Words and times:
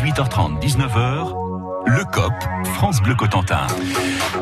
18h30, 0.00 0.58
19h, 0.62 1.34
le 1.84 2.04
COP, 2.06 2.32
France 2.72 3.02
Bleu 3.02 3.14
Cotentin. 3.14 3.66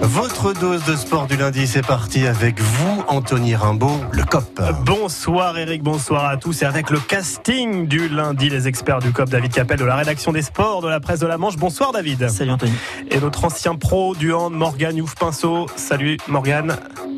Votre 0.00 0.52
dose 0.52 0.84
de 0.84 0.94
sport 0.94 1.26
du 1.26 1.36
lundi, 1.36 1.66
c'est 1.66 1.84
parti 1.84 2.28
avec 2.28 2.60
vous, 2.60 2.97
Anthony 3.08 3.56
Rimbaud, 3.56 4.00
le 4.12 4.22
COP. 4.22 4.60
Bonsoir 4.84 5.58
Eric, 5.58 5.82
bonsoir 5.82 6.26
à 6.26 6.36
tous. 6.36 6.60
Et 6.60 6.66
avec 6.66 6.90
le 6.90 7.00
casting 7.00 7.86
du 7.86 8.08
lundi, 8.08 8.50
les 8.50 8.68
experts 8.68 8.98
du 8.98 9.12
COP, 9.12 9.30
David 9.30 9.50
Capel 9.50 9.78
de 9.78 9.84
la 9.86 9.96
rédaction 9.96 10.30
des 10.30 10.42
sports 10.42 10.82
de 10.82 10.88
la 10.88 11.00
presse 11.00 11.20
de 11.20 11.26
la 11.26 11.38
Manche. 11.38 11.56
Bonsoir 11.56 11.92
David. 11.92 12.28
Salut 12.28 12.50
Anthony. 12.50 12.72
Et 13.10 13.18
notre 13.18 13.46
ancien 13.46 13.76
pro 13.76 14.14
du 14.14 14.32
hand, 14.34 14.52
Morgan 14.52 14.94
Youf-Pinceau. 14.94 15.66
Salut 15.76 16.18
Morgan. 16.28 16.76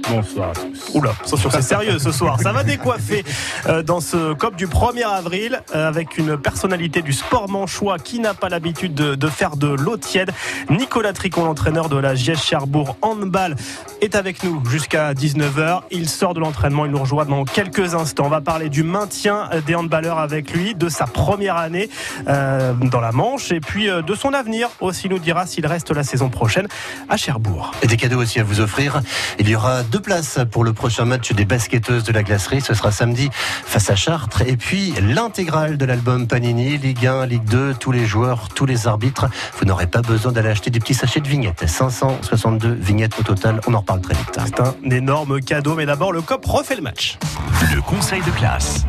Bonsoir 0.09 0.51
à 0.51 0.53
tous. 0.53 0.91
Oula, 0.95 1.13
c'est 1.25 1.63
sérieux 1.63 1.99
ce 1.99 2.11
soir. 2.11 2.41
Ça 2.41 2.53
va 2.53 2.65
décoiffer 2.65 3.25
euh, 3.67 3.83
dans 3.83 4.01
ce 4.01 4.33
COP 4.35 4.57
du 4.57 4.67
1er 4.67 5.05
avril 5.05 5.63
euh, 5.75 5.87
avec 5.87 6.19
une 6.19 6.37
personnalité 6.37 7.03
du 7.03 7.13
sport 7.13 7.49
manchois 7.49 7.99
qui 7.99 8.19
n'a 8.19 8.35
pas 8.35 8.49
l'habitude 8.49 8.95
de, 8.95 9.15
de, 9.15 9.29
faire 9.29 9.57
de 9.57 9.69
l'eau 9.69 9.97
tiède. 9.97 10.33
Nicolas 10.69 11.13
Tricon, 11.13 11.45
l'entraîneur 11.45 11.89
de 11.89 11.97
la 11.97 12.15
GS 12.15 12.43
Cherbourg 12.43 12.97
Handball, 13.03 13.57
est 14.01 14.15
avec 14.15 14.43
nous 14.43 14.65
jusqu'à 14.65 15.13
19h. 15.13 15.80
Il 15.91 16.09
sort 16.09 16.35
de 16.35 16.41
l'entraînement, 16.41 16.87
il 16.87 16.93
nous 16.93 16.99
rejoint 16.99 17.25
dans 17.25 17.45
quelques 17.45 17.95
instants. 17.95 18.27
On 18.27 18.31
va 18.31 18.41
parler 18.41 18.69
du 18.69 18.83
maintien 18.83 19.49
des 19.67 19.75
handballeurs 19.75 20.19
avec 20.19 20.53
lui, 20.53 20.75
de 20.75 20.89
sa 20.89 21.07
première 21.07 21.57
année 21.57 21.89
euh, 22.29 22.73
dans 22.73 23.01
la 23.01 23.13
Manche 23.13 23.53
et 23.53 23.61
puis 23.61 23.89
euh, 23.89 24.03
de 24.03 24.15
son 24.15 24.33
avenir 24.33 24.69
aussi 24.81 25.09
nous 25.09 25.19
dira 25.19 25.47
s'il 25.47 25.67
reste 25.67 25.91
la 25.91 26.03
saison 26.03 26.29
prochaine 26.29 26.69
à 27.09 27.17
Cherbourg. 27.17 27.73
Et 27.83 27.87
des 27.87 27.97
cadeaux 27.97 28.21
aussi 28.21 28.41
à 28.41 28.45
vous 28.45 28.61
offrir. 28.61 29.01
Il 29.39 29.49
y 29.49 29.57
aura 29.57 29.83
deux 29.83 30.01
places 30.01 30.39
pour 30.51 30.65
le 30.65 30.73
prochain 30.73 31.05
match 31.05 31.33
des 31.33 31.45
basketteuses 31.45 32.05
de 32.05 32.13
la 32.13 32.23
glacerie. 32.23 32.61
Ce 32.61 32.75
sera 32.75 32.91
samedi 32.91 33.31
face 33.33 33.91
à 33.91 33.97
Chartres. 33.97 34.43
Et 34.43 34.57
puis 34.57 34.93
l'intégrale 35.01 35.77
de 35.77 35.85
l'album 35.85 36.27
Panini, 36.27 36.79
Ligue 36.79 37.07
1, 37.07 37.27
Ligue 37.27 37.45
2, 37.45 37.75
tous 37.75 37.93
les 37.93 38.07
joueurs, 38.07 38.49
tous 38.49 38.67
les 38.67 38.87
arbitres. 38.87 39.27
Vous 39.59 39.65
n'aurez 39.65 39.87
pas 39.87 40.03
besoin 40.03 40.33
d'aller 40.33 40.51
acheter 40.51 40.71
des 40.71 40.81
petits 40.81 40.95
sachets 40.95 41.21
de 41.21 41.29
vignettes. 41.29 41.67
562 41.67 42.73
vignettes 42.73 43.19
au 43.19 43.23
total. 43.23 43.61
On 43.67 43.75
en 43.75 43.81
reparle 43.81 44.01
très 44.01 44.15
vite. 44.15 44.39
C'est 44.45 44.61
un 44.61 44.75
énorme 44.91 45.41
cadeau. 45.41 45.70
Mais 45.77 45.87
d'abord, 45.87 46.13
le 46.13 46.21
COP 46.21 46.45
refait 46.47 46.75
le 46.75 46.83
match. 46.83 47.19
Le 47.75 47.81
conseil 47.81 48.21
de 48.23 48.31
classe. 48.31 48.85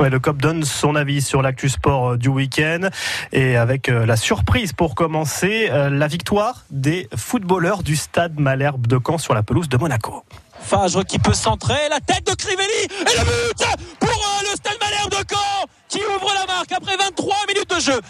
Ouais, 0.00 0.10
le 0.10 0.18
COP 0.18 0.38
donne 0.38 0.64
son 0.64 0.94
avis 0.96 1.22
sur 1.22 1.42
l'actu 1.42 1.68
sport 1.68 2.12
euh, 2.12 2.16
du 2.16 2.28
week-end 2.28 2.88
et 3.32 3.56
avec 3.56 3.88
euh, 3.88 4.06
la 4.06 4.16
surprise 4.16 4.72
pour 4.72 4.94
commencer, 4.94 5.68
euh, 5.70 5.90
la 5.90 6.06
victoire 6.06 6.64
des 6.70 7.08
footballeurs 7.16 7.82
du 7.82 7.96
stade 7.96 8.38
Malherbe 8.38 8.86
de 8.86 8.98
Caen 9.04 9.18
sur 9.18 9.34
la 9.34 9.42
pelouse 9.42 9.68
de 9.68 9.76
Monaco. 9.76 10.22
Fagre 10.60 11.04
qui 11.04 11.18
peut 11.18 11.34
centrer, 11.34 11.88
la 11.90 12.00
tête 12.00 12.26
de 12.26 12.34
Crivelli 12.34 12.82
et 12.82 13.18
le 13.18 13.24
but 13.24 13.66
pour 14.00 14.24
le 14.42 14.56
stade 14.56 14.76
Malherbe 14.80 15.10
de 15.10 15.24
Caen 15.30 15.66
qui 15.88 15.98
ouvre 15.98 16.32
la 16.34 16.46
marque 16.46 16.72
après 16.72 16.96
23 16.96 17.34
minutes 17.48 17.74
de 17.74 17.80
jeu. 17.80 18.00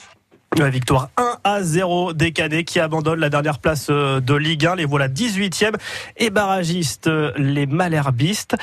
La 0.59 0.71
victoire 0.71 1.11
1 1.19 1.37
à 1.45 1.63
0 1.63 2.15
des 2.15 2.33
Cadets 2.33 2.65
qui 2.65 2.81
abandonnent 2.81 3.21
la 3.21 3.29
dernière 3.29 3.59
place 3.59 3.89
de 3.89 4.35
Ligue 4.35 4.65
1. 4.65 4.77
Les 4.77 4.87
voilà 4.87 5.07
18e 5.07 5.75
et 6.17 6.31
barragistes, 6.31 7.11
les 7.37 7.67
Malherbistes. 7.67 8.57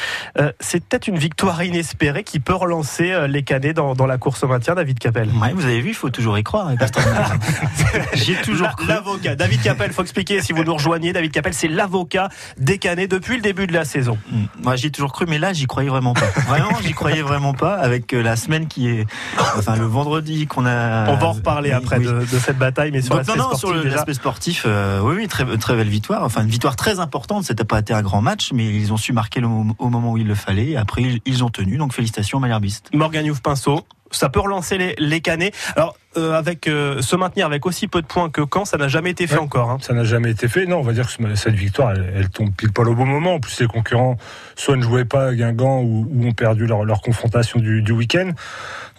C'est 0.59 0.83
peut-être 0.83 1.07
une 1.07 1.19
victoire 1.19 1.63
inespérée 1.63 2.23
qui 2.23 2.39
peut 2.39 2.55
relancer 2.55 3.27
les 3.27 3.43
Cadets 3.43 3.73
dans, 3.73 3.93
dans 3.93 4.07
la 4.07 4.17
course 4.17 4.43
au 4.43 4.47
maintien, 4.47 4.73
David 4.73 4.97
Capel. 4.97 5.29
Ouais, 5.39 5.53
vous 5.53 5.65
avez 5.65 5.81
vu, 5.81 5.89
il 5.89 5.95
faut 5.95 6.09
toujours 6.09 6.37
y 6.37 6.43
croire. 6.43 6.71
J'ai 8.13 8.35
toujours 8.37 8.75
cru. 8.75 8.87
L'avocat, 8.87 9.35
David 9.35 9.61
Capel, 9.61 9.93
faut 9.93 10.01
expliquer 10.01 10.41
si 10.41 10.51
vous 10.51 10.63
nous 10.63 10.73
rejoignez. 10.73 11.13
David 11.13 11.31
Capel, 11.31 11.53
c'est 11.53 11.67
l'avocat 11.67 12.29
des 12.57 12.79
Cadets 12.79 13.07
depuis 13.07 13.35
le 13.35 13.41
début 13.41 13.67
de 13.67 13.73
la 13.73 13.85
saison. 13.85 14.17
Moi, 14.63 14.75
j'ai 14.77 14.89
toujours 14.89 15.13
cru, 15.13 15.25
mais 15.27 15.37
là, 15.37 15.53
j'y 15.53 15.67
croyais 15.67 15.89
vraiment 15.89 16.13
pas. 16.13 16.25
Vraiment, 16.47 16.79
j'y 16.81 16.93
croyais 16.93 17.21
vraiment 17.21 17.53
pas. 17.53 17.75
Avec 17.75 18.11
la 18.13 18.35
semaine 18.35 18.67
qui 18.67 18.89
est, 18.89 19.05
enfin, 19.37 19.75
le 19.75 19.85
vendredi 19.85 20.47
qu'on 20.47 20.65
a. 20.65 21.11
On 21.11 21.17
va 21.17 21.27
en 21.27 21.33
reparler 21.33 21.71
après 21.71 21.82
oui. 21.91 22.05
de, 22.05 22.19
de, 22.19 22.39
cette 22.39 22.57
bataille, 22.57 22.91
mais 22.91 23.01
sur 23.01 23.15
l'aspect 23.15 23.33
sportif. 23.33 23.59
sur 23.59 23.73
l'aspect 23.73 24.13
sportif, 24.13 24.63
euh, 24.65 25.01
oui, 25.01 25.15
oui, 25.17 25.27
très, 25.27 25.45
très 25.57 25.75
belle 25.75 25.89
victoire. 25.89 26.23
Enfin, 26.23 26.41
une 26.43 26.49
victoire 26.49 26.75
très 26.75 26.99
importante. 26.99 27.43
C'était 27.43 27.65
pas 27.65 27.79
été 27.79 27.93
un 27.93 28.01
grand 28.01 28.21
match, 28.21 28.51
mais 28.53 28.65
ils 28.65 28.93
ont 28.93 28.97
su 28.97 29.13
marquer 29.13 29.41
le, 29.41 29.47
au 29.47 29.89
moment 29.89 30.13
où 30.13 30.17
il 30.17 30.27
le 30.27 30.35
fallait. 30.35 30.71
Et 30.71 30.77
après, 30.77 31.01
ils, 31.01 31.21
ils 31.25 31.43
ont 31.43 31.49
tenu. 31.49 31.77
Donc, 31.77 31.93
félicitations, 31.93 32.39
Malherbiste. 32.39 32.89
Morgan 32.93 33.25
Youf 33.25 33.41
Pinceau. 33.41 33.81
Ça 34.11 34.29
peut 34.29 34.39
relancer 34.39 34.77
les, 34.77 34.95
les 34.99 35.21
canets. 35.21 35.53
Alors, 35.75 35.95
euh, 36.17 36.33
avec 36.33 36.67
euh, 36.67 37.01
se 37.01 37.15
maintenir 37.15 37.45
avec 37.45 37.65
aussi 37.65 37.87
peu 37.87 38.01
de 38.01 38.07
points 38.07 38.29
que 38.29 38.41
quand, 38.41 38.65
ça 38.65 38.77
n'a 38.77 38.87
jamais 38.87 39.11
été 39.11 39.27
fait 39.27 39.35
ouais, 39.35 39.41
encore. 39.41 39.71
Hein. 39.71 39.77
Ça 39.81 39.93
n'a 39.93 40.03
jamais 40.03 40.31
été 40.31 40.47
fait. 40.47 40.65
Non, 40.65 40.77
on 40.77 40.81
va 40.81 40.93
dire 40.93 41.07
que 41.07 41.35
cette 41.35 41.55
victoire, 41.55 41.91
elle, 41.91 42.13
elle, 42.15 42.29
tombe 42.29 42.51
pile 42.51 42.71
pas 42.71 42.83
au 42.83 42.95
bon 42.95 43.05
moment. 43.05 43.35
En 43.35 43.39
plus, 43.39 43.59
les 43.59 43.67
concurrents 43.67 44.17
soit 44.55 44.75
ne 44.75 44.81
jouaient 44.81 45.05
pas 45.05 45.27
à 45.27 45.33
Guingamp 45.33 45.81
ou, 45.81 46.07
ou 46.11 46.27
ont 46.27 46.33
perdu 46.33 46.65
leur, 46.65 46.85
leur 46.85 47.01
confrontation 47.01 47.59
du, 47.59 47.81
du 47.81 47.91
week-end. 47.91 48.31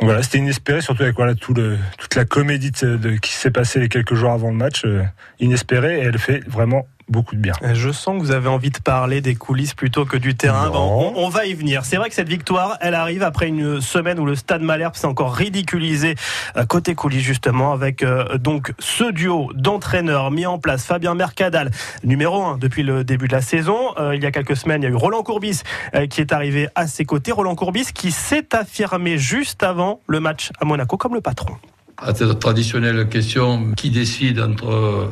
Donc 0.01 0.09
voilà, 0.09 0.23
c'était 0.23 0.39
inespéré, 0.39 0.81
surtout 0.81 1.03
avec 1.03 1.17
voilà 1.17 1.35
tout 1.35 1.55
le, 1.55 1.79
toute 1.99 2.15
la 2.17 2.25
comédie 2.25 2.73
de, 2.73 2.97
de, 2.97 3.11
qui 3.17 3.33
s'est 3.33 3.51
passée 3.51 3.79
les 3.79 3.89
quelques 3.89 4.15
jours 4.15 4.33
avant 4.33 4.51
le 4.51 4.57
match, 4.57 4.85
euh, 4.85 5.03
inespéré, 5.39 5.99
et 6.01 6.03
elle 6.03 6.19
fait 6.19 6.43
vraiment 6.49 6.87
beaucoup 7.09 7.37
de 7.37 7.41
bien. 7.41 7.55
Je 7.73 7.91
sens 7.91 8.19
que 8.19 8.21
vous 8.21 8.31
avez 8.33 8.49
envie 8.49 8.71
de 8.71 8.79
parler 8.79 9.21
des 9.21 9.35
coulisses 9.35 9.75
plutôt 9.75 10.05
que 10.05 10.17
du 10.17 10.35
terrain. 10.35 10.71
Bon, 10.71 11.13
on, 11.15 11.25
on, 11.25 11.29
va 11.29 11.47
y 11.47 11.55
venir. 11.55 11.85
C'est 11.85 11.97
vrai 11.97 12.09
que 12.09 12.15
cette 12.15 12.29
victoire, 12.29 12.79
elle 12.81 12.95
arrive 12.95 13.23
après 13.23 13.49
une 13.49 13.81
semaine 13.81 14.19
où 14.19 14.27
le 14.27 14.35
Stade 14.35 14.63
Malherbe 14.63 14.95
s'est 14.95 15.07
encore 15.07 15.35
ridiculisé 15.35 16.15
euh, 16.57 16.65
côté 16.65 16.95
coulisses 16.95 17.23
justement 17.23 17.73
avec 17.73 18.03
euh, 18.03 18.39
donc 18.39 18.73
ce 18.79 19.11
duo 19.11 19.51
d'entraîneurs 19.55 20.31
mis 20.31 20.47
en 20.47 20.59
place. 20.59 20.85
Fabien 20.85 21.15
Mercadal, 21.15 21.71
numéro 22.03 22.43
1 22.43 22.59
depuis 22.59 22.83
le 22.83 23.05
début 23.05 23.29
de 23.29 23.33
la 23.33 23.43
saison. 23.43 23.79
Euh, 23.99 24.15
il 24.17 24.23
y 24.23 24.27
a 24.27 24.31
quelques 24.31 24.57
semaines, 24.57 24.83
il 24.83 24.87
y 24.87 24.89
a 24.89 24.91
eu 24.91 24.97
Roland 24.97 25.23
Courbis 25.23 25.63
euh, 25.95 26.07
qui 26.07 26.21
est 26.21 26.33
arrivé 26.33 26.69
à 26.75 26.87
ses 26.87 27.05
côtés. 27.05 27.33
Roland 27.33 27.55
Courbis 27.55 27.87
qui 27.95 28.11
s'est 28.11 28.55
affirmé 28.55 29.19
juste 29.19 29.63
avant 29.63 30.01
le 30.07 30.21
match 30.21 30.51
à 30.61 30.65
Monaco 30.65 30.97
comme 30.97 31.15
le 31.15 31.21
patron. 31.21 31.55
À 31.97 32.15
cette 32.15 32.39
traditionnelle 32.41 33.09
question, 33.09 33.73
qui 33.77 33.91
décide 33.91 34.41
entre 34.41 35.11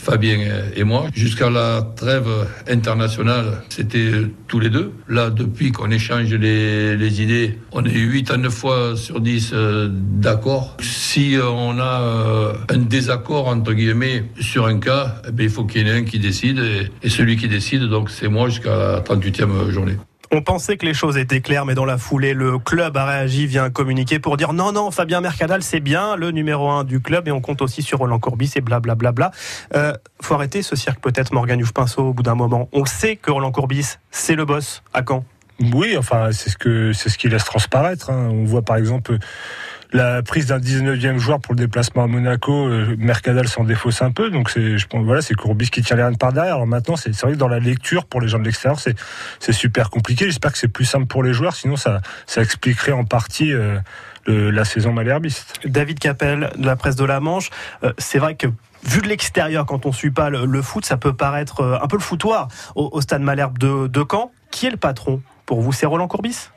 Fabien 0.00 0.38
et 0.74 0.84
moi. 0.84 1.06
Jusqu'à 1.14 1.50
la 1.50 1.82
trêve 1.94 2.28
internationale, 2.68 3.62
c'était 3.68 4.12
tous 4.48 4.58
les 4.58 4.70
deux. 4.70 4.92
Là, 5.08 5.30
depuis 5.30 5.72
qu'on 5.72 5.90
échange 5.90 6.32
les, 6.32 6.96
les, 6.96 7.22
idées, 7.22 7.58
on 7.72 7.84
est 7.84 7.98
8 7.98 8.30
à 8.30 8.36
9 8.38 8.52
fois 8.52 8.96
sur 8.96 9.20
10 9.20 9.50
euh, 9.52 9.88
d'accord. 9.90 10.76
Si 10.80 11.36
on 11.42 11.78
a 11.78 12.00
euh, 12.00 12.52
un 12.70 12.78
désaccord, 12.78 13.48
entre 13.48 13.74
guillemets, 13.74 14.24
sur 14.40 14.66
un 14.66 14.78
cas, 14.78 15.16
eh 15.28 15.32
bien, 15.32 15.46
il 15.46 15.52
faut 15.52 15.64
qu'il 15.64 15.86
y 15.86 15.90
en 15.90 15.94
ait 15.94 15.98
un 15.98 16.04
qui 16.04 16.18
décide. 16.18 16.58
Et, 16.58 17.06
et 17.06 17.10
celui 17.10 17.36
qui 17.36 17.48
décide, 17.48 17.82
donc 17.82 18.10
c'est 18.10 18.28
moi 18.28 18.48
jusqu'à 18.48 18.76
la 18.76 19.00
38e 19.00 19.70
journée. 19.70 19.96
On 20.32 20.42
pensait 20.42 20.76
que 20.76 20.86
les 20.86 20.94
choses 20.94 21.16
étaient 21.16 21.40
claires, 21.40 21.66
mais 21.66 21.74
dans 21.74 21.84
la 21.84 21.98
foulée, 21.98 22.34
le 22.34 22.58
club 22.58 22.96
a 22.96 23.04
réagi 23.04 23.48
via 23.48 23.64
un 23.64 23.70
communiqué 23.70 24.20
pour 24.20 24.36
dire 24.36 24.52
non, 24.52 24.70
non, 24.70 24.92
Fabien 24.92 25.20
Mercadal, 25.20 25.60
c'est 25.64 25.80
bien 25.80 26.14
le 26.14 26.30
numéro 26.30 26.70
un 26.70 26.84
du 26.84 27.00
club 27.00 27.26
et 27.26 27.32
on 27.32 27.40
compte 27.40 27.62
aussi 27.62 27.82
sur 27.82 27.98
Roland 27.98 28.20
Courbis 28.20 28.52
et 28.54 28.60
blablabla. 28.60 29.10
Bla, 29.10 29.30
bla, 29.30 29.38
euh, 29.74 29.92
faut 30.22 30.34
arrêter 30.34 30.62
ce 30.62 30.76
cirque 30.76 31.00
peut-être, 31.00 31.32
Morgan 31.32 31.58
Youf-Pinceau, 31.58 32.02
au 32.02 32.12
bout 32.12 32.22
d'un 32.22 32.36
moment. 32.36 32.68
On 32.72 32.84
sait 32.84 33.16
que 33.16 33.32
Roland 33.32 33.50
Courbis, 33.50 33.96
c'est 34.12 34.36
le 34.36 34.44
boss 34.44 34.84
à 34.94 35.02
Caen. 35.06 35.24
Oui, 35.74 35.96
enfin, 35.98 36.30
c'est 36.32 36.48
ce 36.48 36.56
que 36.56 36.92
c'est 36.92 37.08
ce 37.08 37.18
qu'il 37.18 37.32
laisse 37.32 37.44
transparaître. 37.44 38.10
Hein. 38.10 38.28
On 38.30 38.44
voit 38.44 38.62
par 38.62 38.76
exemple 38.76 39.18
la 39.92 40.22
prise 40.22 40.46
d'un 40.46 40.58
19e 40.58 41.18
joueur 41.18 41.40
pour 41.40 41.54
le 41.54 41.58
déplacement 41.58 42.04
à 42.04 42.06
Monaco, 42.06 42.52
euh, 42.52 42.94
Mercadal 42.98 43.48
s'en 43.48 43.64
défausse 43.64 44.02
un 44.02 44.12
peu. 44.12 44.30
Donc 44.30 44.50
c'est, 44.50 44.78
je 44.78 44.86
pense, 44.86 45.04
voilà, 45.04 45.22
c'est 45.22 45.34
Courbis 45.34 45.70
qui 45.70 45.82
tient 45.82 45.96
les 45.96 46.04
rênes 46.04 46.16
par 46.16 46.32
derrière. 46.32 46.54
Alors 46.54 46.66
maintenant, 46.66 46.96
c'est, 46.96 47.12
c'est 47.12 47.22
vrai 47.26 47.32
que 47.32 47.38
dans 47.38 47.48
la 47.48 47.58
lecture 47.58 48.06
pour 48.06 48.20
les 48.20 48.28
gens 48.28 48.38
de 48.38 48.44
l'extérieur, 48.44 48.78
c'est, 48.78 48.96
super 49.52 49.90
compliqué. 49.90 50.26
J'espère 50.26 50.52
que 50.52 50.58
c'est 50.58 50.68
plus 50.68 50.84
simple 50.84 51.06
pour 51.06 51.24
les 51.24 51.32
joueurs. 51.32 51.56
Sinon, 51.56 51.76
ça, 51.76 52.00
expliquerait 52.36 52.92
en 52.92 53.04
partie. 53.04 53.52
Euh, 53.52 53.78
la 54.26 54.64
saison 54.64 54.92
malherbiste. 54.92 55.58
David 55.64 55.98
Capel 55.98 56.50
de 56.56 56.64
la 56.64 56.76
presse 56.76 56.94
de 56.94 57.04
la 57.04 57.18
Manche, 57.18 57.50
euh, 57.82 57.92
c'est 57.98 58.18
vrai 58.18 58.36
que 58.36 58.46
vu 58.84 59.00
de 59.00 59.08
l'extérieur, 59.08 59.66
quand 59.66 59.86
on 59.86 59.92
suit 59.92 60.12
pas 60.12 60.30
le, 60.30 60.62
foot, 60.62 60.84
ça 60.84 60.98
peut 60.98 61.14
paraître 61.14 61.80
un 61.82 61.86
peu 61.88 61.96
le 61.96 62.02
foutoir 62.02 62.46
au, 62.76 62.90
au 62.92 63.00
stade 63.00 63.22
Malherbe 63.22 63.58
de, 63.58 63.88
de 63.88 64.04
Caen. 64.08 64.30
Qui 64.52 64.66
est 64.66 64.70
le 64.70 64.76
patron 64.76 65.20
pour 65.46 65.62
vous? 65.62 65.72
C'est 65.72 65.86
Roland 65.86 66.06
Courbis? 66.06 66.50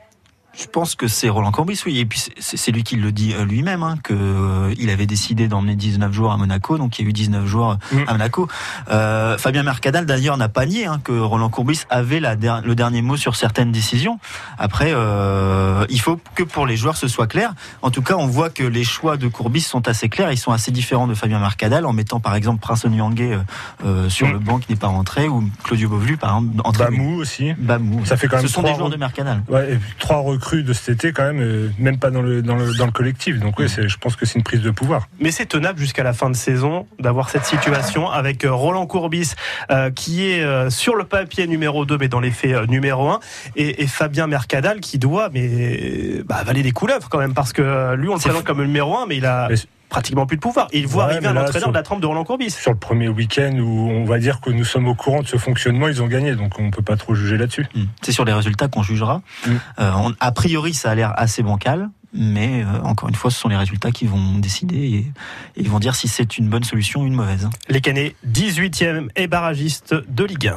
Je 0.56 0.66
pense 0.66 0.94
que 0.94 1.08
c'est 1.08 1.28
Roland 1.28 1.50
Courbis, 1.50 1.80
oui. 1.86 1.98
Et 1.98 2.06
puis 2.06 2.22
c'est 2.38 2.72
lui 2.72 2.82
qui 2.82 2.96
le 2.96 3.12
dit 3.12 3.34
euh, 3.34 3.44
lui-même, 3.44 3.82
hein, 3.82 3.96
que 4.02 4.14
euh, 4.14 4.74
il 4.78 4.90
avait 4.90 5.06
décidé 5.06 5.48
d'emmener 5.48 5.74
19 5.74 6.12
joueurs 6.12 6.32
à 6.32 6.36
Monaco, 6.36 6.78
donc 6.78 6.98
il 6.98 7.02
y 7.02 7.06
a 7.06 7.10
eu 7.10 7.12
19 7.12 7.46
joueurs 7.46 7.78
mmh. 7.92 7.98
à 8.06 8.12
Monaco. 8.12 8.48
Euh, 8.90 9.36
Fabien 9.38 9.62
Mercadal 9.62 10.06
d'ailleurs 10.06 10.36
n'a 10.36 10.48
pas 10.48 10.66
nié 10.66 10.86
hein, 10.86 11.00
que 11.02 11.12
Roland 11.12 11.48
Courbis 11.48 11.82
avait 11.90 12.20
la 12.20 12.36
der 12.36 12.62
le 12.64 12.74
dernier 12.74 13.02
mot 13.02 13.16
sur 13.16 13.36
certaines 13.36 13.72
décisions. 13.72 14.18
Après, 14.58 14.92
euh, 14.92 15.84
il 15.90 16.00
faut 16.00 16.20
que 16.34 16.42
pour 16.42 16.66
les 16.66 16.76
joueurs 16.76 16.96
ce 16.96 17.08
soit 17.08 17.26
clair. 17.26 17.54
En 17.82 17.90
tout 17.90 18.02
cas, 18.02 18.14
on 18.14 18.26
voit 18.26 18.50
que 18.50 18.62
les 18.62 18.84
choix 18.84 19.16
de 19.16 19.28
Courbis 19.28 19.62
sont 19.62 19.88
assez 19.88 20.08
clairs. 20.08 20.30
Ils 20.30 20.38
sont 20.38 20.52
assez 20.52 20.70
différents 20.70 21.06
de 21.06 21.14
Fabien 21.14 21.40
Mercadal 21.40 21.84
en 21.86 21.92
mettant 21.92 22.20
par 22.20 22.34
exemple 22.34 22.60
Prince 22.60 22.84
Onyangé 22.84 23.38
euh, 23.84 24.08
sur 24.08 24.28
mmh. 24.28 24.32
le 24.32 24.38
banc 24.38 24.58
qui 24.58 24.72
n'est 24.72 24.78
pas 24.78 24.88
rentré 24.88 25.28
ou 25.28 25.44
Claudio 25.64 25.88
Bovlu 25.88 26.16
par 26.16 26.38
exemple. 26.38 26.78
Bamou 26.78 27.20
aussi. 27.20 27.52
Bamou. 27.54 28.04
Ça 28.06 28.16
fait 28.16 28.28
quand 28.28 28.36
même 28.36 28.46
ce 28.46 28.52
sont 28.52 28.62
des 28.62 28.74
joueurs 28.74 28.90
de 28.90 28.96
Mercadal. 28.96 29.42
Ouais, 29.48 29.74
et 29.74 29.78
trois 29.98 30.18
recrues 30.18 30.43
de 30.52 30.72
cet 30.72 30.96
été 30.96 31.12
quand 31.12 31.24
même, 31.24 31.40
euh, 31.40 31.70
même 31.78 31.98
pas 31.98 32.10
dans 32.10 32.22
le, 32.22 32.42
dans 32.42 32.56
le, 32.56 32.74
dans 32.74 32.86
le 32.86 32.92
collectif. 32.92 33.38
Donc 33.40 33.58
oui, 33.58 33.66
je 33.68 33.96
pense 33.96 34.16
que 34.16 34.26
c'est 34.26 34.36
une 34.36 34.44
prise 34.44 34.62
de 34.62 34.70
pouvoir. 34.70 35.08
Mais 35.20 35.30
c'est 35.30 35.46
tenable 35.46 35.78
jusqu'à 35.78 36.02
la 36.02 36.12
fin 36.12 36.30
de 36.30 36.36
saison 36.36 36.86
d'avoir 36.98 37.30
cette 37.30 37.44
situation 37.44 38.10
avec 38.10 38.44
Roland 38.44 38.86
Courbis 38.86 39.32
euh, 39.70 39.90
qui 39.90 40.26
est 40.26 40.42
euh, 40.42 40.70
sur 40.70 40.94
le 40.94 41.04
papier 41.04 41.46
numéro 41.46 41.84
2 41.84 41.98
mais 41.98 42.08
dans 42.08 42.20
les 42.20 42.30
faits 42.30 42.52
euh, 42.52 42.66
numéro 42.66 43.08
1 43.08 43.20
et, 43.56 43.82
et, 43.82 43.86
Fabien 43.86 44.26
Mercadal 44.26 44.80
qui 44.80 44.98
doit 44.98 45.28
mais 45.32 46.22
bah, 46.26 46.36
avaler 46.36 46.62
des 46.62 46.72
couleuvres 46.72 47.08
quand 47.08 47.18
même 47.18 47.34
parce 47.34 47.52
que 47.52 47.94
lui 47.94 48.08
on 48.08 48.14
le 48.14 48.20
présente 48.20 48.44
comme 48.44 48.58
le 48.58 48.66
numéro 48.66 48.96
1 48.96 49.06
mais 49.06 49.16
il 49.16 49.26
a... 49.26 49.48
Mais 49.48 49.56
pratiquement 49.88 50.26
plus 50.26 50.36
de 50.36 50.42
pouvoir. 50.42 50.68
Il 50.72 50.86
voit 50.86 51.04
arriver 51.04 51.26
un 51.26 51.36
entraîneur 51.36 51.68
de 51.70 51.74
la 51.74 51.82
trempe 51.82 52.00
de 52.00 52.06
Roland 52.06 52.24
Courbis. 52.24 52.50
Sur 52.50 52.72
le 52.72 52.78
premier 52.78 53.08
week-end 53.08 53.56
où 53.58 53.90
on 53.90 54.04
va 54.04 54.18
dire 54.18 54.40
que 54.40 54.50
nous 54.50 54.64
sommes 54.64 54.88
au 54.88 54.94
courant 54.94 55.22
de 55.22 55.28
ce 55.28 55.36
fonctionnement, 55.36 55.88
ils 55.88 56.02
ont 56.02 56.06
gagné, 56.06 56.34
donc 56.34 56.58
on 56.58 56.64
ne 56.64 56.70
peut 56.70 56.82
pas 56.82 56.96
trop 56.96 57.14
juger 57.14 57.36
là-dessus. 57.36 57.66
Hmm. 57.74 57.84
C'est 58.02 58.12
sur 58.12 58.24
les 58.24 58.32
résultats 58.32 58.68
qu'on 58.68 58.82
jugera. 58.82 59.22
Hmm. 59.46 59.56
Euh, 59.78 60.10
a 60.20 60.32
priori, 60.32 60.74
ça 60.74 60.90
a 60.90 60.94
l'air 60.94 61.12
assez 61.16 61.42
bancal. 61.42 61.90
Mais 62.16 62.62
euh, 62.62 62.80
encore 62.84 63.08
une 63.08 63.16
fois, 63.16 63.30
ce 63.30 63.38
sont 63.40 63.48
les 63.48 63.56
résultats 63.56 63.90
qui 63.90 64.06
vont 64.06 64.38
décider 64.38 64.76
et, 64.76 65.12
ils 65.56 65.68
vont 65.68 65.80
dire 65.80 65.96
si 65.96 66.06
c'est 66.06 66.38
une 66.38 66.48
bonne 66.48 66.62
solution 66.62 67.00
ou 67.00 67.06
une 67.06 67.14
mauvaise. 67.14 67.48
Les 67.68 67.80
Canets, 67.80 68.14
18e 68.26 69.08
et 69.16 69.26
barragiste 69.26 69.94
de 70.08 70.24
Ligue 70.24 70.48
1. 70.48 70.54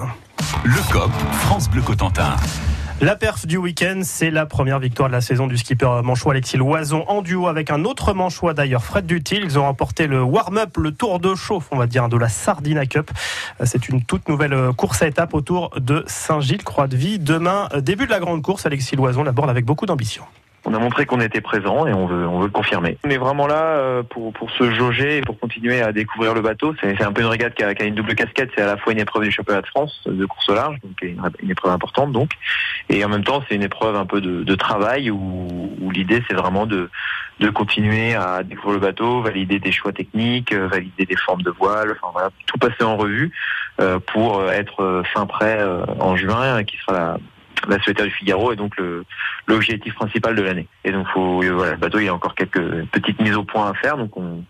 Le 0.64 0.92
COP, 0.92 1.12
France 1.32 1.68
Bleu 1.70 1.82
Cotentin. 1.82 2.36
La 3.00 3.16
perf 3.16 3.46
du 3.46 3.58
week-end, 3.58 4.00
c'est 4.02 4.32
la 4.32 4.48
première 4.48 4.80
victoire 4.80 5.08
de 5.08 5.14
la 5.14 5.22
saison 5.22 5.46
du 5.46 5.56
skipper 5.56 6.02
manchois 6.04 6.34
Alexis 6.34 6.58
Loison 6.58 7.06
en 7.08 7.22
duo 7.22 7.48
avec 7.48 7.70
un 7.70 7.86
autre 7.86 8.12
manchois 8.14 8.56
d'ailleurs, 8.56 8.84
Fred 8.84 9.06
Dutil. 9.06 9.42
Ils 9.44 9.60
ont 9.60 9.66
remporté 9.66 10.08
le 10.08 10.24
warm-up, 10.24 10.76
le 10.78 10.92
tour 10.92 11.20
de 11.20 11.36
chauffe, 11.36 11.68
on 11.70 11.78
va 11.78 11.86
dire, 11.86 12.10
de 12.10 12.18
la 12.18 12.28
Sardina 12.28 12.88
Cup. 12.88 13.12
C'est 13.64 13.88
une 13.88 14.04
toute 14.04 14.28
nouvelle 14.28 14.74
course 14.76 15.04
à 15.04 15.08
étapes 15.08 15.36
autour 15.36 15.70
de 15.80 16.04
Saint-Gilles-Croix-de-Vie. 16.08 17.20
Demain, 17.20 17.70
début 17.82 18.08
de 18.08 18.12
la 18.12 18.20
grande 18.20 18.42
course, 18.42 18.66
Alexis 18.66 18.96
Loison 18.96 19.22
l'aborde 19.22 19.52
avec 19.52 19.64
beaucoup 19.64 19.86
d'ambition 19.86 20.24
on 20.68 20.74
a 20.74 20.80
montré 20.80 21.06
qu'on 21.06 21.22
était 21.22 21.40
présent 21.40 21.88
et 21.88 21.94
on 21.94 22.08
veut, 22.08 22.28
on 22.28 22.40
veut 22.40 22.48
le 22.48 22.52
confirmer. 22.52 22.98
On 23.06 23.10
est 23.10 23.18
vraiment 23.18 23.48
là 23.48 23.62
euh, 23.62 24.04
pour, 24.04 24.34
pour 24.34 24.52
se 24.52 24.70
jauger 24.72 25.20
et 25.20 25.22
pour 25.22 25.40
continuer 25.40 25.82
à 25.82 25.94
découvrir 25.94 26.34
le 26.34 26.42
bateau. 26.42 26.76
C'est 26.82 27.02
un 27.02 27.14
peu 27.14 27.22
une 27.22 27.30
régate 27.30 27.56
qui 27.56 27.64
a, 27.64 27.84
une 27.86 27.96
double 27.96 28.16
casquette. 28.16 28.50
C'est 28.54 28.64
à 28.64 28.66
la 28.66 28.76
fois 28.76 28.92
une 28.92 29.00
épreuve 29.00 29.24
du 29.24 29.32
championnat 29.32 29.62
de 29.62 29.68
France 29.68 30.02
de 30.06 30.26
course 30.26 30.50
au 30.50 30.56
large, 30.56 30.76
donc 30.84 31.02
une, 31.02 31.50
épreuve 31.50 31.72
importante 31.72 32.12
donc, 32.12 32.32
et 32.90 33.04
en 33.06 33.10
même 33.10 33.24
temps 33.24 33.42
c'est 33.48 33.56
une 33.56 33.64
épreuve 33.64 33.96
un 33.96 34.06
peu 34.06 34.20
de, 34.20 34.56
travail 34.56 35.10
où, 35.10 35.72
où 35.80 35.92
l'idée 35.92 36.22
c'est 36.28 36.36
vraiment 36.36 36.66
de, 36.66 36.90
de 37.40 37.50
continuer 37.50 38.16
à 38.16 38.44
découvrir 38.44 38.74
le 38.74 38.86
bateau, 38.86 39.22
valider 39.22 39.60
des 39.60 39.72
choix 39.72 39.94
techniques, 39.94 40.52
euh, 40.52 40.68
valider 40.68 41.06
des 41.06 41.16
formes 41.16 41.44
de 41.44 41.52
voile, 41.52 41.92
enfin 41.92 42.12
voilà, 42.12 42.30
tout 42.46 42.58
passer 42.58 42.84
en 42.84 42.98
revue 42.98 43.32
euh, 43.80 44.00
pour 44.00 44.44
être 44.52 45.04
fin 45.14 45.26
prêt 45.26 45.64
en 46.00 46.18
juin, 46.18 46.64
qui 46.64 46.78
sera 46.78 46.94
la 46.94 47.18
la 47.68 47.82
solitaire 47.82 48.06
du 48.06 48.12
Figaro 48.12 48.52
est 48.52 48.56
donc 48.56 48.74
l'objectif 49.48 49.94
principal 49.96 50.36
de 50.36 50.42
l'année. 50.42 50.68
Et 50.84 50.92
donc 50.92 51.08
faut, 51.14 51.42
voilà, 51.42 51.74
le 51.74 51.78
bateau 51.78 52.00
il 52.00 52.06
y 52.06 52.10
a 52.10 52.14
encore 52.14 52.36
quelques 52.36 52.86
petites 52.92 53.20
mises 53.22 53.36
au 53.36 53.44
point 53.44 53.70
à 53.70 53.74
faire, 53.74 53.98
donc 53.98 54.16
on, 54.18 54.44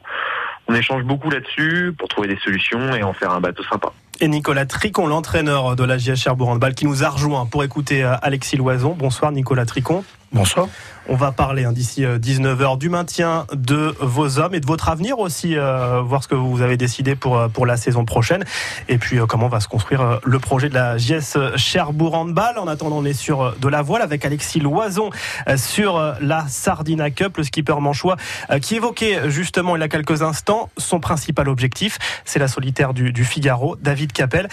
échange 0.74 1.04
beaucoup 1.04 1.30
là-dessus 1.30 1.94
pour 1.98 2.10
trouver 2.10 2.28
des 2.28 2.38
solutions 2.38 2.94
et 2.94 3.02
en 3.02 3.14
faire 3.14 3.32
un 3.32 3.40
bateau 3.40 3.64
sympa. 3.64 3.94
Et 4.20 4.28
Nicolas 4.28 4.66
Tricon, 4.66 5.08
l'entraîneur 5.08 5.76
de 5.76 5.84
la 5.84 5.98
JS 5.98 6.16
Cherbourg 6.16 6.50
Handball, 6.50 6.76
qui 6.76 6.86
nous 6.86 7.04
a 7.04 7.10
rejoint 7.10 7.46
pour 7.46 7.64
écouter 7.64 8.04
euh, 8.04 8.16
Alexis 8.22 8.58
Loison. 8.58 8.96
Bonsoir 8.98 9.32
Nicolas 9.32 9.66
Tricon. 9.66 10.04
Bonsoir. 10.34 10.68
On 11.10 11.16
va 11.16 11.32
parler 11.32 11.64
hein, 11.64 11.72
d'ici 11.72 12.02
19h 12.02 12.74
euh, 12.74 12.76
du 12.76 12.90
maintien 12.90 13.46
de 13.54 13.96
vos 14.02 14.40
hommes 14.40 14.56
et 14.56 14.60
de 14.60 14.66
votre 14.66 14.90
avenir 14.90 15.20
aussi, 15.20 15.56
euh, 15.56 16.02
voir 16.02 16.22
ce 16.22 16.28
que 16.28 16.36
vous 16.36 16.62
avez 16.62 16.76
décidé 16.76 17.16
pour, 17.16 17.38
euh, 17.38 17.48
pour 17.48 17.66
la 17.66 17.78
saison 17.78 18.04
prochaine 18.04 18.44
et 18.90 18.98
puis 18.98 19.18
comment 19.30 19.48
va 19.48 19.62
se 19.62 19.70
construire 19.70 20.20
le 20.22 20.40
projet 20.40 20.68
de 20.68 20.74
la 20.74 20.98
JS 20.98 21.56
Cherbourg 21.56 22.14
Handball. 22.14 22.58
En 22.58 22.68
attendant, 22.68 22.98
on 22.98 23.06
est 23.06 23.14
sur 23.14 23.56
de 23.58 23.68
la 23.70 23.82
voile 23.82 24.02
avec 24.02 24.26
Alexis 24.26 24.60
Loison 24.60 25.10
sur 25.56 26.16
la 26.20 26.46
Sardina 26.48 27.10
Cup, 27.10 27.38
le 27.38 27.44
skipper 27.44 27.80
manchois 27.80 28.18
qui 28.62 28.76
évoquait 28.76 29.30
justement 29.30 29.76
il 29.76 29.80
y 29.80 29.84
a 29.84 29.88
quelques 29.88 30.22
instants 30.22 30.70
son 30.78 31.00
principal 31.00 31.48
objectif, 31.48 31.98
c'est 32.26 32.40
la 32.40 32.48
solitaire 32.48 32.94
du, 32.94 33.24
Figaro, 33.24 33.76
David 33.78 34.12
Capel. 34.12 34.48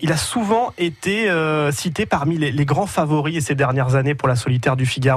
il 0.00 0.12
a 0.12 0.16
souvent 0.16 0.72
été 0.78 1.30
cité 1.72 2.06
parmi 2.06 2.38
les, 2.38 2.52
les 2.52 2.64
grands 2.64 2.86
favoris 2.86 3.44
ces 3.44 3.54
dernières 3.54 3.94
années 3.94 4.14
pour 4.14 4.28
la 4.28 4.36
solitaire 4.36 4.76
du 4.76 4.86
Figaro 4.86 5.15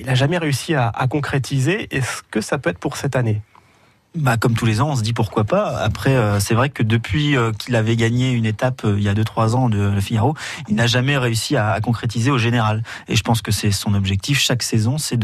il 0.00 0.06
n'a 0.06 0.14
jamais 0.14 0.38
réussi 0.38 0.74
à, 0.74 0.92
concrétiser. 1.10 1.94
Est-ce 1.94 2.22
que 2.30 2.40
ça 2.40 2.58
peut 2.58 2.70
être 2.70 2.78
pour 2.78 2.96
cette 2.96 3.16
année? 3.16 3.42
Bah, 4.14 4.36
comme 4.36 4.54
tous 4.54 4.66
les 4.66 4.82
ans, 4.82 4.90
on 4.90 4.96
se 4.96 5.02
dit 5.02 5.14
pourquoi 5.14 5.44
pas. 5.44 5.78
Après, 5.78 6.14
euh, 6.14 6.38
c'est 6.38 6.54
vrai 6.54 6.68
que 6.68 6.82
depuis 6.82 7.34
euh, 7.36 7.52
qu'il 7.52 7.74
avait 7.76 7.96
gagné 7.96 8.30
une 8.30 8.44
étape 8.44 8.84
euh, 8.84 8.96
il 8.98 9.02
y 9.02 9.08
a 9.08 9.14
2-3 9.14 9.54
ans 9.54 9.68
de 9.70 9.78
le 9.78 10.00
Figaro, 10.00 10.34
il 10.68 10.74
n'a 10.74 10.86
jamais 10.86 11.16
réussi 11.16 11.56
à, 11.56 11.80
concrétiser 11.80 12.30
au 12.30 12.36
général. 12.36 12.82
Et 13.08 13.16
je 13.16 13.22
pense 13.22 13.40
que 13.40 13.50
c'est 13.50 13.70
son 13.70 13.94
objectif 13.94 14.38
chaque 14.38 14.62
saison, 14.62 14.98
c'est 14.98 15.18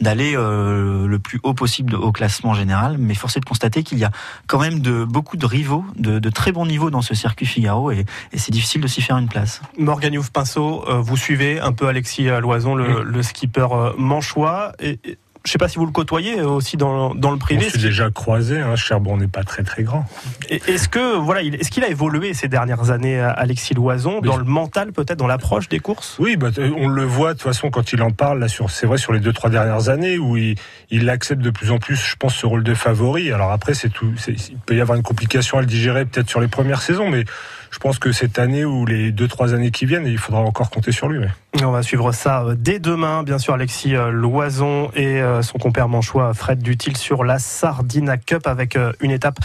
d'aller 0.00 0.32
le 0.34 1.18
plus 1.18 1.40
haut 1.42 1.54
possible 1.54 1.94
au 1.94 2.12
classement 2.12 2.54
général. 2.54 2.96
Mais 2.98 3.14
force 3.14 3.36
est 3.36 3.40
de 3.40 3.44
constater 3.44 3.82
qu'il 3.82 3.98
y 3.98 4.04
a 4.04 4.10
quand 4.46 4.58
même 4.58 4.80
de 4.80 5.04
beaucoup 5.04 5.36
de 5.36 5.46
rivaux, 5.46 5.84
de, 5.96 6.18
de 6.18 6.30
très 6.30 6.52
bons 6.52 6.66
niveaux 6.66 6.90
dans 6.90 7.02
ce 7.02 7.14
circuit 7.14 7.46
Figaro, 7.46 7.90
et, 7.90 8.04
et 8.32 8.38
c'est 8.38 8.52
difficile 8.52 8.80
de 8.80 8.88
s'y 8.88 9.02
faire 9.02 9.16
une 9.16 9.28
place. 9.28 9.60
Morgan 9.78 10.12
Youf 10.12 10.30
Pinceau, 10.30 10.84
vous 11.00 11.16
suivez 11.16 11.60
un 11.60 11.72
peu 11.72 11.88
Alexis 11.88 12.24
Loison, 12.24 12.74
le, 12.74 13.02
le 13.02 13.22
skipper 13.22 13.68
manchois. 13.96 14.72
Et, 14.80 14.98
je 15.46 15.50
ne 15.50 15.52
sais 15.52 15.58
pas 15.58 15.68
si 15.68 15.78
vous 15.78 15.86
le 15.86 15.92
côtoyez 15.92 16.42
aussi 16.42 16.76
dans, 16.76 17.14
dans 17.14 17.30
le 17.30 17.38
privé. 17.38 17.66
On 17.68 17.70
s'est 17.70 17.78
déjà 17.78 18.10
croisé. 18.10 18.58
Hein. 18.60 18.74
Cherbourg 18.74 19.16
n'est 19.16 19.28
pas 19.28 19.44
très 19.44 19.62
très 19.62 19.84
grand. 19.84 20.04
Est-ce 20.50 20.88
que 20.88 21.16
voilà, 21.16 21.42
est-ce 21.42 21.70
qu'il 21.70 21.84
a 21.84 21.88
évolué 21.88 22.34
ces 22.34 22.48
dernières 22.48 22.90
années, 22.90 23.20
Alexis 23.20 23.74
Loison, 23.74 24.20
dans 24.20 24.36
le 24.36 24.44
mental 24.44 24.92
peut-être, 24.92 25.18
dans 25.18 25.28
l'approche 25.28 25.68
des 25.68 25.78
courses? 25.78 26.16
Oui, 26.18 26.36
bah, 26.36 26.48
on 26.76 26.88
le 26.88 27.04
voit 27.04 27.34
de 27.34 27.38
toute 27.38 27.46
façon 27.46 27.70
quand 27.70 27.92
il 27.92 28.02
en 28.02 28.10
parle 28.10 28.40
là 28.40 28.48
sur, 28.48 28.70
c'est 28.70 28.88
vrai 28.88 28.98
sur 28.98 29.12
les 29.12 29.20
deux 29.20 29.32
trois 29.32 29.48
dernières 29.48 29.88
années 29.88 30.18
où 30.18 30.36
il, 30.36 30.56
il 30.90 31.08
accepte 31.08 31.42
de 31.42 31.50
plus 31.50 31.70
en 31.70 31.78
plus, 31.78 31.94
je 31.94 32.16
pense, 32.16 32.34
ce 32.34 32.46
rôle 32.46 32.64
de 32.64 32.74
favori. 32.74 33.30
Alors 33.30 33.52
après, 33.52 33.74
c'est 33.74 33.88
tout, 33.88 34.12
il 34.26 34.58
peut 34.66 34.74
y 34.74 34.80
avoir 34.80 34.96
une 34.96 35.04
complication 35.04 35.58
à 35.58 35.60
le 35.60 35.68
digérer 35.68 36.06
peut-être 36.06 36.28
sur 36.28 36.40
les 36.40 36.48
premières 36.48 36.82
saisons, 36.82 37.08
mais 37.08 37.24
je 37.70 37.78
pense 37.78 37.98
que 37.98 38.12
cette 38.12 38.38
année 38.38 38.64
ou 38.64 38.86
les 38.86 39.12
deux 39.12 39.28
trois 39.28 39.54
années 39.54 39.70
qui 39.70 39.86
viennent, 39.86 40.06
il 40.06 40.18
faudra 40.18 40.40
encore 40.40 40.70
compter 40.70 40.92
sur 40.92 41.08
lui. 41.08 41.26
On 41.64 41.70
va 41.70 41.82
suivre 41.82 42.12
ça 42.12 42.42
euh, 42.42 42.54
dès 42.56 42.78
demain, 42.78 43.22
bien 43.22 43.38
sûr, 43.38 43.54
Alexis 43.54 43.94
euh, 43.94 44.10
Loison 44.10 44.90
et 44.94 45.20
euh, 45.22 45.42
son 45.42 45.58
compère 45.58 45.88
manchois 45.88 46.34
Fred 46.34 46.60
Dutil 46.60 46.96
sur 46.96 47.24
la 47.24 47.38
Sardina 47.38 48.16
Cup 48.18 48.46
avec 48.46 48.78
une 49.00 49.10
étape 49.10 49.38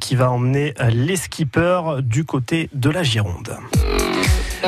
qui 0.00 0.16
va 0.16 0.30
emmener 0.30 0.74
les 0.90 1.16
skippers 1.16 2.02
du 2.02 2.24
côté 2.24 2.68
de 2.74 2.90
la 2.90 3.02
Gironde. 3.02 3.56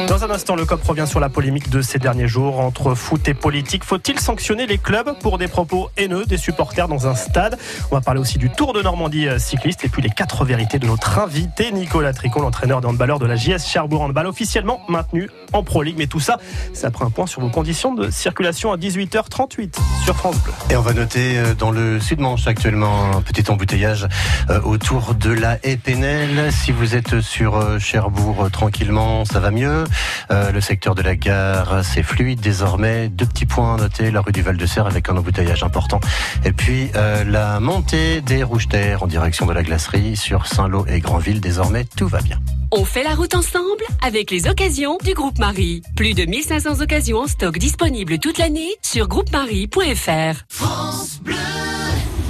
Dans 0.05 0.25
un 0.25 0.31
instant, 0.31 0.57
le 0.57 0.67
COP 0.67 0.85
revient 0.85 1.07
sur 1.07 1.21
la 1.21 1.31
polémique 1.31 1.71
de 1.71 1.81
ces 1.81 1.99
derniers 1.99 2.29
jours 2.29 2.61
entre 2.61 2.95
foot 2.95 3.27
et 3.29 3.35
politique. 3.35 3.83
Faut-il 3.83 4.21
sanctionner 4.21 4.67
les 4.67 4.77
clubs 4.77 5.19
pour 5.21 5.39
des 5.39 5.49
propos 5.49 5.89
haineux 5.97 6.27
des 6.27 6.37
supporters 6.37 6.87
dans 6.87 7.09
un 7.09 7.15
stade? 7.15 7.59
On 7.91 7.95
va 7.95 8.03
parler 8.03 8.21
aussi 8.21 8.37
du 8.37 8.51
Tour 8.51 8.75
de 8.75 8.83
Normandie 8.83 9.27
euh, 9.27 9.39
cycliste 9.39 9.87
et 9.87 9.89
puis 9.89 10.03
les 10.03 10.11
quatre 10.11 10.45
vérités 10.45 10.79
de 10.79 10.87
notre 10.87 11.19
invité 11.19 11.73
Nicolas 11.73 12.13
Tricon, 12.13 12.43
l'entraîneur 12.43 12.83
de 12.83 12.87
handballeur 12.87 13.19
de 13.19 13.25
la 13.25 13.37
JS 13.37 13.67
Cherbourg 13.67 14.03
Handball, 14.03 14.27
officiellement 14.27 14.83
maintenu 14.89 15.31
en 15.55 15.63
Pro 15.63 15.83
League. 15.83 15.97
Mais 15.97 16.07
tout 16.07 16.21
ça, 16.21 16.39
ça 16.75 16.91
prend 16.91 17.07
un 17.07 17.11
point 17.11 17.27
sur 17.27 17.41
vos 17.41 17.51
conditions 17.51 17.95
de 17.95 18.11
circulation 18.11 18.73
à 18.73 18.77
18h38 18.77 19.77
sur 20.05 20.15
France 20.15 20.37
Bleu. 20.43 20.53
Et 20.71 20.77
on 20.77 20.83
va 20.83 20.93
noter 20.93 21.39
euh, 21.39 21.55
dans 21.55 21.71
le 21.71 22.01
Sud-Manche 22.01 22.47
actuellement 22.47 23.17
un 23.17 23.23
petit 23.23 23.51
embouteillage 23.51 24.07
euh, 24.51 24.61
autour 24.61 25.15
de 25.15 25.31
la 25.31 25.59
Épinel. 25.65 26.53
Si 26.53 26.71
vous 26.71 26.95
êtes 26.95 27.23
sur 27.23 27.81
Cherbourg 27.81 28.51
tranquillement, 28.53 29.25
ça 29.25 29.41
va 29.41 29.51
mieux. 29.51 29.86
Euh, 30.31 30.53
le 30.53 30.61
secteur 30.61 30.95
de 30.95 31.03
la 31.03 31.17
gare, 31.17 31.85
c'est 31.85 32.03
fluide 32.03 32.41
désormais. 32.41 33.09
Deux 33.09 33.27
petits 33.27 33.47
points 33.47 33.75
à 33.75 33.79
noter, 33.79 34.11
la 34.11 34.21
rue 34.21 34.33
du 34.33 34.43
Val-de-Serre 34.43 34.87
avec 34.87 35.09
un 35.09 35.17
embouteillage 35.17 35.63
important. 35.63 36.01
Et 36.45 36.53
puis 36.53 36.91
euh, 36.95 37.25
la 37.25 37.61
montée 37.61 38.21
des 38.21 38.43
rouges 38.43 38.69
terres 38.69 39.03
en 39.03 39.07
direction 39.07 39.47
de 39.47 39.53
la 39.53 39.63
glacerie 39.63 40.17
sur 40.17 40.47
Saint-Lô 40.47 40.87
et 40.87 41.01
Grandville. 41.01 41.41
Désormais, 41.41 41.85
tout 41.97 42.09
va 42.09 42.21
bien. 42.21 42.41
On 42.73 42.85
fait 42.85 43.05
la 43.05 43.15
route 43.15 43.35
ensemble 43.35 43.85
avec 44.03 44.31
les 44.31 44.49
occasions 44.49 44.99
du 45.05 45.15
groupe 45.15 45.39
Marie. 45.39 45.83
Plus 45.97 46.15
de 46.15 46.25
1500 46.25 46.81
occasions 46.81 47.19
en 47.19 47.27
stock 47.27 47.59
disponibles 47.59 48.19
toute 48.19 48.39
l'année 48.39 48.75
sur 48.83 49.09
groupemarie.fr. 49.09 50.45
France 50.49 51.21
Bleu. 51.23 51.76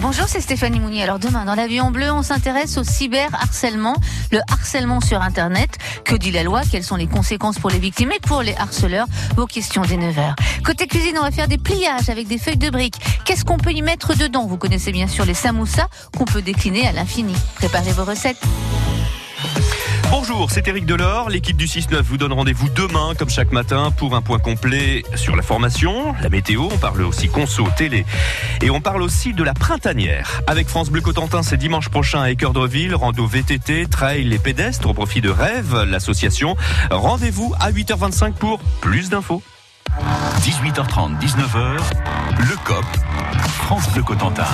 Bonjour, 0.09 0.29
c'est 0.29 0.41
Stéphanie 0.41 0.79
Mounier. 0.79 1.03
Alors 1.03 1.19
demain, 1.19 1.45
dans 1.45 1.57
l'avion 1.57 1.91
bleu, 1.91 2.13
on 2.13 2.23
s'intéresse 2.23 2.79
au 2.79 2.85
cyberharcèlement, 2.85 3.97
le 4.31 4.39
harcèlement 4.49 5.01
sur 5.01 5.21
Internet. 5.21 5.79
Que 6.05 6.15
dit 6.15 6.31
la 6.31 6.45
loi? 6.45 6.61
Quelles 6.71 6.85
sont 6.85 6.95
les 6.95 7.09
conséquences 7.09 7.59
pour 7.59 7.71
les 7.71 7.81
victimes? 7.81 8.13
Et 8.13 8.21
pour 8.21 8.43
les 8.43 8.55
harceleurs 8.55 9.09
Vos 9.35 9.47
questions 9.47 9.83
des 9.83 9.97
9h. 9.97 10.37
Côté 10.65 10.87
cuisine, 10.87 11.17
on 11.19 11.23
va 11.23 11.33
faire 11.33 11.49
des 11.49 11.59
pliages 11.59 12.09
avec 12.09 12.29
des 12.29 12.39
feuilles 12.39 12.57
de 12.57 12.71
briques. 12.71 13.01
Qu'est-ce 13.25 13.45
qu'on 13.45 13.59
peut 13.59 13.73
y 13.73 13.83
mettre 13.83 14.17
dedans? 14.17 14.47
Vous 14.47 14.59
connaissez 14.59 14.93
bien 14.93 15.09
sûr 15.09 15.25
les 15.25 15.35
samoussas 15.35 15.89
qu'on 16.17 16.25
peut 16.25 16.41
décliner 16.41 16.87
à 16.87 16.93
l'infini. 16.93 17.35
Préparez 17.57 17.91
vos 17.91 18.05
recettes. 18.05 18.39
Bonjour, 20.11 20.51
c'est 20.51 20.67
Eric 20.69 20.87
Delors. 20.87 21.29
L'équipe 21.31 21.57
du 21.57 21.67
6-9 21.67 22.01
vous 22.03 22.17
donne 22.17 22.33
rendez-vous 22.33 22.69
demain, 22.69 23.15
comme 23.19 23.29
chaque 23.29 23.53
matin, 23.53 23.91
pour 23.91 24.15
un 24.15 24.23
point 24.23 24.39
complet 24.39 25.03
sur 25.15 25.35
la 25.35 25.43
formation, 25.43 26.15
la 26.23 26.29
météo. 26.29 26.69
On 26.73 26.79
parle 26.79 27.03
aussi 27.03 27.29
conso, 27.29 27.67
télé. 27.77 28.07
Et 28.63 28.71
on 28.71 28.81
parle 28.81 29.03
aussi 29.03 29.33
de 29.33 29.43
la 29.43 29.55
printanière. 29.55 30.43
Avec 30.47 30.69
France 30.69 30.91
Bleu 30.91 31.01
Cotentin, 31.01 31.43
c'est 31.43 31.57
dimanche 31.57 31.89
prochain 31.89 32.23
à 32.23 32.31
Équeurdreville. 32.31 32.95
Rando 32.95 33.27
VTT, 33.27 33.87
trail 33.87 34.33
et 34.33 34.39
pédestres 34.39 34.89
au 34.89 34.95
profit 34.95 35.21
de 35.21 35.31
Rêve, 35.31 35.83
l'association. 35.83 36.57
Rendez-vous 36.91 37.53
à 37.59 37.73
8h25 37.73 38.35
pour 38.35 38.61
plus 38.81 39.11
d'infos. 39.11 39.43
18h30, 40.47 41.19
19h, 41.19 41.77
le 42.39 42.65
COP, 42.65 42.85
France 43.49 43.91
Bleu 43.93 44.03
Cotentin. 44.03 44.45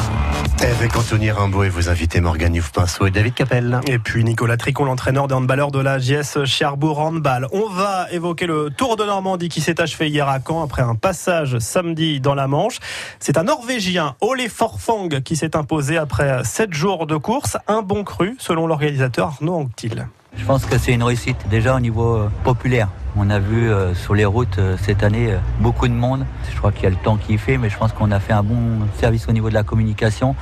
Avec 0.61 0.97
Anthony 0.97 1.31
Rimbaud 1.31 1.65
et 1.65 1.69
vos 1.69 1.89
invités 1.89 2.21
Morgan 2.21 2.55
Youf-Pinceau 2.55 3.07
et 3.07 3.11
David 3.11 3.35
Capel. 3.35 3.81
Et 3.87 3.99
puis 3.99 4.25
Nicolas 4.25 4.57
Tricon, 4.57 4.85
l'entraîneur 4.85 5.29
des 5.29 5.35
handballeurs 5.35 5.71
de 5.71 5.81
la 5.81 5.99
JS 5.99 6.45
Cherbourg 6.45 6.99
Handball. 6.99 7.47
On 7.53 7.69
va 7.69 8.07
évoquer 8.11 8.47
le 8.47 8.71
Tour 8.71 8.97
de 8.97 9.05
Normandie 9.05 9.49
qui 9.49 9.61
s'est 9.61 9.81
achevé 9.81 10.09
hier 10.09 10.29
à 10.29 10.39
Caen 10.41 10.63
après 10.63 10.83
un 10.83 10.95
passage 10.95 11.59
samedi 11.59 12.21
dans 12.21 12.35
la 12.35 12.47
Manche. 12.47 12.79
C'est 13.19 13.37
un 13.37 13.45
Norvégien, 13.45 14.15
Ole 14.21 14.49
Forfang, 14.49 15.09
qui 15.23 15.37
s'est 15.37 15.57
imposé 15.57 15.99
après 15.99 16.43
7 16.45 16.73
jours 16.73 17.07
de 17.07 17.17
course. 17.17 17.59
Un 17.69 17.83
bon 17.83 18.05
cru, 18.05 18.37
selon 18.39 18.67
l'organisateur 18.67 19.29
Arnaud 19.29 19.57
Anctil. 19.57 20.07
Je 20.37 20.45
pense 20.47 20.65
que 20.65 20.79
c'est 20.79 20.93
une 20.93 21.03
réussite 21.03 21.37
déjà 21.51 21.77
au 21.77 21.81
niveau 21.81 22.17
euh, 22.17 22.31
populaire. 22.43 22.89
On 23.17 23.29
a 23.29 23.39
vu 23.39 23.71
euh, 23.71 23.95
sur 23.95 24.15
les 24.15 24.25
routes 24.25 24.59
euh, 24.59 24.77
cette 24.81 25.03
année 25.03 25.37
beaucoup 25.61 25.87
de 25.87 25.93
monde. 25.93 26.25
Je 26.51 26.57
crois 26.57 26.73
qu'il 26.73 26.85
y 26.85 26.87
a 26.87 26.91
le 26.91 26.97
temps 26.97 27.17
qui 27.19 27.37
fait, 27.37 27.59
mais 27.59 27.69
je 27.69 27.77
pense 27.77 27.93
qu'on 27.93 28.11
a 28.11 28.19
fait 28.19 28.33
un 28.33 28.43
bon 28.43 28.89
service 28.99 29.29
au 29.29 29.33
niveau 29.33 29.51
de 29.51 29.55
la 29.55 29.63
communication 29.63 30.35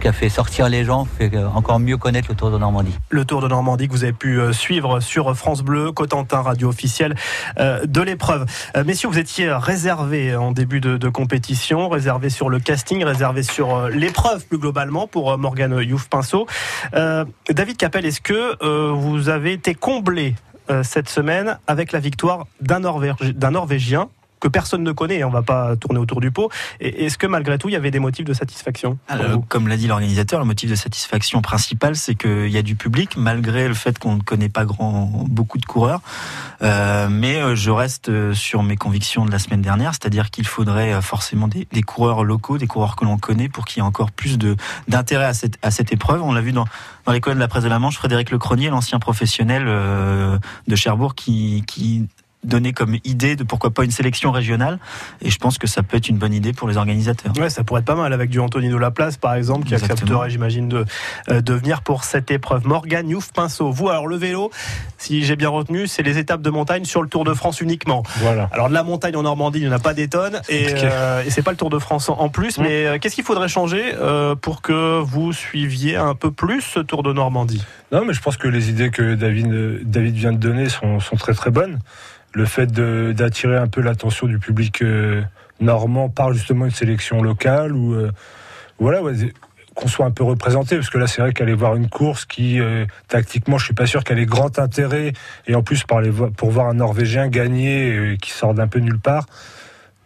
qui 0.00 0.08
a 0.08 0.12
fait 0.12 0.28
sortir 0.28 0.68
les 0.68 0.84
gens, 0.84 1.04
fait 1.04 1.30
encore 1.54 1.78
mieux 1.78 1.96
connaître 1.96 2.28
le 2.28 2.34
Tour 2.34 2.50
de 2.50 2.58
Normandie. 2.58 2.96
Le 3.10 3.24
Tour 3.24 3.40
de 3.40 3.48
Normandie 3.48 3.86
que 3.86 3.92
vous 3.92 4.04
avez 4.04 4.12
pu 4.12 4.40
suivre 4.52 5.00
sur 5.00 5.36
France 5.36 5.62
Bleu, 5.62 5.92
Cotentin, 5.92 6.40
radio 6.40 6.68
officielle 6.68 7.14
de 7.58 8.00
l'épreuve. 8.00 8.46
Messieurs, 8.84 9.08
vous 9.08 9.18
étiez 9.18 9.52
réservés 9.52 10.34
en 10.34 10.52
début 10.52 10.80
de, 10.80 11.08
compétition, 11.08 11.88
réservés 11.88 12.30
sur 12.30 12.48
le 12.48 12.58
casting, 12.58 13.04
réservés 13.04 13.42
sur 13.42 13.88
l'épreuve 13.88 14.46
plus 14.46 14.58
globalement 14.58 15.06
pour 15.06 15.36
Morgane 15.38 15.80
Youf-Pinceau. 15.80 16.46
David 16.92 17.76
Capel, 17.76 18.06
est-ce 18.06 18.20
que 18.20 18.56
vous 18.94 19.28
avez 19.28 19.52
été 19.52 19.74
comblé 19.74 20.34
euh, 20.70 20.82
cette 20.84 21.08
semaine 21.08 21.58
avec 21.66 21.90
la 21.90 21.98
victoire 21.98 22.46
d'un 22.60 22.80
Norvégien 22.80 24.08
que 24.40 24.48
personne 24.48 24.82
ne 24.82 24.92
connaît, 24.92 25.22
on 25.24 25.30
va 25.30 25.42
pas 25.42 25.76
tourner 25.76 25.98
autour 25.98 26.20
du 26.20 26.30
pot. 26.30 26.50
Est-ce 26.80 27.18
que 27.18 27.26
malgré 27.26 27.58
tout, 27.58 27.68
il 27.68 27.72
y 27.72 27.76
avait 27.76 27.90
des 27.90 27.98
motifs 27.98 28.24
de 28.24 28.32
satisfaction 28.32 28.98
Comme 29.48 29.68
l'a 29.68 29.76
dit 29.76 29.86
l'organisateur, 29.86 30.40
le 30.40 30.46
motif 30.46 30.70
de 30.70 30.74
satisfaction 30.74 31.42
principal, 31.42 31.96
c'est 31.96 32.14
qu'il 32.14 32.48
y 32.48 32.56
a 32.56 32.62
du 32.62 32.74
public, 32.74 33.16
malgré 33.16 33.68
le 33.68 33.74
fait 33.74 33.98
qu'on 33.98 34.16
ne 34.16 34.22
connaît 34.22 34.48
pas 34.48 34.64
grand, 34.64 35.26
beaucoup 35.28 35.58
de 35.58 35.66
coureurs. 35.66 36.00
Euh, 36.62 37.08
mais 37.10 37.36
euh, 37.36 37.54
je 37.54 37.70
reste 37.70 38.32
sur 38.32 38.62
mes 38.62 38.76
convictions 38.76 39.24
de 39.24 39.30
la 39.30 39.38
semaine 39.38 39.62
dernière, 39.62 39.92
c'est-à-dire 39.92 40.30
qu'il 40.30 40.46
faudrait 40.46 41.00
forcément 41.00 41.48
des, 41.48 41.82
coureurs 41.82 42.24
locaux, 42.24 42.58
des 42.58 42.66
coureurs 42.66 42.96
que 42.96 43.04
l'on 43.04 43.18
connaît, 43.18 43.48
pour 43.48 43.64
qu'il 43.64 43.78
y 43.78 43.80
ait 43.80 43.88
encore 43.88 44.10
plus 44.10 44.38
d'intérêt 44.88 45.26
à 45.26 45.34
cette, 45.34 45.58
à 45.62 45.70
cette 45.70 45.92
épreuve. 45.92 46.22
On 46.22 46.32
l'a 46.32 46.40
vu 46.40 46.52
dans, 46.52 46.66
dans 47.06 47.12
les 47.12 47.20
colonnes 47.20 47.38
de 47.38 47.42
la 47.42 47.48
presse 47.48 47.64
de 47.64 47.68
la 47.68 47.78
Manche, 47.78 47.96
Frédéric 47.96 48.30
Lecronier, 48.30 48.70
l'ancien 48.70 48.98
professionnel 48.98 49.64
euh, 49.66 50.38
de 50.68 50.76
Cherbourg, 50.76 51.14
qui, 51.14 51.64
qui 51.66 52.06
donné 52.42 52.72
comme 52.72 52.96
idée 53.04 53.36
de 53.36 53.44
pourquoi 53.44 53.70
pas 53.70 53.84
une 53.84 53.90
sélection 53.90 54.32
régionale. 54.32 54.78
Et 55.20 55.30
je 55.30 55.38
pense 55.38 55.58
que 55.58 55.66
ça 55.66 55.82
peut 55.82 55.96
être 55.96 56.08
une 56.08 56.16
bonne 56.16 56.32
idée 56.32 56.52
pour 56.52 56.68
les 56.68 56.76
organisateurs. 56.76 57.32
Ouais, 57.38 57.50
ça 57.50 57.64
pourrait 57.64 57.80
être 57.80 57.86
pas 57.86 57.94
mal 57.94 58.12
avec 58.12 58.30
du 58.30 58.40
Anthony 58.40 58.68
de 58.70 58.76
la 58.76 58.90
Place, 58.90 59.16
par 59.16 59.34
exemple, 59.34 59.66
qui 59.66 59.74
accepterait, 59.74 60.30
j'imagine, 60.30 60.68
de, 60.68 60.84
euh, 61.28 61.40
de 61.40 61.54
venir 61.54 61.82
pour 61.82 62.04
cette 62.04 62.30
épreuve. 62.30 62.66
Morgan 62.66 63.08
Youf 63.08 63.32
Pinceau. 63.32 63.70
Vous, 63.70 63.88
alors 63.88 64.06
le 64.06 64.16
vélo, 64.16 64.50
si 64.96 65.22
j'ai 65.24 65.36
bien 65.36 65.50
retenu, 65.50 65.86
c'est 65.86 66.02
les 66.02 66.18
étapes 66.18 66.42
de 66.42 66.50
montagne 66.50 66.84
sur 66.84 67.02
le 67.02 67.08
Tour 67.08 67.24
de 67.24 67.34
France 67.34 67.60
uniquement. 67.60 68.02
Voilà. 68.16 68.48
Alors 68.52 68.68
de 68.68 68.74
la 68.74 68.82
montagne 68.82 69.16
en 69.16 69.22
Normandie, 69.22 69.58
il 69.58 69.66
n'y 69.66 69.72
en 69.72 69.76
a 69.76 69.78
pas 69.78 69.94
des 69.94 70.08
tonnes. 70.08 70.40
Et, 70.48 70.68
euh, 70.82 71.22
et 71.24 71.30
c'est 71.30 71.42
pas 71.42 71.50
le 71.50 71.56
Tour 71.56 71.70
de 71.70 71.78
France 71.78 72.08
en 72.08 72.28
plus. 72.28 72.58
Mmh. 72.58 72.62
Mais 72.62 72.86
euh, 72.86 72.98
qu'est-ce 72.98 73.14
qu'il 73.14 73.24
faudrait 73.24 73.48
changer 73.48 73.92
pour 74.40 74.62
que 74.62 75.00
vous 75.00 75.32
suiviez 75.32 75.96
un 75.96 76.14
peu 76.14 76.30
plus 76.30 76.62
ce 76.62 76.80
Tour 76.80 77.02
de 77.02 77.12
Normandie? 77.12 77.62
Non, 77.92 78.04
mais 78.04 78.12
je 78.12 78.20
pense 78.20 78.36
que 78.36 78.48
les 78.48 78.70
idées 78.70 78.90
que 78.90 79.14
David, 79.14 79.82
David 79.82 80.14
vient 80.14 80.32
de 80.32 80.38
donner 80.38 80.68
sont, 80.68 81.00
sont 81.00 81.16
très 81.16 81.34
très 81.34 81.50
bonnes 81.50 81.78
le 82.32 82.44
fait 82.44 82.70
d'attirer 82.72 83.56
un 83.56 83.66
peu 83.66 83.80
l'attention 83.80 84.26
du 84.26 84.38
public 84.38 84.82
euh, 84.82 85.22
normand 85.60 86.08
par 86.08 86.32
justement 86.32 86.64
une 86.64 86.70
sélection 86.70 87.22
locale 87.22 87.74
ou 87.74 87.94
euh, 87.94 88.12
voilà 88.78 89.00
qu'on 89.74 89.88
soit 89.88 90.06
un 90.06 90.10
peu 90.10 90.24
représenté 90.24 90.76
parce 90.76 90.90
que 90.90 90.98
là 90.98 91.06
c'est 91.06 91.22
vrai 91.22 91.32
qu'aller 91.32 91.54
voir 91.54 91.76
une 91.76 91.88
course 91.88 92.24
qui 92.24 92.60
euh, 92.60 92.86
tactiquement 93.08 93.58
je 93.58 93.66
suis 93.66 93.74
pas 93.74 93.86
sûr 93.86 94.04
qu'elle 94.04 94.18
ait 94.18 94.26
grand 94.26 94.58
intérêt 94.58 95.12
et 95.46 95.54
en 95.54 95.62
plus 95.62 95.84
par 95.84 96.00
pour 96.36 96.50
voir 96.50 96.68
un 96.68 96.74
Norvégien 96.74 97.28
gagner 97.28 98.16
qui 98.20 98.30
sort 98.30 98.54
d'un 98.54 98.68
peu 98.68 98.78
nulle 98.78 98.98
part 98.98 99.26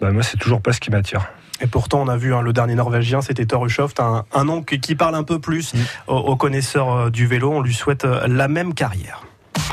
bah, 0.00 0.11
moi 0.11 0.23
c'est 0.23 0.38
toujours 0.38 0.61
pas 0.61 0.73
ce 0.73 0.81
qui 0.81 0.90
m'attire. 0.90 1.26
Et 1.61 1.69
pourtant, 1.69 2.02
on 2.02 2.09
a 2.09 2.16
vu 2.16 2.35
hein, 2.35 2.43
le 2.43 2.52
dernier 2.52 2.75
Norvégien, 2.75 3.23
c'était 3.23 3.47
Thor 3.47 3.69
un, 4.00 4.25
un 4.35 4.45
nom 4.45 4.61
qui, 4.61 4.95
parle 4.97 5.14
un 5.14 5.23
peu 5.23 5.38
plus 5.38 5.73
mm. 5.73 5.78
aux 6.09 6.35
connaisseurs 6.35 7.12
du 7.12 7.28
vélo. 7.28 7.52
On 7.52 7.61
lui 7.61 7.73
souhaite 7.73 8.02
la 8.04 8.49
même 8.49 8.75
carrière. 8.75 9.23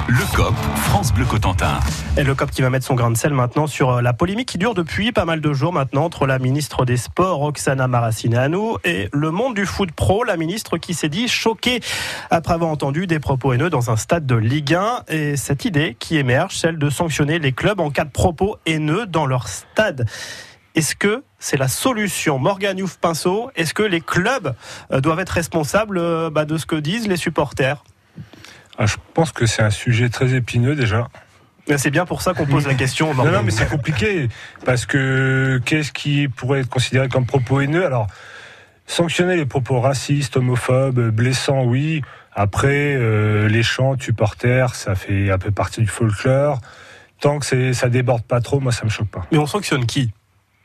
Le 0.08 0.36
COP, 0.36 0.56
France 0.76 1.14
Bleu 1.14 1.26
Cotentin. 1.26 1.80
Et 2.18 2.24
le 2.24 2.34
COP 2.36 2.52
qui 2.52 2.62
va 2.62 2.70
mettre 2.70 2.86
son 2.86 2.96
grain 2.96 3.12
de 3.12 3.18
sel 3.18 3.34
maintenant 3.34 3.68
sur 3.68 3.90
euh, 3.90 4.02
la 4.02 4.14
polémique 4.14 4.48
qui 4.48 4.58
dure 4.58 4.74
depuis 4.74 5.12
pas 5.12 5.26
mal 5.26 5.42
de 5.42 5.54
jours 5.54 5.74
maintenant 5.74 6.06
entre 6.06 6.26
la 6.26 6.40
ministre 6.40 6.86
des 6.86 6.98
Sports, 6.98 7.38
Roxana 7.38 7.88
Maracineanu, 7.88 8.76
et 8.84 9.10
le 9.12 9.32
monde 9.32 9.56
du 9.56 9.66
foot 9.66 9.92
pro, 9.92 10.24
la 10.24 10.38
ministre 10.38 10.78
qui 10.78 10.94
s'est 10.94 11.10
dit 11.10 11.28
choquée 11.28 11.82
après 12.30 12.54
avoir 12.54 12.70
entendu 12.70 13.08
des 13.08 13.20
propos 13.20 13.54
haineux 13.54 13.70
dans 13.70 13.92
un 13.92 13.98
stade 13.98 14.26
de 14.26 14.36
Ligue 14.36 14.76
1. 14.76 15.04
Et 15.10 15.36
cette 15.36 15.66
idée 15.66 15.98
qui 16.00 16.18
émerge, 16.18 16.58
celle 16.58 16.78
de 16.78 16.90
sanctionner 16.90 17.40
les 17.40 17.52
clubs 17.52 17.80
en 17.80 17.90
cas 17.90 18.06
de 18.06 18.12
propos 18.12 18.58
haineux 18.66 19.06
dans 19.08 19.26
leur 19.26 19.48
stade. 19.48 20.08
Est-ce 20.76 20.96
que 20.96 21.24
c'est 21.38 21.58
la 21.58 21.68
solution? 21.68 22.40
Morgan 22.40 22.78
Youf 22.78 22.98
Pinceau, 22.98 23.52
est-ce 23.56 23.74
que 23.74 23.84
les 23.84 24.00
clubs 24.00 24.56
euh, 24.92 25.02
doivent 25.02 25.20
être 25.20 25.32
responsables 25.32 25.98
euh, 25.98 26.30
bah, 26.30 26.46
de 26.46 26.58
ce 26.58 26.66
que 26.66 26.78
disent 26.78 27.08
les 27.08 27.18
supporters? 27.18 27.84
Ah, 28.78 28.86
je 28.86 28.96
pense 29.14 29.32
que 29.32 29.46
c'est 29.46 29.62
un 29.62 29.70
sujet 29.70 30.10
très 30.10 30.34
épineux 30.34 30.76
déjà. 30.76 31.08
C'est 31.78 31.92
bien 31.92 32.06
pour 32.06 32.22
ça 32.22 32.34
qu'on 32.34 32.46
pose 32.46 32.68
la 32.68 32.74
question. 32.74 33.14
Non, 33.14 33.26
non, 33.26 33.44
mais 33.44 33.52
c'est 33.52 33.70
compliqué 33.70 34.28
parce 34.66 34.86
que 34.86 35.62
qu'est-ce 35.64 35.92
qui 35.92 36.28
pourrait 36.28 36.62
être 36.62 36.70
considéré 36.70 37.08
comme 37.08 37.26
propos 37.26 37.62
haineux? 37.62 37.86
Alors, 37.86 38.08
sanctionner 38.88 39.38
les 39.38 39.46
propos 39.46 39.80
racistes, 39.80 40.38
homophobes, 40.38 41.10
blessants, 41.10 41.64
oui. 41.64 42.02
Après, 42.34 42.96
euh, 42.96 43.48
les 43.48 43.64
chants, 43.64 43.96
supporters, 44.00 44.76
ça 44.76 44.96
fait 44.96 45.32
un 45.32 45.38
peu 45.38 45.52
partie 45.52 45.82
du 45.82 45.88
folklore. 45.88 46.60
Tant 47.20 47.40
que 47.40 47.74
ça 47.74 47.90
déborde 47.90 48.24
pas 48.24 48.42
trop, 48.42 48.60
moi, 48.60 48.72
ça 48.72 48.84
me 48.84 48.90
choque 48.90 49.10
pas. 49.10 49.26
Mais 49.32 49.38
on 49.38 49.46
sanctionne 49.46 49.86
qui? 49.86 50.12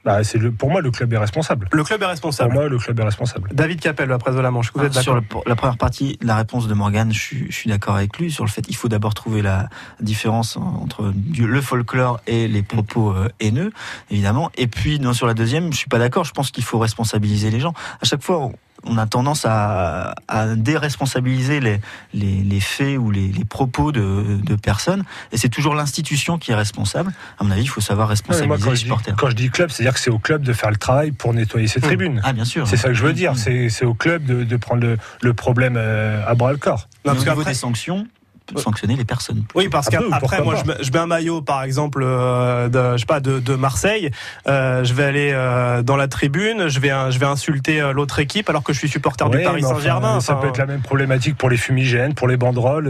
Bah, 0.07 0.23
c'est 0.23 0.39
le, 0.39 0.53
pour 0.53 0.71
moi, 0.71 0.81
le 0.81 0.93
club 0.93 1.13
est 1.13 1.19
responsable. 1.19 1.69
Le 1.73 1.83
club 1.83 2.01
est 2.01 2.07
responsable. 2.07 2.51
Pour 2.51 2.61
moi, 2.61 2.69
le 2.69 2.79
club 2.79 3.01
est 3.01 3.03
responsable. 3.03 3.51
David 3.53 3.81
Capel, 3.81 4.09
la 4.09 4.19
presse 4.19 4.37
de 4.37 4.41
la 4.41 4.53
Manche, 4.53 4.71
vous 4.73 4.85
êtes 4.85 4.97
ah, 4.97 5.03
Sur 5.03 5.17
la 5.17 5.57
première 5.57 5.77
partie, 5.77 6.17
la 6.23 6.37
réponse 6.37 6.69
de 6.69 6.75
Morgan, 6.75 7.13
je 7.13 7.19
suis, 7.19 7.47
je 7.51 7.57
suis 7.57 7.69
d'accord 7.69 7.97
avec 7.97 8.17
lui 8.17 8.31
sur 8.31 8.45
le 8.45 8.49
fait 8.49 8.63
qu'il 8.63 8.77
faut 8.77 8.87
d'abord 8.87 9.15
trouver 9.15 9.43
la 9.43 9.69
différence 9.99 10.57
entre 10.59 11.13
le 11.37 11.61
folklore 11.61 12.21
et 12.29 12.47
les 12.47 12.63
propos 12.63 13.15
euh, 13.15 13.29
haineux, 13.41 13.73
évidemment. 14.13 14.53
Et 14.57 14.69
puis, 14.69 15.01
non, 15.01 15.13
sur 15.13 15.27
la 15.27 15.35
deuxième, 15.35 15.73
je 15.73 15.79
suis 15.79 15.89
pas 15.89 15.99
d'accord. 15.99 16.23
Je 16.23 16.33
pense 16.33 16.53
qu'il 16.53 16.63
faut 16.63 16.79
responsabiliser 16.79 17.51
les 17.51 17.59
gens. 17.59 17.75
À 18.01 18.05
chaque 18.05 18.23
fois, 18.23 18.39
on 18.39 18.53
a 18.99 19.07
tendance 19.07 19.45
à, 19.47 20.15
déresponsabiliser 20.57 21.61
les, 21.61 21.81
les, 22.15 22.61
faits 22.61 22.99
ou 22.99 23.11
les, 23.11 23.33
propos 23.49 23.93
de, 23.93 24.57
personnes. 24.57 25.05
Et 25.33 25.37
c'est 25.37 25.49
toujours 25.49 25.75
l'institution 25.75 26.39
qui 26.39 26.53
est 26.53 26.55
responsable. 26.55 27.13
À 27.39 27.45
mon 27.45 27.51
avis, 27.51 27.63
il 27.63 27.69
faut 27.69 27.81
savoir 27.81 28.09
responsabiliser 28.09 28.71
les 28.71 28.77
supporters. 28.77 29.17
quand 29.17 29.31
je 29.31 29.37
dis 29.37 29.51
club, 29.51 29.71
c'est-à-dire 29.71 29.95
que 29.95 30.01
c'est 30.01 30.11
au 30.11 30.19
club 30.19 30.43
de 30.43 30.53
faire 30.53 30.71
le 30.71 30.77
travail 30.77 31.13
pour 31.13 31.35
nettoyer 31.35 31.69
ses 31.69 31.81
mmh. 31.81 31.83
tribunes. 31.83 32.21
Ah, 32.25 32.33
bien 32.33 32.45
sûr. 32.45 32.67
C'est 32.67 32.77
ça 32.77 32.89
que 32.89 32.95
je 32.95 33.03
veux 33.03 33.13
dire. 33.13 33.35
Mmh. 33.35 33.69
C'est 33.69 33.85
au 33.85 33.95
club 33.95 34.25
de, 34.25 34.57
prendre 34.57 34.97
le, 35.21 35.35
problème 35.35 35.77
euh, 35.77 36.27
à 36.27 36.35
bras 36.35 36.53
le 36.53 36.59
corps. 36.59 36.89
parce 37.05 37.19
au 37.19 37.29
niveau 37.29 37.45
des 37.45 37.55
sanctions, 37.55 38.07
sanctionner 38.55 38.97
les 38.97 39.05
personnes. 39.05 39.45
Oui, 39.55 39.69
parce 39.69 39.89
qu'après, 39.89 40.43
moi, 40.43 40.55
je 40.81 40.91
mets, 40.91 40.99
un 40.99 41.07
maillot, 41.07 41.43
par 41.43 41.63
exemple, 41.63 42.03
euh, 42.03 42.69
de, 42.69 42.93
je 42.93 42.99
sais 42.99 43.07
pas, 43.07 43.21
de, 43.21 43.39
de 43.39 43.55
Marseille. 43.55 44.11
Euh, 44.49 44.85
je 44.85 44.95
vais 44.95 45.05
aller 45.05 45.31
euh, 45.33 45.83
dans 45.83 45.97
la 45.97 46.09
tribune, 46.09 46.69
je 46.69 46.81
vais, 46.81 46.93
je 47.11 47.19
vais 47.19 47.27
insulter 47.27 47.81
euh, 47.81 47.93
l'autre 47.93 48.19
équipe 48.19 48.49
alors 48.49 48.63
que 48.63 48.73
je 48.73 48.79
suis 48.79 48.89
supporter 48.89 49.29
du 49.29 49.43
Paris 49.43 49.63
Saint-Germain. 49.63 50.21
ça 50.21 50.37
peut 50.37 50.49
être 50.49 50.59
la 50.59 50.67
même 50.67 50.83
problématique 50.83 51.37
pour 51.37 51.51
les 51.51 51.57
fumigènes, 51.57 52.15
pour 52.15 52.29
les 52.29 52.37
banderoles. 52.37 52.89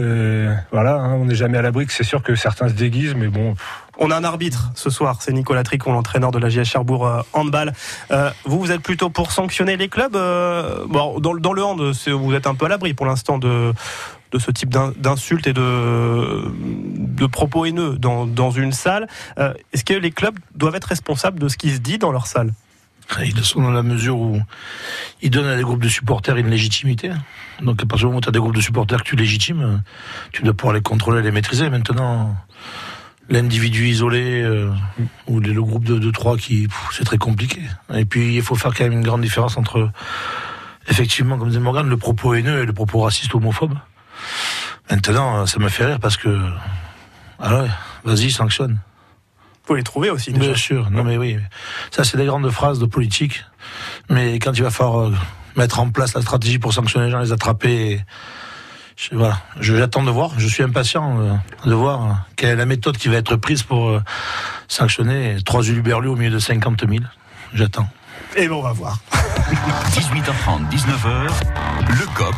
voilà, 0.71 0.95
hein, 0.95 1.13
on 1.13 1.25
n'est 1.25 1.35
jamais 1.35 1.57
à 1.57 1.61
l'abri 1.61 1.85
que 1.85 1.93
c'est 1.93 2.03
sûr 2.03 2.21
que 2.21 2.35
certains 2.35 2.69
se 2.69 2.73
déguisent, 2.73 3.15
mais 3.15 3.27
bon. 3.27 3.55
On 3.99 4.11
a 4.11 4.15
un 4.15 4.23
arbitre 4.23 4.71
ce 4.75 4.89
soir, 4.89 5.17
c'est 5.21 5.33
Nicolas 5.33 5.63
Tricon, 5.63 5.91
l'entraîneur 5.91 6.31
de 6.31 6.39
la 6.39 6.49
JS 6.49 6.65
Cherbourg 6.65 7.25
handball. 7.33 7.73
vous, 8.45 8.59
vous 8.59 8.71
êtes 8.71 8.81
plutôt 8.81 9.09
pour 9.09 9.31
sanctionner 9.31 9.77
les 9.77 9.89
clubs. 9.89 10.13
bon, 10.13 11.19
dans, 11.19 11.53
le 11.53 11.63
hand, 11.63 11.81
vous 11.81 12.33
êtes 12.33 12.47
un 12.47 12.55
peu 12.55 12.65
à 12.65 12.69
l'abri 12.69 12.93
pour 12.93 13.05
l'instant 13.05 13.37
de 13.37 13.73
ce 14.39 14.51
type 14.51 14.69
d'insultes 14.69 15.47
et 15.47 15.53
de, 15.53 17.27
propos 17.31 17.65
haineux 17.65 17.97
dans, 17.97 18.51
une 18.51 18.71
salle. 18.71 19.07
Euh, 19.37 19.53
est-ce 19.73 19.83
que 19.83 19.93
les 19.93 20.11
clubs 20.11 20.37
doivent 20.55 20.75
être 20.75 20.85
responsables 20.85 21.39
de 21.39 21.47
ce 21.47 21.57
qui 21.57 21.71
se 21.71 21.79
dit 21.79 21.97
dans 21.97 22.11
leur 22.11 22.27
salle? 22.27 22.53
Ils 23.23 23.35
le 23.35 23.43
sont 23.43 23.61
dans 23.61 23.71
la 23.71 23.83
mesure 23.83 24.17
où 24.19 24.41
ils 25.21 25.31
donnent 25.31 25.47
à 25.47 25.55
des 25.55 25.63
groupes 25.63 25.81
de 25.81 25.87
supporters 25.87 26.35
une 26.35 26.49
légitimité. 26.49 27.09
Donc 27.61 27.81
à 27.81 27.85
partir 27.85 27.99
du 27.99 28.05
moment 28.07 28.17
où 28.17 28.21
tu 28.21 28.27
as 28.27 28.33
des 28.33 28.39
groupes 28.39 28.55
de 28.55 28.61
supporters 28.61 29.01
que 29.01 29.09
tu 29.09 29.15
légitimes, 29.15 29.81
tu 30.33 30.43
dois 30.43 30.53
pouvoir 30.53 30.73
les 30.73 30.81
contrôler, 30.81 31.21
les 31.21 31.31
maîtriser. 31.31 31.69
Maintenant, 31.69 32.35
l'individu 33.29 33.87
isolé 33.87 34.41
euh, 34.41 34.71
ou 35.27 35.39
le 35.39 35.61
groupe 35.61 35.83
de, 35.83 35.97
de 35.99 36.11
trois 36.11 36.37
qui 36.37 36.67
c'est 36.91 37.03
très 37.03 37.17
compliqué. 37.17 37.61
Et 37.93 38.05
puis 38.05 38.35
il 38.35 38.41
faut 38.41 38.55
faire 38.55 38.73
quand 38.73 38.83
même 38.83 38.93
une 38.93 39.03
grande 39.03 39.21
différence 39.21 39.57
entre 39.57 39.91
effectivement, 40.87 41.37
comme 41.37 41.49
disait 41.49 41.59
Morgan, 41.59 41.87
le 41.87 41.97
propos 41.97 42.33
haineux 42.33 42.63
et 42.63 42.65
le 42.65 42.73
propos 42.73 42.99
raciste 42.99 43.35
homophobe. 43.35 43.75
Maintenant, 44.89 45.45
ça 45.45 45.59
me 45.59 45.69
fait 45.69 45.85
rire 45.85 45.99
parce 45.99 46.17
que. 46.17 46.29
Ah 47.39 47.61
ouais, 47.61 47.69
vas-y, 48.03 48.31
sanctionne. 48.31 48.79
faut 49.65 49.75
les 49.75 49.83
trouver 49.83 50.09
aussi. 50.09 50.31
Bien 50.31 50.55
sûr, 50.55 50.89
non 50.89 51.03
mais 51.03 51.17
oui, 51.17 51.37
ça 51.91 52.03
c'est 52.03 52.17
des 52.17 52.25
grandes 52.25 52.49
phrases 52.49 52.79
de 52.79 52.85
politique, 52.85 53.43
mais 54.09 54.39
quand 54.39 54.53
il 54.53 54.63
va 54.63 54.71
falloir 54.71 55.07
euh, 55.07 55.13
mettre 55.55 55.79
en 55.79 55.89
place 55.89 56.15
la 56.15 56.21
stratégie 56.21 56.57
pour 56.57 56.73
sanctionner 56.73 57.07
les 57.07 57.11
gens, 57.11 57.19
les 57.19 57.31
attraper, 57.31 58.01
je, 58.97 59.15
voilà, 59.15 59.37
j'attends 59.59 60.03
de 60.03 60.09
voir, 60.09 60.31
je 60.37 60.47
suis 60.47 60.63
impatient 60.63 61.19
euh, 61.19 61.33
de 61.69 61.73
voir 61.73 62.25
quelle 62.35 62.49
est 62.49 62.55
la 62.55 62.65
méthode 62.65 62.97
qui 62.97 63.07
va 63.07 63.17
être 63.17 63.35
prise 63.35 63.61
pour 63.61 63.89
euh, 63.89 64.01
sanctionner 64.67 65.37
trois 65.45 65.61
uluberlus 65.63 66.09
au 66.09 66.15
milieu 66.15 66.31
de 66.31 66.39
50 66.39 66.81
000. 66.89 67.03
J'attends. 67.53 67.87
Et 68.35 68.47
bon, 68.47 68.57
on 68.57 68.63
va 68.63 68.73
voir. 68.73 68.97
18h30, 69.93 70.69
19h, 70.69 71.29
le 71.89 72.05
COP, 72.15 72.35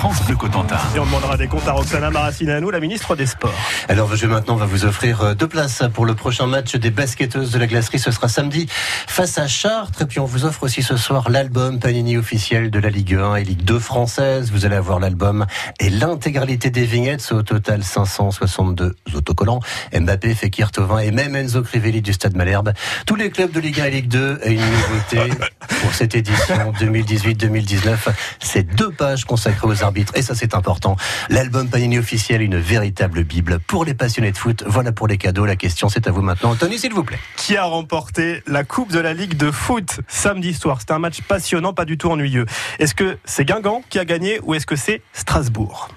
France 0.00 0.24
Bleu 0.24 0.34
Cotentin. 0.34 0.78
Et 0.96 0.98
on 0.98 1.04
demandera 1.04 1.36
des 1.36 1.46
comptes 1.46 1.68
à 1.68 1.72
Roxana 1.72 2.08
Maracineanu, 2.08 2.70
la 2.70 2.80
ministre 2.80 3.16
des 3.16 3.26
Sports. 3.26 3.52
Alors, 3.86 4.08
le 4.08 4.16
jeu 4.16 4.28
maintenant 4.28 4.56
va 4.56 4.64
vous 4.64 4.86
offrir 4.86 5.20
euh, 5.20 5.34
deux 5.34 5.46
places 5.46 5.82
pour 5.92 6.06
le 6.06 6.14
prochain 6.14 6.46
match 6.46 6.74
des 6.74 6.90
basketteuses 6.90 7.50
de 7.50 7.58
la 7.58 7.66
glacerie. 7.66 7.98
Ce 7.98 8.10
sera 8.10 8.28
samedi 8.28 8.66
face 8.70 9.36
à 9.36 9.46
Chartres. 9.46 10.00
Et 10.00 10.06
puis, 10.06 10.18
on 10.18 10.24
vous 10.24 10.46
offre 10.46 10.62
aussi 10.62 10.82
ce 10.82 10.96
soir 10.96 11.28
l'album 11.28 11.78
Panini 11.78 12.16
officiel 12.16 12.70
de 12.70 12.78
la 12.78 12.88
Ligue 12.88 13.14
1 13.14 13.36
et 13.36 13.44
Ligue 13.44 13.62
2 13.62 13.78
française. 13.78 14.50
Vous 14.50 14.64
allez 14.64 14.76
avoir 14.76 15.00
l'album 15.00 15.44
et 15.78 15.90
l'intégralité 15.90 16.70
des 16.70 16.86
vignettes. 16.86 17.30
Au 17.32 17.42
total, 17.42 17.84
562 17.84 18.96
autocollants. 19.14 19.60
Mbappé, 19.92 20.34
Fekir 20.34 20.70
Tovin 20.70 21.00
et 21.00 21.10
même 21.10 21.36
Enzo 21.36 21.62
Crivelli 21.62 22.00
du 22.00 22.14
Stade 22.14 22.36
Malherbe. 22.36 22.72
Tous 23.04 23.16
les 23.16 23.30
clubs 23.30 23.52
de 23.52 23.60
Ligue 23.60 23.80
1 23.80 23.84
et 23.84 23.90
Ligue 23.90 24.08
2 24.08 24.40
et 24.44 24.52
une 24.52 24.60
nouveauté 24.60 25.30
pour 25.82 25.92
cette 25.92 26.14
édition 26.14 26.72
2018-2019. 26.80 27.96
C'est 28.40 28.62
deux 28.62 28.90
pages 28.90 29.26
consacrées 29.26 29.49
aux 29.62 29.82
arbitres 29.82 30.12
et 30.16 30.22
ça 30.22 30.34
c'est 30.34 30.54
important. 30.54 30.96
L'album 31.28 31.68
Panini 31.68 31.98
officiel, 31.98 32.42
une 32.42 32.58
véritable 32.58 33.24
bible 33.24 33.60
pour 33.60 33.84
les 33.84 33.94
passionnés 33.94 34.32
de 34.32 34.36
foot. 34.36 34.64
Voilà 34.66 34.92
pour 34.92 35.06
les 35.06 35.18
cadeaux. 35.18 35.46
La 35.46 35.56
question 35.56 35.88
c'est 35.88 36.06
à 36.06 36.10
vous 36.10 36.22
maintenant. 36.22 36.50
Anthony, 36.50 36.78
s'il 36.78 36.92
vous 36.92 37.04
plaît. 37.04 37.18
Qui 37.36 37.56
a 37.56 37.64
remporté 37.64 38.42
la 38.46 38.64
Coupe 38.64 38.92
de 38.92 39.00
la 39.00 39.12
Ligue 39.12 39.36
de 39.36 39.50
foot 39.50 40.00
samedi 40.08 40.54
soir? 40.54 40.78
C'était 40.80 40.92
un 40.92 40.98
match 40.98 41.20
passionnant, 41.22 41.72
pas 41.72 41.84
du 41.84 41.98
tout 41.98 42.10
ennuyeux. 42.10 42.46
Est-ce 42.78 42.94
que 42.94 43.18
c'est 43.24 43.44
Guingamp 43.44 43.82
qui 43.88 43.98
a 43.98 44.04
gagné 44.04 44.40
ou 44.42 44.54
est-ce 44.54 44.66
que 44.66 44.76
c'est 44.76 45.02
Strasbourg? 45.12 45.88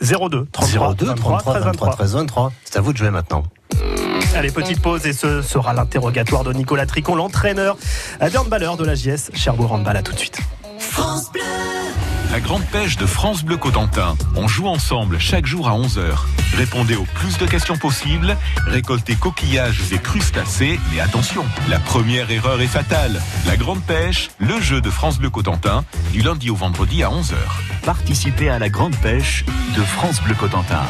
02 0.00 0.46
33 0.52 0.94
02 0.94 1.06
33 1.14 1.58
23 1.60 1.90
13 1.90 2.14
23. 2.14 2.52
C'est 2.64 2.76
à 2.76 2.80
vous 2.80 2.92
de 2.92 2.98
jouer 2.98 3.10
maintenant. 3.10 3.42
Allez, 4.34 4.50
petite 4.50 4.80
pause 4.80 5.06
et 5.06 5.12
ce 5.12 5.42
sera 5.42 5.72
l'interrogatoire 5.72 6.44
de 6.44 6.52
Nicolas 6.52 6.86
Tricon, 6.86 7.14
l'entraîneur 7.14 7.76
d'un 8.20 8.40
handballeur 8.40 8.76
de 8.76 8.84
la 8.84 8.94
JS 8.94 9.30
Cherbourg 9.34 9.72
Handball. 9.72 9.96
À 9.96 10.02
tout 10.02 10.12
de 10.12 10.18
suite. 10.18 10.38
La 12.30 12.40
grande 12.40 12.64
pêche 12.66 12.96
de 12.98 13.06
France 13.06 13.42
Bleu 13.42 13.56
Cotentin. 13.56 14.14
On 14.36 14.46
joue 14.48 14.66
ensemble 14.66 15.18
chaque 15.18 15.46
jour 15.46 15.66
à 15.66 15.72
11h. 15.72 16.14
Répondez 16.56 16.94
aux 16.94 17.06
plus 17.14 17.38
de 17.38 17.46
questions 17.46 17.76
possibles, 17.78 18.36
récoltez 18.66 19.14
coquillages 19.14 19.92
et 19.92 19.98
crustacés, 19.98 20.78
mais 20.92 21.00
attention, 21.00 21.44
la 21.70 21.78
première 21.78 22.30
erreur 22.30 22.60
est 22.60 22.66
fatale. 22.66 23.22
La 23.46 23.56
grande 23.56 23.82
pêche, 23.82 24.28
le 24.38 24.60
jeu 24.60 24.82
de 24.82 24.90
France 24.90 25.18
Bleu 25.18 25.30
Cotentin, 25.30 25.84
du 26.12 26.20
lundi 26.20 26.50
au 26.50 26.54
vendredi 26.54 27.02
à 27.02 27.08
11h. 27.08 27.36
Participez 27.84 28.50
à 28.50 28.58
la 28.58 28.68
grande 28.68 28.96
pêche 28.96 29.46
de 29.74 29.82
France 29.82 30.20
Bleu 30.22 30.34
Cotentin. 30.34 30.82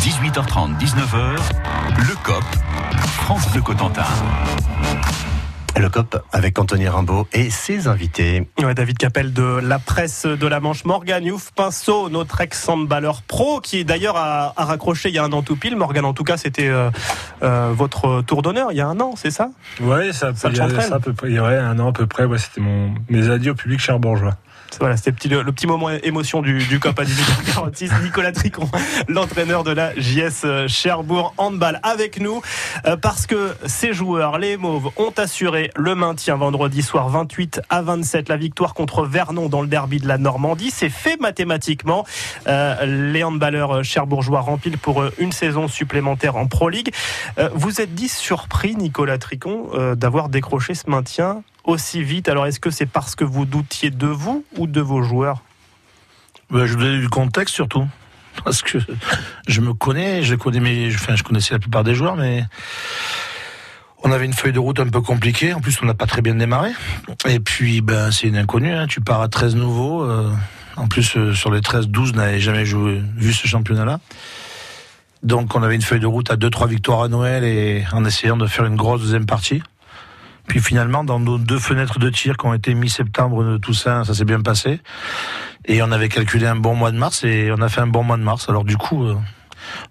18h30, 0.00 0.78
19h, 0.78 1.36
le 1.96 2.14
COP, 2.24 2.44
France 3.16 3.48
Bleu 3.50 3.62
Cotentin. 3.62 4.04
Le 5.78 5.88
COP 5.88 6.22
avec 6.32 6.58
Anthony 6.58 6.88
Rimbaud 6.88 7.26
et 7.32 7.50
ses 7.50 7.88
invités. 7.88 8.46
Ouais, 8.58 8.74
David 8.74 8.98
Capel 8.98 9.32
de 9.32 9.60
la 9.62 9.78
presse 9.78 10.26
de 10.26 10.46
la 10.46 10.60
Manche, 10.60 10.84
Morgan 10.84 11.24
Youf 11.24 11.52
Pinceau, 11.52 12.10
notre 12.10 12.40
ex-handballeur 12.40 13.22
pro, 13.22 13.60
qui 13.60 13.84
d'ailleurs 13.84 14.16
a, 14.16 14.52
a, 14.56 14.64
raccroché 14.64 15.08
il 15.08 15.14
y 15.14 15.18
a 15.18 15.24
un 15.24 15.32
an 15.32 15.42
tout 15.42 15.56
pile. 15.56 15.76
Morgan, 15.76 16.04
en 16.04 16.12
tout 16.12 16.24
cas, 16.24 16.36
c'était 16.36 16.68
euh, 16.68 16.90
euh, 17.42 17.72
votre 17.74 18.22
tour 18.22 18.42
d'honneur 18.42 18.72
il 18.72 18.78
y 18.78 18.80
a 18.80 18.86
un 18.86 19.00
an, 19.00 19.14
c'est 19.16 19.30
ça? 19.30 19.50
Oui, 19.80 20.12
ça, 20.12 20.34
ça, 20.34 20.52
ça 20.54 20.94
à 20.94 21.00
peu 21.00 21.12
près, 21.12 21.28
il 21.30 21.36
y 21.36 21.38
aurait 21.38 21.58
un 21.58 21.78
an 21.78 21.88
à 21.88 21.92
peu 21.92 22.06
près. 22.06 22.24
Ouais, 22.24 22.38
c'était 22.38 22.60
mon 22.60 22.92
mes 23.08 23.30
adieux 23.30 23.52
au 23.52 23.54
public 23.54 23.80
cherbourgeois. 23.80 24.36
Voilà, 24.78 24.96
c'était 24.96 25.28
le, 25.28 25.44
petit 25.52 25.66
moment 25.66 25.90
émotion 25.90 26.40
du, 26.42 26.58
du 26.58 26.78
COP 26.78 26.98
à 26.98 27.04
18h46. 27.04 28.02
Nicolas 28.02 28.32
Tricon, 28.32 28.68
l'entraîneur 29.08 29.64
de 29.64 29.72
la 29.72 29.94
JS 29.96 30.68
Cherbourg 30.68 31.34
Handball, 31.36 31.80
avec 31.82 32.20
nous 32.20 32.40
euh, 32.86 32.96
parce 32.96 33.26
que 33.26 33.54
ces 33.66 33.92
joueurs, 33.92 34.38
les 34.38 34.56
Mauves, 34.56 34.90
ont 34.96 35.12
assuré 35.16 35.70
le 35.76 35.94
maintien 35.94 36.36
vendredi 36.36 36.82
soir 36.82 37.08
28 37.08 37.60
à 37.68 37.82
27. 37.82 38.28
La 38.28 38.36
victoire 38.36 38.74
contre 38.74 39.04
Vernon 39.04 39.48
dans 39.48 39.62
le 39.62 39.68
derby 39.68 39.98
de 39.98 40.08
la 40.08 40.18
Normandie, 40.18 40.70
c'est 40.70 40.88
fait 40.88 41.20
mathématiquement. 41.20 42.06
Euh, 42.46 43.10
les 43.10 43.24
handballeurs 43.24 43.84
cherbourgeois 43.84 44.40
remplissent 44.40 44.60
pour 44.76 45.04
une 45.18 45.32
saison 45.32 45.68
supplémentaire 45.68 46.36
en 46.36 46.46
Pro 46.46 46.68
League. 46.68 46.92
Euh, 47.38 47.48
vous 47.54 47.80
êtes 47.80 47.94
dit 47.94 48.08
surpris, 48.08 48.76
Nicolas 48.76 49.18
Tricon, 49.18 49.70
euh, 49.74 49.94
d'avoir 49.94 50.28
décroché 50.28 50.74
ce 50.74 50.88
maintien 50.88 51.42
aussi 51.70 52.02
vite. 52.02 52.28
Alors, 52.28 52.46
est-ce 52.46 52.60
que 52.60 52.70
c'est 52.70 52.86
parce 52.86 53.14
que 53.14 53.24
vous 53.24 53.44
doutiez 53.44 53.90
de 53.90 54.06
vous 54.06 54.44
ou 54.56 54.66
de 54.66 54.80
vos 54.80 55.02
joueurs 55.02 55.42
ben, 56.50 56.66
Je 56.66 56.74
vous 56.74 56.80
donne 56.80 57.00
du 57.00 57.08
contexte 57.08 57.54
surtout. 57.54 57.86
Parce 58.44 58.62
que 58.62 58.78
je 59.48 59.60
me 59.60 59.74
connais, 59.74 60.22
je 60.22 60.34
connais 60.34 60.60
mes, 60.60 60.90
je 60.90 61.22
connaissais 61.22 61.54
la 61.54 61.58
plupart 61.58 61.84
des 61.84 61.94
joueurs, 61.94 62.16
mais 62.16 62.44
on 64.02 64.12
avait 64.12 64.24
une 64.24 64.32
feuille 64.32 64.52
de 64.52 64.58
route 64.58 64.80
un 64.80 64.88
peu 64.88 65.00
compliquée. 65.00 65.52
En 65.52 65.60
plus, 65.60 65.78
on 65.82 65.86
n'a 65.86 65.94
pas 65.94 66.06
très 66.06 66.22
bien 66.22 66.34
démarré. 66.34 66.70
Et 67.28 67.40
puis, 67.40 67.80
ben, 67.80 68.10
c'est 68.10 68.28
une 68.28 68.36
inconnue. 68.36 68.72
Hein. 68.72 68.86
Tu 68.86 69.00
pars 69.00 69.20
à 69.20 69.28
13 69.28 69.56
nouveaux. 69.56 70.02
Euh, 70.04 70.30
en 70.76 70.88
plus, 70.88 71.16
euh, 71.16 71.34
sur 71.34 71.50
les 71.50 71.60
13, 71.60 71.88
12 71.88 72.14
n'avaient 72.14 72.40
jamais 72.40 72.64
joué, 72.64 73.02
vu 73.16 73.32
ce 73.32 73.46
championnat-là. 73.46 74.00
Donc, 75.22 75.54
on 75.54 75.62
avait 75.62 75.74
une 75.74 75.82
feuille 75.82 76.00
de 76.00 76.06
route 76.06 76.30
à 76.30 76.36
2-3 76.36 76.68
victoires 76.68 77.02
à 77.02 77.08
Noël 77.08 77.44
et 77.44 77.84
en 77.92 78.04
essayant 78.06 78.38
de 78.38 78.46
faire 78.46 78.64
une 78.64 78.76
grosse 78.76 79.02
deuxième 79.02 79.26
partie. 79.26 79.62
Puis 80.50 80.58
finalement, 80.58 81.04
dans 81.04 81.20
nos 81.20 81.38
deux 81.38 81.60
fenêtres 81.60 82.00
de 82.00 82.10
tir 82.10 82.36
qui 82.36 82.44
ont 82.44 82.54
été 82.54 82.74
mi-septembre 82.74 83.44
de 83.44 83.56
Toussaint, 83.56 84.02
ça 84.02 84.14
s'est 84.14 84.24
bien 84.24 84.40
passé. 84.40 84.80
Et 85.64 85.80
on 85.80 85.92
avait 85.92 86.08
calculé 86.08 86.44
un 86.44 86.56
bon 86.56 86.74
mois 86.74 86.90
de 86.90 86.98
mars 86.98 87.22
et 87.22 87.52
on 87.56 87.62
a 87.62 87.68
fait 87.68 87.82
un 87.82 87.86
bon 87.86 88.02
mois 88.02 88.16
de 88.16 88.24
mars. 88.24 88.48
Alors 88.48 88.64
du 88.64 88.76
coup, 88.76 89.04
euh, 89.04 89.14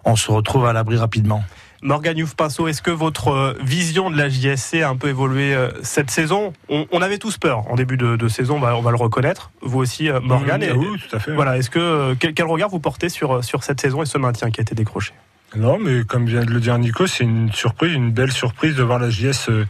on 0.04 0.16
se 0.16 0.30
retrouve 0.30 0.66
à 0.66 0.74
l'abri 0.74 0.98
rapidement. 0.98 1.42
Morgan 1.80 2.14
Youf 2.18 2.34
Pinceau, 2.34 2.68
est-ce 2.68 2.82
que 2.82 2.90
votre 2.90 3.56
vision 3.62 4.10
de 4.10 4.18
la 4.18 4.28
JSC 4.28 4.82
a 4.82 4.90
un 4.90 4.96
peu 4.96 5.08
évolué 5.08 5.56
cette 5.82 6.10
saison? 6.10 6.52
On, 6.68 6.86
on, 6.92 7.00
avait 7.00 7.16
tous 7.16 7.38
peur 7.38 7.66
en 7.70 7.74
début 7.74 7.96
de, 7.96 8.16
de 8.16 8.28
saison, 8.28 8.60
bah, 8.60 8.74
on 8.76 8.82
va 8.82 8.90
le 8.90 8.98
reconnaître. 8.98 9.52
Vous 9.62 9.78
aussi, 9.78 10.10
Morgan. 10.22 10.60
Mmh, 10.60 10.64
et, 10.64 10.72
oui, 10.72 10.88
tout 11.08 11.16
à 11.16 11.20
fait. 11.20 11.32
Voilà, 11.32 11.56
est-ce 11.56 11.70
que 11.70 12.12
quel, 12.20 12.34
quel, 12.34 12.44
regard 12.44 12.68
vous 12.68 12.80
portez 12.80 13.08
sur 13.08 13.42
sur 13.42 13.64
cette 13.64 13.80
saison 13.80 14.02
et 14.02 14.06
ce 14.06 14.18
maintien 14.18 14.50
qui 14.50 14.60
a 14.60 14.62
été 14.62 14.74
décroché? 14.74 15.14
Non, 15.56 15.78
mais 15.80 16.04
comme 16.04 16.26
vient 16.26 16.44
de 16.44 16.50
le 16.50 16.60
dire 16.60 16.78
Nico, 16.78 17.06
c'est 17.06 17.24
une 17.24 17.50
surprise, 17.52 17.92
une 17.92 18.12
belle 18.12 18.30
surprise 18.30 18.76
de 18.76 18.82
voir 18.84 19.00
la 19.00 19.10
JS, 19.10 19.48
euh, 19.48 19.64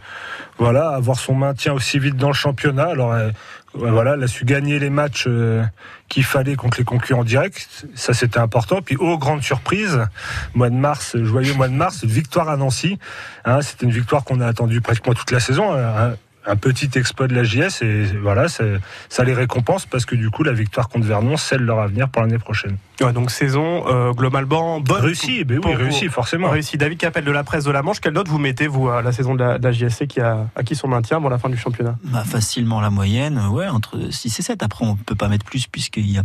voilà, 0.57 0.89
avoir 0.89 1.17
son 1.17 1.33
maintien 1.33 1.73
aussi 1.73 1.99
vite 1.99 2.15
dans 2.15 2.27
le 2.27 2.33
championnat. 2.33 2.89
Alors, 2.89 3.13
euh, 3.13 3.29
voilà, 3.73 4.13
elle 4.15 4.23
a 4.23 4.27
su 4.27 4.45
gagner 4.45 4.79
les 4.79 4.89
matchs 4.89 5.25
euh, 5.27 5.63
qu'il 6.09 6.23
fallait 6.23 6.55
contre 6.55 6.77
les 6.77 6.83
concurrents 6.83 7.23
directs. 7.23 7.67
Ça, 7.95 8.13
c'était 8.13 8.39
important. 8.39 8.81
Puis, 8.81 8.97
oh, 8.99 9.17
grande 9.17 9.43
surprise, 9.43 10.05
mois 10.53 10.69
de 10.69 10.75
mars, 10.75 11.17
joyeux 11.17 11.53
mois 11.53 11.67
de 11.67 11.73
mars, 11.73 12.03
victoire 12.03 12.49
à 12.49 12.57
Nancy. 12.57 12.99
Hein, 13.45 13.61
c'était 13.61 13.85
une 13.85 13.91
victoire 13.91 14.23
qu'on 14.23 14.41
a 14.41 14.47
attendue 14.47 14.81
pratiquement 14.81 15.13
toute 15.13 15.31
la 15.31 15.39
saison. 15.39 15.73
Hein, 15.73 16.15
un 16.45 16.55
petit 16.55 16.89
exploit 16.95 17.27
de 17.27 17.35
la 17.35 17.43
JS 17.43 17.81
et 17.81 18.03
voilà, 18.21 18.47
ça 18.47 19.23
les 19.23 19.33
récompense 19.33 19.85
parce 19.85 20.05
que 20.05 20.15
du 20.15 20.29
coup, 20.29 20.43
la 20.43 20.53
victoire 20.53 20.89
contre 20.89 21.05
Vernon 21.05 21.37
scelle 21.37 21.61
leur 21.61 21.79
avenir 21.79 22.09
pour 22.09 22.21
l'année 22.21 22.39
prochaine. 22.39 22.77
Ouais, 22.99 23.13
donc 23.13 23.31
saison 23.31 23.87
euh, 23.87 24.11
globalement 24.11 24.79
bonne. 24.79 25.01
Réussi, 25.01 25.43
ben 25.43 25.59
oui, 25.63 25.73
réussi, 25.73 26.07
forcément. 26.07 26.49
Réussi. 26.49 26.77
David 26.77 26.99
Capel 26.99 27.23
de 27.23 27.31
la 27.31 27.43
presse 27.43 27.63
de 27.63 27.71
la 27.71 27.81
Manche, 27.81 27.99
quelle 27.99 28.13
note 28.13 28.27
vous 28.27 28.37
mettez, 28.37 28.67
vous, 28.67 28.89
à 28.89 29.01
la 29.01 29.11
saison 29.11 29.35
de 29.35 29.43
la, 29.43 29.57
de 29.57 29.63
la 29.63 29.71
JSC 29.71 30.07
qui 30.07 30.19
a 30.19 30.47
acquis 30.55 30.75
son 30.75 30.87
maintien 30.87 31.17
avant 31.17 31.29
la 31.29 31.37
fin 31.37 31.49
du 31.49 31.57
championnat? 31.57 31.97
Bah, 32.03 32.23
Facilement 32.25 32.81
la 32.81 32.89
moyenne, 32.89 33.39
ouais, 33.51 33.67
entre 33.67 34.11
6 34.11 34.39
et 34.39 34.41
7. 34.43 34.63
Après, 34.63 34.85
on 34.85 34.95
peut 34.95 35.15
pas 35.15 35.27
mettre 35.27 35.45
plus 35.45 35.67
puisqu'il 35.67 36.09
y 36.09 36.17
a 36.17 36.23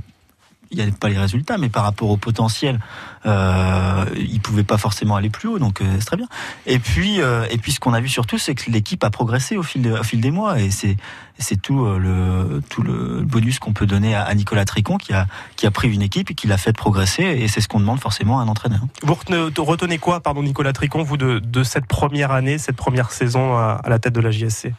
il 0.71 0.77
n'y 0.77 0.83
avait 0.83 0.93
pas 0.93 1.09
les 1.09 1.19
résultats, 1.19 1.59
mais 1.59 1.69
par 1.69 1.85
rapport 1.85 2.11
au 2.11 2.17
potentiel, 2.17 2.81
euh, 3.27 4.05
il 4.17 4.41
pouvait 4.41 4.65
pas 4.65 4.79
forcément 4.79 5.17
aller 5.17 5.31
plus 5.31 5.49
haut, 5.49 5.59
donc 5.59 5.81
euh, 5.81 5.85
c'est 5.99 6.07
très 6.07 6.17
bien. 6.17 6.29
Et 6.67 6.79
puis, 6.79 7.21
euh, 7.21 7.47
et 7.51 7.59
puis 7.59 7.73
ce 7.73 7.81
qu'on 7.81 7.93
a 7.93 8.01
vu 8.01 8.09
surtout, 8.09 8.39
c'est 8.39 8.55
que 8.55 8.71
l'équipe 8.71 9.03
a 9.05 9.11
progressé 9.11 9.57
au 9.57 9.63
fil, 9.63 9.83
de, 9.83 9.93
au 9.93 10.03
fil 10.03 10.21
des 10.21 10.31
mois, 10.31 10.61
et 10.61 10.71
c'est 10.71 10.97
c'est 11.39 11.61
tout 11.61 11.85
euh, 11.85 11.99
le 11.99 12.63
tout 12.69 12.83
le 12.83 13.23
bonus 13.23 13.59
qu'on 13.59 13.73
peut 13.73 13.87
donner 13.87 14.15
à, 14.15 14.23
à, 14.23 14.35
Nicolas 14.35 14.65
Tricon, 14.65 14.97
qui 14.97 15.13
a 15.13 15.27
qui 15.57 15.67
a 15.67 15.71
pris 15.71 15.93
une 15.93 16.03
équipe 16.03 16.31
et 16.31 16.35
qui 16.35 16.47
l'a 16.47 16.59
fait 16.59 16.73
progresser, 16.73 17.25
et 17.25 17.49
c'est 17.49 17.61
ce 17.61 17.69
qu'on 17.69 17.81
demande 17.81 18.01
forcément 18.01 18.41
à 18.41 18.43
un 18.43 18.49
entraîneur. 18.49 18.81
Vous 19.03 19.15
retenez, 19.15 19.51
retenez 19.59 19.99
quoi, 19.99 20.21
pardon, 20.21 20.43
Nicolas 20.43 20.73
Tricon, 20.73 21.03
vous 21.03 21.17
de, 21.17 21.39
de 21.39 21.63
cette 21.63 21.87
première 21.87 22.33
année, 22.33 22.59
cette 22.59 22.77
première 22.77 23.13
saison 23.13 23.57
à, 23.57 23.81
à 23.83 23.89
la 23.89 23.99
tête 23.99 24.15
de 24.15 24.21
la 24.21 24.31
JSC 24.31 24.73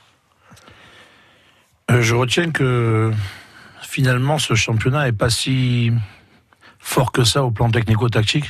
Je 1.90 2.16
retiens 2.16 2.52
que 2.52 3.12
finalement, 3.98 4.38
ce 4.38 4.54
championnat 4.54 5.08
est 5.08 5.12
pas 5.12 5.32
si 5.32 5.92
fort 6.78 7.12
que 7.12 7.24
ça 7.24 7.44
au 7.44 7.50
plan 7.50 7.72
technico-tactique. 7.72 8.46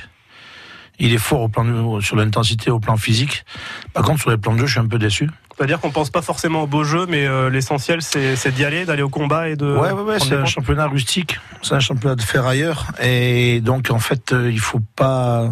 Il 0.99 1.13
est 1.13 1.17
fort 1.17 1.39
au 1.39 1.47
plan 1.47 2.01
sur 2.01 2.17
l'intensité, 2.17 2.69
au 2.69 2.81
plan 2.81 2.97
physique. 2.97 3.45
Par 3.93 4.03
contre, 4.03 4.19
sur 4.19 4.29
les 4.29 4.35
plans 4.35 4.55
de 4.55 4.59
jeu, 4.59 4.65
je 4.65 4.71
suis 4.71 4.81
un 4.81 4.87
peu 4.87 4.99
déçu. 4.99 5.29
C'est-à-dire 5.55 5.79
qu'on 5.79 5.91
pense 5.91 6.09
pas 6.09 6.21
forcément 6.21 6.63
au 6.63 6.67
beau 6.67 6.83
jeu, 6.83 7.05
mais 7.07 7.25
euh, 7.25 7.49
l'essentiel, 7.49 8.01
c'est 8.01 8.51
d'y 8.51 8.65
aller, 8.65 8.83
d'aller 8.83 9.03
au 9.03 9.09
combat 9.09 9.47
et 9.47 9.55
de. 9.55 9.73
Ouais, 9.73 9.93
ouais, 9.93 10.01
ouais 10.01 10.19
c'est 10.19 10.35
un 10.35 10.43
championnat 10.43 10.87
rustique, 10.87 11.39
c'est 11.61 11.75
un 11.75 11.79
championnat 11.79 12.15
de 12.15 12.21
ferrailleur, 12.21 12.87
et 13.01 13.61
donc 13.61 13.89
en 13.89 13.99
fait, 13.99 14.33
euh, 14.33 14.51
il 14.51 14.59
faut 14.59 14.81
pas. 14.97 15.49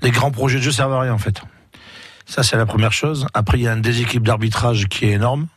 Les 0.00 0.10
grands 0.10 0.30
projets 0.30 0.56
de 0.56 0.62
jeu 0.62 0.72
servent 0.72 0.94
à 0.94 1.00
rien 1.00 1.12
en 1.12 1.18
fait. 1.18 1.42
Ça, 2.24 2.42
c'est 2.42 2.56
la 2.56 2.64
première 2.64 2.94
chose. 2.94 3.26
Après, 3.34 3.58
il 3.58 3.64
y 3.64 3.68
a 3.68 3.72
un 3.72 3.76
déséquilibre 3.76 4.24
d'arbitrage 4.24 4.86
qui 4.86 5.04
est 5.04 5.12
énorme. 5.12 5.48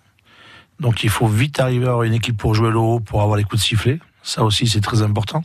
Donc, 0.79 1.03
il 1.03 1.09
faut 1.09 1.27
vite 1.27 1.59
arriver 1.59 1.85
à 1.85 1.89
avoir 1.89 2.03
une 2.03 2.13
équipe 2.13 2.37
pour 2.37 2.53
jouer 2.53 2.69
le 2.69 2.77
haut, 2.77 2.99
pour 2.99 3.21
avoir 3.21 3.37
les 3.37 3.43
coups 3.43 3.61
de 3.61 3.65
sifflet. 3.65 3.99
Ça 4.21 4.43
aussi, 4.43 4.67
c'est 4.67 4.81
très 4.81 5.01
important. 5.01 5.43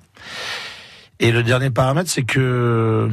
Et 1.21 1.31
le 1.33 1.43
dernier 1.43 1.71
paramètre, 1.71 2.11
c'est 2.11 2.25
que 2.25 3.11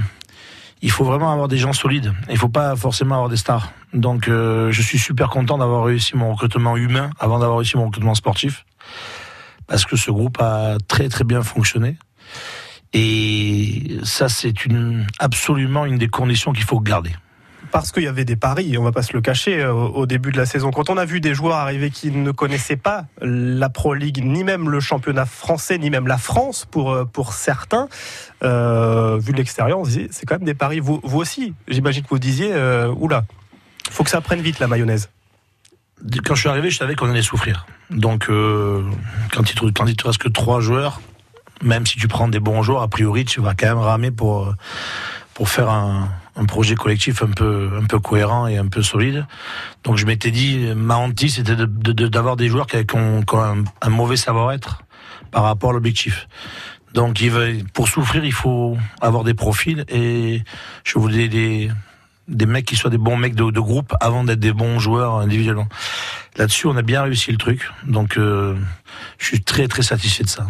il 0.81 0.91
faut 0.91 1.03
vraiment 1.03 1.31
avoir 1.31 1.47
des 1.47 1.57
gens 1.57 1.73
solides. 1.73 2.13
Il 2.29 2.37
faut 2.37 2.49
pas 2.49 2.75
forcément 2.75 3.15
avoir 3.15 3.29
des 3.29 3.37
stars. 3.37 3.71
Donc, 3.93 4.27
euh, 4.27 4.71
je 4.71 4.81
suis 4.81 4.97
super 4.97 5.29
content 5.29 5.57
d'avoir 5.57 5.83
réussi 5.83 6.15
mon 6.15 6.31
recrutement 6.31 6.77
humain 6.77 7.09
avant 7.19 7.39
d'avoir 7.39 7.59
réussi 7.59 7.77
mon 7.77 7.85
recrutement 7.85 8.15
sportif, 8.15 8.65
parce 9.67 9.85
que 9.85 9.95
ce 9.95 10.09
groupe 10.11 10.39
a 10.39 10.77
très 10.87 11.09
très 11.09 11.23
bien 11.23 11.43
fonctionné. 11.43 11.97
Et 12.93 13.97
ça, 14.03 14.29
c'est 14.29 14.65
une 14.65 15.05
absolument 15.19 15.85
une 15.85 15.97
des 15.97 16.07
conditions 16.07 16.53
qu'il 16.53 16.63
faut 16.63 16.79
garder 16.79 17.11
parce 17.71 17.91
qu'il 17.91 18.03
y 18.03 18.07
avait 18.07 18.25
des 18.25 18.35
paris, 18.35 18.77
on 18.77 18.83
va 18.83 18.91
pas 18.91 19.03
se 19.03 19.13
le 19.13 19.21
cacher, 19.21 19.61
euh, 19.61 19.73
au 19.73 20.05
début 20.05 20.31
de 20.31 20.37
la 20.37 20.45
saison. 20.45 20.71
Quand 20.71 20.89
on 20.89 20.97
a 20.97 21.05
vu 21.05 21.19
des 21.19 21.33
joueurs 21.33 21.57
arriver 21.57 21.89
qui 21.91 22.11
ne 22.11 22.31
connaissaient 22.31 22.75
pas 22.77 23.05
la 23.21 23.69
Pro 23.69 23.93
League, 23.93 24.21
ni 24.23 24.43
même 24.43 24.69
le 24.69 24.79
championnat 24.79 25.25
français, 25.25 25.77
ni 25.77 25.89
même 25.89 26.07
la 26.07 26.17
France 26.17 26.65
pour, 26.69 26.91
euh, 26.91 27.05
pour 27.05 27.33
certains, 27.33 27.87
euh, 28.43 29.17
vu 29.19 29.33
de 29.33 29.37
l'extérieur, 29.37 29.79
c'est 29.85 30.25
quand 30.25 30.35
même 30.35 30.45
des 30.45 30.53
paris. 30.53 30.79
Vous, 30.79 30.99
vous 31.03 31.19
aussi, 31.19 31.53
j'imagine 31.67 32.03
que 32.03 32.09
vous 32.09 32.19
disiez, 32.19 32.51
euh, 32.53 32.91
oula, 32.97 33.25
faut 33.91 34.03
que 34.03 34.09
ça 34.09 34.21
prenne 34.21 34.41
vite 34.41 34.59
la 34.59 34.67
mayonnaise. 34.67 35.09
Quand 36.23 36.35
je 36.35 36.39
suis 36.39 36.49
arrivé, 36.49 36.69
je 36.69 36.77
savais 36.77 36.95
qu'on 36.95 37.09
allait 37.09 37.21
souffrir. 37.21 37.65
Donc, 37.89 38.27
quand, 38.27 39.51
il, 39.51 39.73
quand 39.73 39.85
il 39.85 39.97
te 39.97 40.07
reste 40.07 40.21
que 40.21 40.29
trois 40.29 40.61
joueurs, 40.61 41.01
même 41.61 41.85
si 41.85 41.97
tu 41.97 42.07
prends 42.07 42.29
des 42.29 42.39
bons 42.39 42.63
joueurs, 42.63 42.83
a 42.83 42.87
priori, 42.87 43.25
tu 43.25 43.41
vas 43.41 43.53
quand 43.53 43.67
même 43.67 43.79
ramer 43.79 44.09
pour, 44.09 44.53
pour 45.33 45.49
faire 45.49 45.69
un, 45.69 46.09
un 46.39 46.45
projet 46.45 46.75
collectif 46.75 47.21
un 47.21 47.31
peu, 47.31 47.69
un 47.79 47.85
peu 47.85 47.99
cohérent 47.99 48.47
et 48.47 48.57
un 48.57 48.67
peu 48.67 48.81
solide. 48.81 49.25
Donc 49.83 49.97
je 49.97 50.05
m'étais 50.05 50.31
dit, 50.31 50.71
ma 50.75 50.95
hantise, 50.95 51.35
c'était 51.35 51.55
d'avoir 51.55 52.37
des 52.37 52.47
joueurs 52.47 52.67
qui, 52.67 52.77
ont, 52.95 53.23
un, 53.81 53.89
mauvais 53.89 54.15
savoir-être 54.15 54.83
par 55.31 55.43
rapport 55.43 55.71
à 55.71 55.73
l'objectif. 55.73 56.27
Donc 56.93 57.21
pour 57.73 57.87
souffrir, 57.87 58.23
il 58.23 58.33
faut 58.33 58.77
avoir 59.01 59.23
des 59.23 59.33
profils 59.33 59.83
et 59.89 60.43
je 60.83 60.97
voulais 60.97 61.27
des, 61.27 61.69
des 62.29 62.45
mecs 62.45 62.65
qui 62.65 62.75
soient 62.75 62.89
des 62.89 62.97
bons 62.97 63.17
mecs 63.17 63.35
de, 63.35 63.59
groupe 63.59 63.93
avant 63.99 64.23
d'être 64.23 64.39
des 64.39 64.53
bons 64.53 64.79
joueurs 64.79 65.15
individuellement. 65.15 65.67
Là-dessus, 66.37 66.67
on 66.67 66.77
a 66.77 66.81
bien 66.81 67.03
réussi 67.03 67.31
le 67.31 67.37
truc. 67.37 67.69
Donc 67.85 68.17
euh, 68.17 68.55
je 69.17 69.25
suis 69.25 69.41
très 69.41 69.67
très 69.67 69.83
satisfait 69.83 70.23
de 70.23 70.29
ça. 70.29 70.47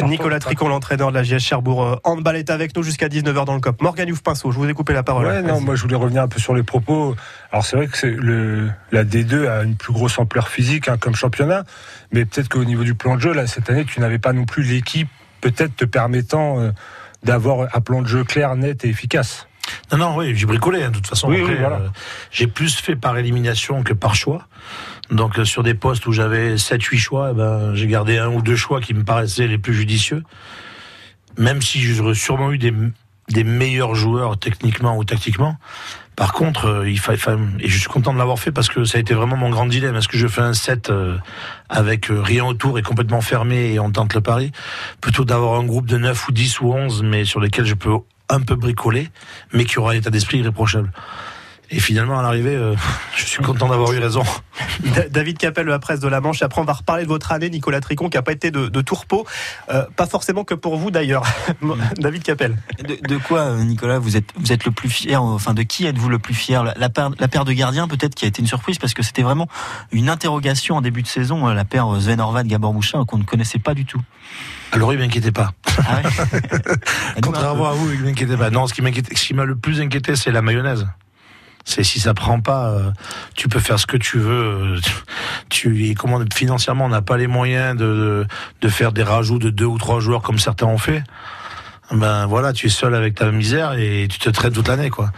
Nicolas 0.00 0.38
Tricon, 0.38 0.68
l'entraîneur 0.68 1.10
de 1.10 1.16
la 1.16 1.22
JS 1.22 1.38
Cherbourg 1.38 1.84
euh, 1.84 1.96
Handball 2.04 2.36
est 2.36 2.50
avec 2.50 2.74
nous 2.76 2.82
jusqu'à 2.82 3.08
19h 3.08 3.44
dans 3.44 3.54
le 3.54 3.60
COP. 3.60 3.82
Morgan 3.82 4.08
Youf 4.08 4.22
Pinceau, 4.22 4.50
je 4.50 4.58
vous 4.58 4.68
ai 4.68 4.72
coupé 4.72 4.92
la 4.92 5.02
parole. 5.02 5.26
Ouais, 5.26 5.42
non, 5.42 5.60
moi 5.60 5.74
je 5.74 5.82
voulais 5.82 5.96
revenir 5.96 6.22
un 6.22 6.28
peu 6.28 6.40
sur 6.40 6.54
les 6.54 6.62
propos. 6.62 7.14
Alors 7.50 7.64
c'est 7.64 7.76
vrai 7.76 7.88
que 7.88 8.06
le, 8.06 8.70
la 8.90 9.04
D2 9.04 9.48
a 9.48 9.62
une 9.62 9.76
plus 9.76 9.92
grosse 9.92 10.18
ampleur 10.18 10.48
physique 10.48 10.88
hein, 10.88 10.96
comme 10.98 11.14
championnat, 11.14 11.64
mais 12.12 12.24
peut-être 12.24 12.48
qu'au 12.48 12.64
niveau 12.64 12.84
du 12.84 12.94
plan 12.94 13.16
de 13.16 13.20
jeu, 13.20 13.32
là, 13.32 13.46
cette 13.46 13.68
année, 13.68 13.84
tu 13.84 14.00
n'avais 14.00 14.18
pas 14.18 14.32
non 14.32 14.46
plus 14.46 14.62
l'équipe 14.62 15.08
peut-être 15.42 15.76
te 15.76 15.84
permettant 15.84 16.58
euh, 16.58 16.70
d'avoir 17.22 17.68
un 17.74 17.80
plan 17.80 18.00
de 18.00 18.06
jeu 18.06 18.24
clair, 18.24 18.56
net 18.56 18.84
et 18.86 18.88
efficace. 18.88 19.46
Non, 19.90 19.98
non, 19.98 20.16
oui, 20.16 20.34
j'ai 20.34 20.46
bricolé, 20.46 20.82
hein, 20.82 20.90
de 20.90 20.96
toute 20.96 21.06
façon. 21.06 21.28
Oui, 21.28 21.42
voilà. 21.42 21.76
Euh, 21.76 21.88
j'ai 22.30 22.46
plus 22.46 22.74
fait 22.76 22.96
par 22.96 23.18
élimination 23.18 23.82
que 23.82 23.92
par 23.92 24.14
choix. 24.14 24.46
Donc 25.10 25.38
euh, 25.38 25.44
sur 25.44 25.62
des 25.62 25.74
postes 25.74 26.06
où 26.06 26.12
j'avais 26.12 26.54
7-8 26.54 26.96
choix, 26.98 27.28
eh 27.32 27.34
ben, 27.34 27.74
j'ai 27.74 27.86
gardé 27.86 28.18
un 28.18 28.28
ou 28.28 28.42
deux 28.42 28.56
choix 28.56 28.80
qui 28.80 28.94
me 28.94 29.04
paraissaient 29.04 29.46
les 29.46 29.58
plus 29.58 29.74
judicieux. 29.74 30.22
Même 31.38 31.62
si 31.62 31.80
j'aurais 31.80 32.14
sûrement 32.14 32.52
eu 32.52 32.58
des, 32.58 32.72
meilleurs 33.44 33.94
joueurs 33.94 34.38
techniquement 34.38 34.96
ou 34.96 35.04
tactiquement. 35.04 35.56
Par 36.14 36.34
contre, 36.34 36.66
euh, 36.66 36.84
et 36.84 37.68
je 37.68 37.78
suis 37.78 37.88
content 37.88 38.12
de 38.12 38.18
l'avoir 38.18 38.38
fait 38.38 38.52
parce 38.52 38.68
que 38.68 38.84
ça 38.84 38.98
a 38.98 39.00
été 39.00 39.14
vraiment 39.14 39.36
mon 39.36 39.48
grand 39.48 39.66
dilemme. 39.66 39.96
Est-ce 39.96 40.08
que 40.08 40.18
je 40.18 40.28
fais 40.28 40.42
un 40.42 40.52
set 40.52 40.90
euh, 40.90 41.16
avec 41.70 42.06
rien 42.10 42.44
autour 42.44 42.78
et 42.78 42.82
complètement 42.82 43.22
fermé 43.22 43.72
et 43.72 43.80
on 43.80 43.90
tente 43.90 44.14
le 44.14 44.20
pari, 44.20 44.52
plutôt 45.00 45.24
d'avoir 45.24 45.58
un 45.58 45.64
groupe 45.64 45.86
de 45.86 45.96
9 45.96 46.28
ou 46.28 46.32
10 46.32 46.60
ou 46.60 46.72
11, 46.74 47.02
mais 47.02 47.24
sur 47.24 47.40
lesquels 47.40 47.64
je 47.64 47.74
peux 47.74 47.96
un 48.28 48.40
peu 48.40 48.54
bricoler, 48.54 49.08
mais 49.52 49.64
qui 49.64 49.78
aura 49.78 49.92
un 49.92 49.96
état 49.96 50.10
d'esprit 50.10 50.38
irréprochable. 50.38 50.90
Et 51.74 51.80
finalement, 51.80 52.18
à 52.18 52.22
l'arrivée, 52.22 52.54
euh, 52.54 52.74
je 53.16 53.24
suis 53.24 53.42
content 53.42 53.68
d'avoir 53.68 53.92
eu 53.92 53.98
raison. 53.98 54.22
David 55.10 55.38
Capel 55.38 55.64
de 55.64 55.70
la 55.70 55.78
presse 55.78 56.00
de 56.00 56.08
la 56.08 56.20
Manche. 56.20 56.42
Après, 56.42 56.60
on 56.60 56.64
va 56.64 56.74
reparler 56.74 57.04
de 57.04 57.08
votre 57.08 57.32
année, 57.32 57.48
Nicolas 57.48 57.80
Tricon, 57.80 58.10
qui 58.10 58.18
n'a 58.18 58.22
pas 58.22 58.32
été 58.32 58.50
de, 58.50 58.68
de 58.68 58.80
tourpeau. 58.82 59.26
Euh, 59.70 59.84
pas 59.96 60.06
forcément 60.06 60.44
que 60.44 60.54
pour 60.54 60.76
vous, 60.76 60.90
d'ailleurs. 60.90 61.24
David 61.96 62.22
Capel. 62.22 62.56
De, 63.08 63.16
quoi, 63.16 63.40
euh, 63.40 63.64
Nicolas, 63.64 63.98
vous 63.98 64.18
êtes, 64.18 64.30
vous 64.36 64.52
êtes 64.52 64.66
le 64.66 64.70
plus 64.70 64.90
fier 64.90 65.22
Enfin, 65.22 65.54
de 65.54 65.62
qui 65.62 65.86
êtes-vous 65.86 66.10
le 66.10 66.18
plus 66.18 66.34
fier? 66.34 66.62
La, 66.76 66.88
paire, 66.90 67.10
la 67.18 67.28
paire 67.28 67.46
de 67.46 67.52
gardiens, 67.52 67.88
peut-être, 67.88 68.14
qui 68.14 68.26
a 68.26 68.28
été 68.28 68.42
une 68.42 68.48
surprise, 68.48 68.78
parce 68.78 68.92
que 68.92 69.02
c'était 69.02 69.22
vraiment 69.22 69.48
une 69.92 70.10
interrogation 70.10 70.76
en 70.76 70.82
début 70.82 71.02
de 71.02 71.08
saison, 71.08 71.46
la 71.46 71.64
paire 71.64 71.88
Sven 71.98 72.20
Horvat, 72.20 72.44
Gabor 72.44 72.74
Mouchin, 72.74 73.04
qu'on 73.06 73.18
ne 73.18 73.24
connaissait 73.24 73.58
pas 73.58 73.72
du 73.72 73.86
tout. 73.86 74.00
Alors, 74.72 74.92
il 74.92 74.98
m'inquiétait 74.98 75.32
pas. 75.32 75.52
Ah 75.78 76.00
Contrairement 77.22 77.68
à 77.68 77.72
vous, 77.72 77.90
il 77.92 78.00
m'inquiétait 78.00 78.36
pas. 78.36 78.50
Non, 78.50 78.66
ce 78.66 78.74
qui 78.74 78.82
ce 78.82 79.26
qui 79.26 79.34
m'a 79.34 79.44
le 79.44 79.56
plus 79.56 79.80
inquiété, 79.80 80.16
c'est 80.16 80.30
la 80.30 80.42
mayonnaise. 80.42 80.86
C'est 81.64 81.84
si 81.84 82.00
ça 82.00 82.12
prend 82.14 82.40
pas, 82.40 82.70
euh, 82.70 82.90
tu 83.34 83.48
peux 83.48 83.60
faire 83.60 83.78
ce 83.78 83.86
que 83.86 83.96
tu 83.96 84.18
veux. 84.18 84.80
Tu, 85.48 85.94
comment 85.98 86.20
financièrement, 86.34 86.86
on 86.86 86.88
n'a 86.88 87.02
pas 87.02 87.16
les 87.16 87.26
moyens 87.26 87.76
de, 87.76 88.26
de, 88.60 88.68
faire 88.68 88.92
des 88.92 89.02
rajouts 89.02 89.38
de 89.38 89.50
deux 89.50 89.66
ou 89.66 89.78
trois 89.78 90.00
joueurs 90.00 90.22
comme 90.22 90.38
certains 90.38 90.66
ont 90.66 90.78
fait 90.78 91.04
ben 91.94 92.26
voilà, 92.26 92.52
tu 92.52 92.66
es 92.66 92.70
seul 92.70 92.94
avec 92.94 93.14
ta 93.14 93.30
misère 93.30 93.74
et 93.74 94.06
tu 94.08 94.18
te 94.18 94.30
traites 94.30 94.54
toute 94.54 94.68
l'année, 94.68 94.90
quoi. 94.90 95.10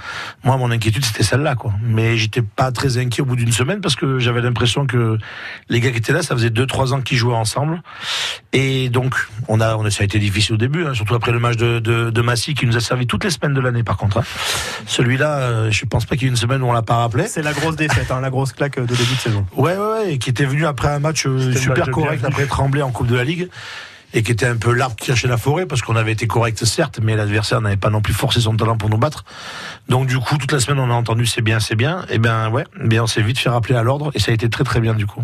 Moi, 0.43 0.57
mon 0.57 0.71
inquiétude, 0.71 1.05
c'était 1.05 1.23
celle-là, 1.23 1.55
quoi. 1.55 1.73
Mais 1.83 2.17
j'étais 2.17 2.43
pas 2.43 2.73
très 2.73 2.99
inquiet 2.99 3.23
au 3.23 3.27
bout 3.27 3.37
d'une 3.37 3.53
semaine 3.53 3.81
parce 3.81 3.97
que 3.97 4.19
j'avais 4.19 4.41
l'impression 4.41 4.87
que 4.87 5.19
les 5.69 5.81
gars 5.81 5.91
qui 5.91 5.99
étaient 5.99 6.13
là, 6.13 6.23
ça 6.23 6.35
faisait 6.35 6.51
deux, 6.51 6.67
trois 6.67 6.93
ans 6.93 7.01
qu'ils 7.01 7.19
jouaient 7.19 7.35
ensemble. 7.35 7.83
Et 8.53 8.89
donc, 8.89 9.15
on 9.49 9.61
a, 9.61 9.77
on 9.77 9.85
a, 9.85 9.91
ça 9.91 10.03
a 10.03 10.05
été 10.05 10.19
difficile 10.19 10.55
au 10.55 10.59
début, 10.59 10.85
hein, 10.85 10.95
surtout 10.95 11.15
après 11.15 11.33
le 11.33 11.39
match 11.39 11.57
de, 11.57 11.79
de, 11.79 12.11
de, 12.11 12.23
Massy 12.23 12.55
qui 12.55 12.67
nous 12.67 12.77
a 12.77 12.81
servi 12.81 13.07
toutes 13.07 13.25
les 13.25 13.31
semaines 13.31 13.55
de 13.55 13.61
l'année, 13.61 13.83
par 13.83 13.97
contre. 13.97 14.19
Hein. 14.19 14.25
Celui-là, 14.87 15.39
euh, 15.39 15.71
je 15.71 15.85
pense 15.85 16.07
pas 16.07 16.17
qu'il 16.17 16.25
y 16.25 16.27
ait 16.27 16.31
une 16.31 16.37
semaine 16.37 16.63
où 16.63 16.67
on 16.67 16.73
l'a 16.73 16.83
pas 16.83 16.97
rappelé. 16.97 17.27
C'est 17.27 17.43
la 17.43 17.53
grosse 17.53 17.77
défaite, 17.77 18.11
hein, 18.11 18.21
la 18.21 18.31
grosse 18.31 18.53
claque 18.53 18.81
de 18.81 18.95
début 18.95 19.15
de 19.15 19.21
saison. 19.21 19.47
Ouais, 19.57 19.77
ouais, 19.77 19.87
ouais, 19.87 20.15
et 20.15 20.19
qui 20.19 20.31
était 20.31 20.45
venu 20.45 20.67
après 20.67 20.89
un 20.89 20.99
match 20.99 21.27
euh, 21.27 21.53
super 21.55 21.91
correct 21.91 22.25
après 22.25 22.47
Tremblay 22.47 22.83
en 22.83 22.91
Coupe 22.91 23.07
de 23.07 23.17
la 23.17 23.25
Ligue 23.25 23.49
et 24.15 24.23
qui 24.23 24.33
était 24.33 24.47
un 24.47 24.57
peu 24.57 24.73
l'arbre 24.73 24.97
qui 24.97 25.09
cachait 25.09 25.29
la 25.29 25.37
forêt 25.37 25.67
parce 25.67 25.83
qu'on 25.83 25.97
avait 25.97 26.13
été 26.13 26.27
correct 26.27 26.65
certes, 26.65 27.01
mais 27.03 27.17
l'adversaire 27.17 27.61
n'avait 27.61 27.77
pas 27.77 27.91
non 27.91 28.01
plus 28.01 28.15
forcé 28.15 28.41
son 28.41 28.57
talent 28.57 28.79
pour 28.79 28.89
nous 28.89 28.97
battre. 28.97 29.25
Donc 29.89 30.07
du 30.07 30.19
coup, 30.19 30.39
toute 30.39 30.53
la 30.53 30.61
semaine, 30.61 30.79
on 30.79 30.91
a 30.91 30.95
entendu 30.95 31.27
c'est 31.27 31.43
bien, 31.43 31.61
c'est 31.61 31.77
bien. 31.77 32.07
Et 32.09 32.19
ben 32.19 32.49
ouais, 32.51 32.65
bien 32.83 33.03
on 33.03 33.07
s'est 33.07 33.23
vite 33.23 33.39
fait 33.39 33.51
rappeler 33.51 33.75
à 33.75 33.83
l'ordre 33.83 34.11
et 34.15 34.21
ça 34.21 34.31
a 34.31 34.35
été 34.35 34.49
très 34.49 34.65
très 34.65 34.81
bien 34.81 34.95
du 34.95 35.07
coup. 35.07 35.23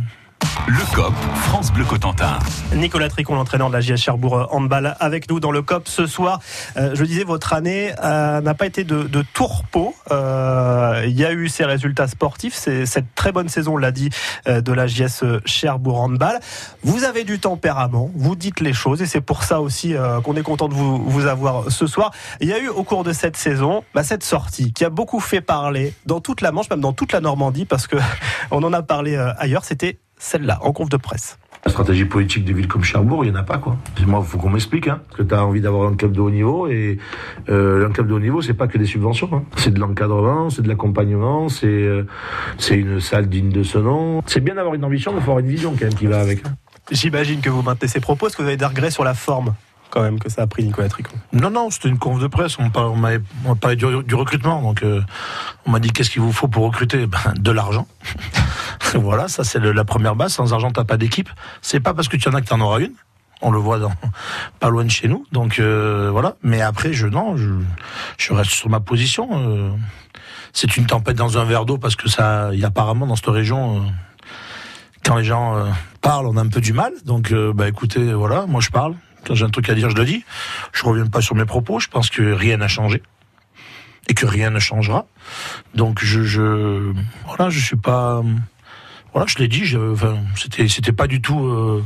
Le 0.67 0.95
COP, 0.95 1.15
France 1.35 1.73
Bleu 1.73 1.85
Cotentin. 1.85 2.39
Nicolas 2.75 3.09
Tricon, 3.09 3.35
l'entraîneur 3.35 3.69
de 3.69 3.75
la 3.75 3.81
JS 3.81 3.97
Cherbourg 3.97 4.37
euh, 4.37 4.47
Handball, 4.51 4.97
avec 4.99 5.29
nous 5.31 5.41
dans 5.41 5.51
le 5.51 5.63
COP 5.63 5.89
ce 5.89 6.07
soir. 6.07 6.41
Euh, 6.77 6.93
je 6.95 7.05
disais, 7.05 7.25
votre 7.25 7.53
année 7.53 7.93
euh, 8.03 8.41
n'a 8.41 8.55
pas 8.55 8.67
été 8.67 8.85
de, 8.85 9.23
tourpeau. 9.35 9.95
Il 10.11 11.19
y 11.19 11.25
a 11.25 11.33
eu 11.33 11.49
ces 11.49 11.65
résultats 11.65 12.09
sportifs. 12.09 12.55
C'est 12.55 12.87
cette 12.87 13.15
très 13.15 13.33
bonne 13.33 13.49
saison, 13.49 13.75
on 13.75 13.77
l'a 13.77 13.93
dit, 13.93 14.11
de 14.47 14.73
la 14.73 14.87
JS 14.87 15.25
Cherbourg 15.45 16.01
Handball. 16.01 16.41
Vous 16.83 17.05
avez 17.05 17.25
du 17.25 17.39
tempérament, 17.39 18.11
vous 18.15 18.37
dites 18.37 18.61
les 18.61 18.73
choses 18.73 19.03
et 19.03 19.07
c'est 19.07 19.21
pour 19.21 19.45
ça 19.45 19.61
aussi 19.61 19.95
qu'on 20.25 20.37
est 20.37 20.43
content 20.43 20.69
de 20.69 20.75
vous, 20.75 21.03
vous 21.05 21.27
avoir 21.27 21.71
ce 21.71 21.87
soir. 21.87 22.13
Il 22.41 22.49
y 22.49 22.53
a 22.53 22.59
eu 22.59 22.69
au 22.69 22.83
cours 22.83 23.05
de 23.05 23.13
cette 23.13 23.37
saison 23.37 23.85
bah, 23.95 24.03
cette 24.03 24.25
sortie 24.25 24.73
qui 24.73 24.85
a 24.85 24.91
beaucoup 24.91 25.21
fait 25.21 25.41
parler 25.41 25.95
dans 26.07 26.21
toute 26.21 26.41
la 26.41 26.53
Manche, 26.53 26.71
même 26.71 26.81
dans 26.81 26.93
toute 26.93 27.13
la 27.13 27.21
Normandie, 27.21 27.65
parce 27.65 27.87
que 27.87 27.97
on 28.51 28.63
en 28.63 28.73
a 28.73 28.83
parlé 28.83 29.17
ailleurs. 29.39 29.65
C'était 29.65 29.99
celle-là, 30.21 30.59
en 30.63 30.73
conf 30.73 30.89
de 30.89 30.97
presse. 30.97 31.39
La 31.65 31.71
stratégie 31.71 32.07
politique 32.07 32.45
de 32.45 32.55
villes 32.55 32.69
comme 32.69 32.85
Cherbourg, 32.85 33.25
il 33.25 33.33
n'y 33.33 33.37
en 33.37 33.41
a 33.41 33.43
pas, 33.43 33.59
quoi. 33.59 33.77
Moi, 34.07 34.21
il 34.25 34.27
faut 34.27 34.39
qu'on 34.39 34.49
m'explique, 34.49 34.89
hein. 34.89 35.01
Parce 35.09 35.19
que 35.19 35.23
tu 35.25 35.35
as 35.35 35.45
envie 35.45 35.61
d'avoir 35.61 35.91
un 35.91 35.95
club 35.95 36.13
de 36.13 36.21
haut 36.21 36.31
niveau, 36.31 36.69
et 36.69 36.99
euh, 37.51 37.87
un 37.87 37.91
club 37.91 38.07
de 38.07 38.15
haut 38.15 38.21
niveau, 38.21 38.41
c'est 38.41 38.55
pas 38.55 38.67
que 38.67 38.79
des 38.79 38.87
subventions. 38.87 39.29
Hein. 39.33 39.43
C'est 39.57 39.75
de 39.75 39.79
l'encadrement, 39.79 40.49
c'est 40.49 40.63
de 40.63 40.69
l'accompagnement, 40.69 41.51
c'est 41.51 41.67
euh, 41.67 42.07
c'est 42.57 42.77
une 42.77 43.01
salle 43.01 43.29
digne 43.29 43.51
de 43.51 43.63
ce 43.63 43.77
nom. 43.77 44.23
C'est 44.27 44.41
bien 44.41 44.55
d'avoir 44.55 44.75
une 44.75 44.85
ambition, 44.85 45.13
mais 45.13 45.19
il 45.19 45.25
faut 45.25 45.33
avoir 45.33 45.45
une 45.45 45.51
vision 45.51 45.73
quand 45.73 45.85
même 45.85 45.95
qui 45.95 46.07
va 46.07 46.21
avec. 46.21 46.43
J'imagine 46.91 47.41
que 47.41 47.51
vous 47.51 47.63
maintenez 47.63 47.89
ces 47.89 48.01
propos. 48.01 48.29
Est-ce 48.29 48.37
que 48.37 48.43
vous 48.43 48.49
avez 48.49 48.57
des 48.57 48.65
regrets 48.65 48.91
sur 48.91 49.05
la 49.05 49.15
forme 49.15 49.55
quand 49.91 50.03
même 50.03 50.19
que 50.19 50.29
ça 50.29 50.43
a 50.43 50.47
pris 50.47 50.65
Nicolas 50.65 50.89
Tricot? 50.89 51.15
Non, 51.33 51.51
non, 51.51 51.71
c'était 51.71 51.89
une 51.89 51.99
conf 51.99 52.21
de 52.21 52.27
presse. 52.27 52.57
On, 52.59 52.97
m'a 52.97 53.11
parlé 53.61 53.77
du, 53.77 54.15
recrutement. 54.15 54.63
Donc, 54.63 54.83
euh, 54.83 55.03
on 55.67 55.71
m'a 55.73 55.79
dit 55.79 55.91
qu'est-ce 55.91 56.11
qu'il 56.11 56.23
vous 56.23 56.33
faut 56.33 56.49
pour 56.49 56.65
recruter? 56.65 57.07
Ben, 57.07 57.19
De 57.39 57.51
l'argent. 57.51 57.87
voilà, 58.95 59.29
ça 59.29 59.45
c'est 59.45 59.61
la 59.61 59.85
première 59.85 60.17
base. 60.17 60.35
Sans 60.35 60.53
argent, 60.53 60.71
t'as 60.71 60.85
pas 60.85 60.97
d'équipe. 60.97 61.29
C'est 61.63 61.81
pas 61.81 61.95
parce 61.95 62.09
que 62.09 62.17
tu 62.17 62.29
en 62.29 62.35
as 62.35 62.41
que 62.41 62.47
tu 62.47 62.53
en 62.53 62.61
auras 62.61 62.81
une. 62.81 62.95
On 63.43 63.51
le 63.51 63.59
voit 63.59 63.79
pas 64.61 64.69
loin 64.69 64.85
de 64.85 64.91
chez 64.91 65.09
nous. 65.09 65.27
Donc 65.33 65.59
euh, 65.59 66.11
voilà. 66.11 66.37
Mais 66.43 66.61
après, 66.61 66.93
je 66.93 67.07
non, 67.07 67.37
je, 67.37 67.51
je 68.19 68.33
reste 68.33 68.51
sur 68.51 68.69
ma 68.69 68.81
position. 68.81 69.29
Euh. 69.33 69.71
c'est 70.53 70.77
une 70.77 70.87
tempête 70.87 71.17
dans 71.17 71.39
un 71.39 71.45
verre 71.45 71.65
d'eau 71.65 71.79
parce 71.79 71.97
que 71.97 72.09
ça, 72.09 72.51
il 72.53 72.65
apparemment 72.65 73.07
dans 73.07 73.17
cette 73.17 73.27
région 73.27 73.83
quand 75.05 75.17
les 75.17 75.25
gens 75.25 75.57
parlent, 76.03 76.27
on 76.27 76.37
a 76.37 76.43
un 76.43 76.49
peu 76.49 76.61
du 76.61 76.75
mal. 76.75 76.93
Donc, 77.07 77.33
bah 77.33 77.69
écoutez, 77.69 78.13
voilà, 78.13 78.45
moi 78.47 78.61
je 78.61 78.69
parle. 78.69 78.95
Quand 79.27 79.35
j'ai 79.35 79.45
un 79.45 79.51
truc 79.51 79.69
à 79.71 79.75
dire, 79.75 79.89
je 79.91 79.97
le 79.97 80.05
dis. 80.05 80.25
Je 80.73 80.85
reviens 80.85 81.07
pas 81.07 81.21
sur 81.21 81.35
mes 81.35 81.45
propos. 81.47 81.79
Je 81.81 81.89
pense 81.89 82.11
que 82.11 82.23
rien 82.33 82.59
n'a 82.59 82.69
changé. 82.69 83.03
et 84.09 84.15
que 84.15 84.27
rien 84.27 84.51
ne 84.51 84.59
changera. 84.59 85.07
Donc 85.75 86.03
je, 86.03 86.23
je 86.23 86.93
voilà, 87.27 87.49
je 87.49 87.61
suis 87.61 87.77
pas 87.77 88.23
voilà, 89.13 89.27
je 89.27 89.39
l'ai 89.39 89.49
dit, 89.49 89.65
je, 89.65 89.79
enfin, 89.79 90.19
c'était 90.37 90.69
c'était 90.69 90.93
pas 90.93 91.07
du 91.07 91.21
tout 91.21 91.45
euh, 91.45 91.85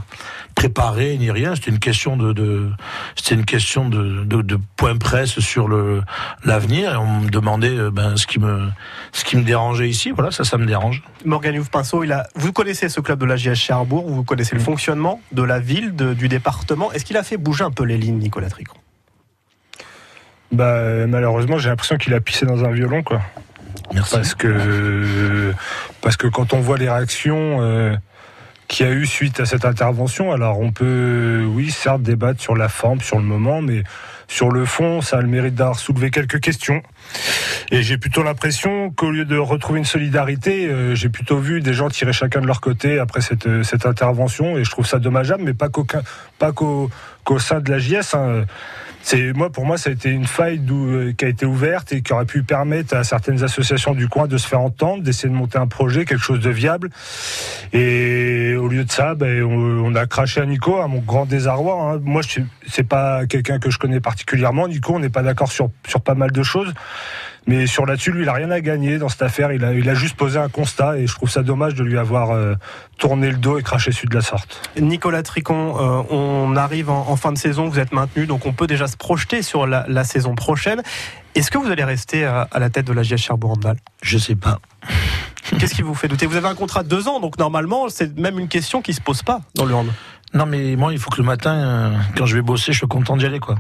préparé 0.55 1.17
ni 1.17 1.31
rien. 1.31 1.55
C'était 1.55 1.71
une 1.71 1.79
question 1.79 2.17
de, 2.17 2.33
de 2.33 2.71
c'était 3.17 3.35
une 3.35 3.45
question 3.45 3.89
de, 3.89 4.25
de, 4.25 4.43
de, 4.43 4.59
point 4.77 4.97
presse 4.97 5.41
sur 5.41 5.69
le 5.69 6.03
l'avenir. 6.45 6.93
Et 6.93 6.97
on 6.97 7.21
me 7.21 7.31
demandait 7.31 7.77
euh, 7.77 7.91
ben, 7.91 8.17
ce 8.17 8.27
qui 8.27 8.39
me 8.39 8.69
ce 9.13 9.25
qui 9.25 9.37
me 9.37 9.43
dérangeait 9.43 9.89
ici. 9.89 10.11
Voilà, 10.11 10.31
ça, 10.31 10.45
ça 10.45 10.59
me 10.59 10.67
dérange. 10.67 11.03
Morgan 11.25 11.55
Youf 11.55 11.71
Pinceau, 11.71 12.05
il 12.05 12.13
a, 12.13 12.27
vous 12.35 12.53
connaissez 12.53 12.89
ce 12.89 13.01
club 13.01 13.19
de 13.21 13.27
la 13.27 13.37
JS 13.37 13.55
Cherbourg, 13.55 14.09
vous 14.09 14.25
connaissez 14.25 14.55
le 14.55 14.61
fonctionnement 14.61 15.21
de 15.33 15.43
la 15.43 15.61
ville, 15.61 15.95
de, 15.97 16.15
du 16.15 16.29
département. 16.29 16.93
Est-ce 16.93 17.05
qu'il 17.05 17.17
a 17.17 17.23
fait 17.23 17.37
bouger 17.37 17.65
un 17.65 17.71
peu 17.71 17.85
les 17.85 17.97
lignes, 17.97 18.19
Nicolas 18.19 18.51
Tricot 18.51 18.77
bah, 20.53 21.07
malheureusement, 21.09 21.59
j'ai 21.59 21.69
l'impression 21.69 21.97
qu'il 21.97 22.15
a 22.15 22.21
pissé 22.21 22.47
dans 22.47 22.65
un 22.65 22.71
violon, 22.71 23.03
quoi. 23.03 23.21
Merci. 23.93 24.15
Parce 24.15 24.35
que, 24.35 25.53
parce 26.01 26.17
que 26.17 26.27
quand 26.27 26.53
on 26.53 26.61
voit 26.61 26.79
les 26.79 26.89
réactions 26.89 27.59
euh, 27.61 27.95
qu'il 28.69 28.87
y 28.87 28.89
a 28.89 28.93
eu 28.93 29.07
suite 29.07 29.41
à 29.41 29.47
cette 29.47 29.65
intervention, 29.65 30.33
alors 30.33 30.61
on 30.61 30.73
peut, 30.73 31.45
oui, 31.47 31.71
certes, 31.71 32.03
débattre 32.03 32.41
sur 32.41 32.57
la 32.57 32.69
forme, 32.69 33.01
sur 33.01 33.19
le 33.19 33.25
moment, 33.25 33.61
mais 33.61 33.83
sur 34.27 34.51
le 34.51 34.65
fond, 34.65 35.03
ça 35.03 35.19
a 35.19 35.21
le 35.21 35.29
mérite 35.29 35.55
d'avoir 35.55 35.79
soulevé 35.79 36.11
quelques 36.11 36.41
questions. 36.41 36.83
Et 37.71 37.83
j'ai 37.83 37.99
plutôt 37.99 38.23
l'impression 38.23 38.91
qu'au 38.91 39.11
lieu 39.11 39.25
de 39.25 39.37
retrouver 39.37 39.79
une 39.79 39.85
solidarité, 39.85 40.67
euh, 40.67 40.95
j'ai 40.95 41.09
plutôt 41.11 41.39
vu 41.39 41.61
des 41.61 41.75
gens 41.75 41.89
tirer 41.91 42.13
chacun 42.13 42.41
de 42.41 42.47
leur 42.47 42.61
côté 42.61 42.99
après 42.99 43.21
cette, 43.21 43.63
cette 43.65 43.87
intervention, 43.87 44.57
et 44.57 44.65
je 44.65 44.71
trouve 44.71 44.87
ça 44.87 44.99
dommageable, 44.99 45.43
mais 45.45 45.55
pas 45.55 45.69
qu'au 45.69 45.87
pas 46.39 46.53
qu'au 46.53 46.91
qu'au 47.25 47.39
sein 47.39 47.61
de 47.61 47.71
la 47.71 47.79
JS. 47.79 48.15
Hein 48.15 48.45
c'est 49.05 49.35
moi 49.35 49.51
pour 49.51 49.67
moi 49.67 49.77
ça 49.77 49.91
a 49.91 49.93
été 49.93 50.09
une 50.09 50.27
faille 50.27 50.61
euh, 50.71 51.13
qui 51.13 51.27
a 51.27 51.29
été 51.29 51.45
ouverte 51.45 51.93
et 51.93 52.01
qui 52.01 52.13
aurait 52.15 52.25
pu 52.25 52.43
permettre 52.43 52.97
à 52.97 53.05
certaines 53.05 53.45
associations 53.45 53.93
du 53.93 54.09
coin 54.09 54.27
de 54.27 54.39
se 54.39 54.49
faire 54.49 54.61
entendre, 54.61 55.03
d'essayer 55.03 55.29
de 55.29 55.35
monter 55.35 55.59
un 55.59 55.67
projet, 55.67 56.07
quelque 56.07 56.25
chose 56.25 56.41
de 56.41 56.49
viable. 56.49 56.89
Et 57.75 58.57
au 58.57 58.67
lieu 58.67 58.85
de 58.85 58.91
ça, 58.91 59.15
ben, 59.15 59.43
on, 59.43 59.95
a 59.95 60.07
craché 60.07 60.41
à 60.41 60.47
Nico, 60.47 60.81
à 60.81 60.89
mon 60.89 61.01
grand 61.01 61.27
désarroi. 61.27 61.95
Hein. 61.95 62.01
Moi, 62.03 62.23
c'est 62.67 62.89
pas 62.89 63.27
quelqu'un 63.27 63.59
que 63.59 63.71
je 63.71 63.79
connais 63.79 64.01
particulièrement. 64.01 64.69
Nico, 64.69 64.95
on 64.95 64.99
n'est 64.99 65.11
pas 65.11 65.23
d'accord 65.23 65.53
sur 65.53 65.69
sur 65.87 66.01
pas 66.01 66.15
mal 66.15 66.33
de 66.33 66.43
choses. 66.43 66.73
Mais 67.47 67.67
sur 67.67 67.85
là-dessus, 67.87 68.13
lui, 68.13 68.23
il 68.23 68.29
a 68.29 68.33
rien 68.33 68.51
à 68.51 68.61
gagner 68.61 68.99
dans 68.99 69.09
cette 69.09 69.23
affaire. 69.23 69.53
Il 69.53 69.65
a, 69.65 69.73
il 69.73 69.89
a 69.89 69.95
juste 69.95 70.17
posé 70.17 70.39
un 70.39 70.49
constat 70.49 70.99
et 70.99 71.07
je 71.07 71.15
trouve 71.15 71.29
ça 71.29 71.43
dommage 71.43 71.75
de 71.75 71.83
lui 71.83 71.99
avoir 71.99 72.31
euh, 72.31 72.55
tourné 72.99 73.31
le 73.31 73.37
dos 73.37 73.59
et 73.59 73.63
craché 73.63 73.91
dessus 73.91 74.07
de 74.07 74.15
la 74.15 74.23
sorte. 74.23 74.71
Nicolas 74.81 75.23
Tricon, 75.23 75.77
euh, 75.79 76.03
on 76.15 76.57
arrive 76.57 76.91
en, 76.91 77.09
en, 77.09 77.17
fin 77.17 77.33
de 77.33 77.39
saison, 77.39 77.69
vous 77.69 77.79
êtes 77.79 77.93
maintenu, 77.93 78.27
donc 78.27 78.47
on 78.47 78.53
peut 78.53 78.67
déjà 78.67 78.87
se 78.87 78.97
projeter 78.97 79.43
sur 79.43 79.67
la, 79.67 79.85
la 79.89 80.05
saison 80.05 80.35
prochaine. 80.35 80.83
Est-ce 81.35 81.51
que 81.51 81.59
vous 81.59 81.71
allez 81.71 81.85
rester 81.85 82.25
à, 82.25 82.49
à 82.51 82.59
la 82.59 82.71
tête 82.71 82.87
de 82.87 82.93
la 82.93 83.03
GS 83.03 83.17
Cherbourg 83.17 83.53
Handball 83.53 83.77
Je 84.03 84.19
sais 84.19 84.37
pas. 84.37 84.61
Qu'est-ce 85.59 85.75
qui 85.75 85.83
vous 85.83 85.95
fait 85.95 86.09
douter? 86.09 86.27
Vous 86.27 86.37
avez 86.37 86.49
un 86.49 86.55
contrat 86.55 86.83
de 86.83 86.89
deux 86.89 87.09
ans, 87.09 87.21
donc 87.21 87.39
normalement, 87.39 87.89
c'est 87.89 88.17
même 88.19 88.39
une 88.39 88.49
question 88.49 88.81
qui 88.81 88.95
se 88.95 89.01
pose 89.01 89.23
pas 89.23 89.41
dans 89.55 89.65
le 89.67 89.75
hand. 89.75 89.89
Non, 90.35 90.47
mais 90.47 90.77
moi, 90.77 90.93
il 90.93 90.99
faut 90.99 91.11
que 91.11 91.19
le 91.19 91.25
matin, 91.25 91.55
euh, 91.55 91.97
quand 92.17 92.27
je 92.27 92.35
vais 92.35 92.43
bosser, 92.43 92.73
je 92.73 92.81
sois 92.81 92.89
content 92.89 93.17
d'y 93.17 93.25
aller, 93.27 93.41
quoi 93.41 93.57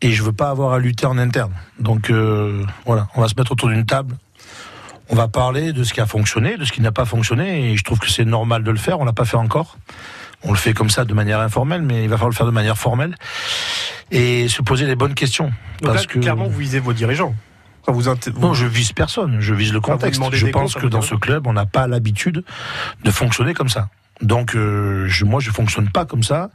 et 0.00 0.12
je 0.12 0.22
veux 0.22 0.32
pas 0.32 0.50
avoir 0.50 0.72
à 0.72 0.78
lutter 0.78 1.06
en 1.06 1.18
interne. 1.18 1.52
Donc 1.78 2.10
euh, 2.10 2.64
voilà, 2.86 3.08
on 3.14 3.20
va 3.20 3.28
se 3.28 3.34
mettre 3.36 3.52
autour 3.52 3.68
d'une 3.68 3.86
table. 3.86 4.16
On 5.08 5.16
va 5.16 5.28
parler 5.28 5.72
de 5.72 5.82
ce 5.82 5.92
qui 5.92 6.00
a 6.00 6.06
fonctionné, 6.06 6.56
de 6.56 6.64
ce 6.64 6.72
qui 6.72 6.80
n'a 6.80 6.92
pas 6.92 7.04
fonctionné, 7.04 7.72
et 7.72 7.76
je 7.76 7.82
trouve 7.82 7.98
que 7.98 8.08
c'est 8.08 8.24
normal 8.24 8.62
de 8.62 8.70
le 8.70 8.78
faire. 8.78 9.00
On 9.00 9.04
l'a 9.04 9.12
pas 9.12 9.24
fait 9.24 9.36
encore. 9.36 9.76
On 10.42 10.52
le 10.52 10.56
fait 10.56 10.72
comme 10.72 10.88
ça 10.88 11.04
de 11.04 11.12
manière 11.12 11.40
informelle, 11.40 11.82
mais 11.82 12.04
il 12.04 12.08
va 12.08 12.16
falloir 12.16 12.30
le 12.30 12.34
faire 12.34 12.46
de 12.46 12.52
manière 12.52 12.78
formelle 12.78 13.14
et 14.10 14.48
se 14.48 14.62
poser 14.62 14.86
les 14.86 14.94
bonnes 14.94 15.14
questions. 15.14 15.46
Donc 15.82 15.92
parce 15.92 16.06
là, 16.06 16.06
que 16.06 16.18
clairement, 16.20 16.46
vous 16.46 16.58
visez 16.58 16.78
vos 16.78 16.92
dirigeants. 16.92 17.34
Vous... 17.86 18.04
Non, 18.38 18.54
je 18.54 18.66
vise 18.66 18.92
personne. 18.92 19.40
Je 19.40 19.52
vise 19.52 19.72
le 19.72 19.80
contexte. 19.80 20.22
je 20.32 20.46
pense 20.46 20.74
que 20.74 20.86
dans 20.86 21.02
ce 21.02 21.16
club, 21.16 21.46
on 21.46 21.52
n'a 21.52 21.66
pas 21.66 21.88
l'habitude 21.88 22.44
de 23.02 23.10
fonctionner 23.10 23.52
comme 23.52 23.68
ça. 23.68 23.88
Donc, 24.22 24.54
euh, 24.54 25.06
je, 25.08 25.24
moi, 25.24 25.40
je 25.40 25.50
fonctionne 25.50 25.90
pas 25.90 26.04
comme 26.04 26.22
ça. 26.22 26.50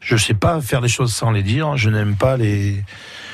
Je 0.00 0.16
sais 0.16 0.34
pas 0.34 0.60
faire 0.60 0.80
les 0.80 0.88
choses 0.88 1.14
sans 1.14 1.30
les 1.30 1.42
dire. 1.42 1.76
Je 1.76 1.88
n'aime 1.88 2.16
pas 2.16 2.36
les, 2.36 2.84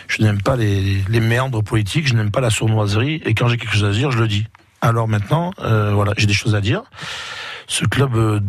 je 0.09 0.23
n'aime 0.23 0.41
pas 0.41 0.57
les, 0.57 1.03
méandres 1.21 1.63
politiques. 1.63 2.07
Je 2.07 2.15
n'aime 2.15 2.31
pas 2.31 2.41
la 2.41 2.51
sournoiserie. 2.51 3.21
Et 3.25 3.35
quand 3.35 3.49
j'ai 3.49 3.57
quelque 3.57 3.75
chose 3.75 3.85
à 3.85 3.93
dire, 3.93 4.11
je 4.11 4.19
le 4.19 4.29
dis. 4.29 4.47
Alors 4.81 5.09
maintenant, 5.09 5.53
euh, 5.61 5.93
voilà, 5.93 6.15
j'ai 6.17 6.27
des 6.27 6.33
choses 6.33 6.55
à 6.55 6.61
dire. 6.61 6.83
Ce 7.67 7.85
club 7.85 8.15
euh, 8.17 8.41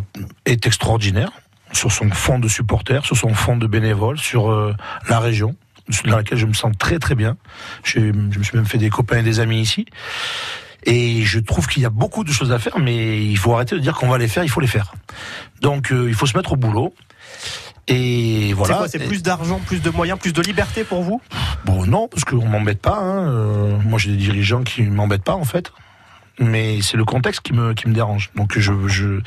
est 0.46 0.66
extraordinaire 0.66 1.32
sur 1.74 1.92
son 1.92 2.10
fond 2.10 2.40
de 2.40 2.48
supporters, 2.48 3.06
sur 3.06 3.18
son 3.18 3.34
fond 3.34 3.58
de 3.58 3.68
bénévoles, 3.68 4.18
sur 4.18 4.52
euh, 4.52 4.76
la 5.10 5.20
région 5.20 5.56
dans 6.06 6.18
laquelle 6.18 6.38
je 6.38 6.46
me 6.46 6.54
sens 6.54 6.74
très 6.78 7.00
très 7.00 7.16
bien. 7.16 7.38
Je, 7.84 8.00
je 8.00 8.40
me 8.40 8.44
suis 8.44 8.56
même 8.56 8.66
fait 8.66 8.78
des 8.78 8.90
copains 8.90 9.18
et 9.18 9.24
des 9.24 9.40
amis 9.40 9.60
ici. 9.60 9.86
Et 10.84 11.24
je 11.24 11.40
trouve 11.40 11.68
qu'il 11.68 11.84
y 11.84 11.86
a 11.86 11.90
beaucoup 11.90 12.24
de 12.24 12.32
choses 12.32 12.52
à 12.52 12.60
faire, 12.60 12.80
mais 12.80 13.24
il 13.24 13.38
faut 13.38 13.54
arrêter 13.54 13.76
de 13.76 13.82
dire 13.82 13.96
qu'on 13.96 14.10
va 14.10 14.18
les 14.18 14.28
faire, 14.28 14.44
il 14.44 14.50
faut 14.50 14.62
les 14.62 14.68
faire. 14.68 14.94
Donc 15.62 15.92
euh, 15.92 16.08
il 16.08 16.16
faut 16.16 16.26
se 16.26 16.36
mettre 16.36 16.54
au 16.54 16.56
boulot. 16.56 16.94
Et 17.88 18.54
voilà. 18.54 18.88
C'est 18.88 19.06
plus 19.06 19.24
d'argent, 19.24 19.60
plus 19.66 19.82
de 19.82 19.90
moyens, 19.90 20.20
plus 20.20 20.34
de 20.34 20.42
liberté 20.42 20.84
pour 20.84 21.02
vous? 21.02 21.22
Bon, 21.66 21.86
non, 21.86 22.08
parce 22.08 22.24
qu'on 22.24 22.46
m'embête 22.46 22.82
pas. 22.82 22.98
Hein. 22.98 23.28
Euh, 23.28 23.78
moi, 23.84 24.00
j'ai 24.00 24.12
des 24.12 24.18
dirigeants 24.18 24.64
qui 24.64 24.84
m'embêtent 24.84 25.24
pas, 25.24 25.36
en 25.36 25.44
fait. 25.44 25.72
Mais 26.40 26.82
c'est 26.82 26.98
le 26.98 27.06
contexte 27.06 27.42
qui 27.42 27.54
me, 27.54 27.74
qui 27.74 27.88
me 27.88 27.94
dérange. 27.94 28.32
Donc, 28.36 28.58
je, 28.58 28.72
je... 28.88 29.20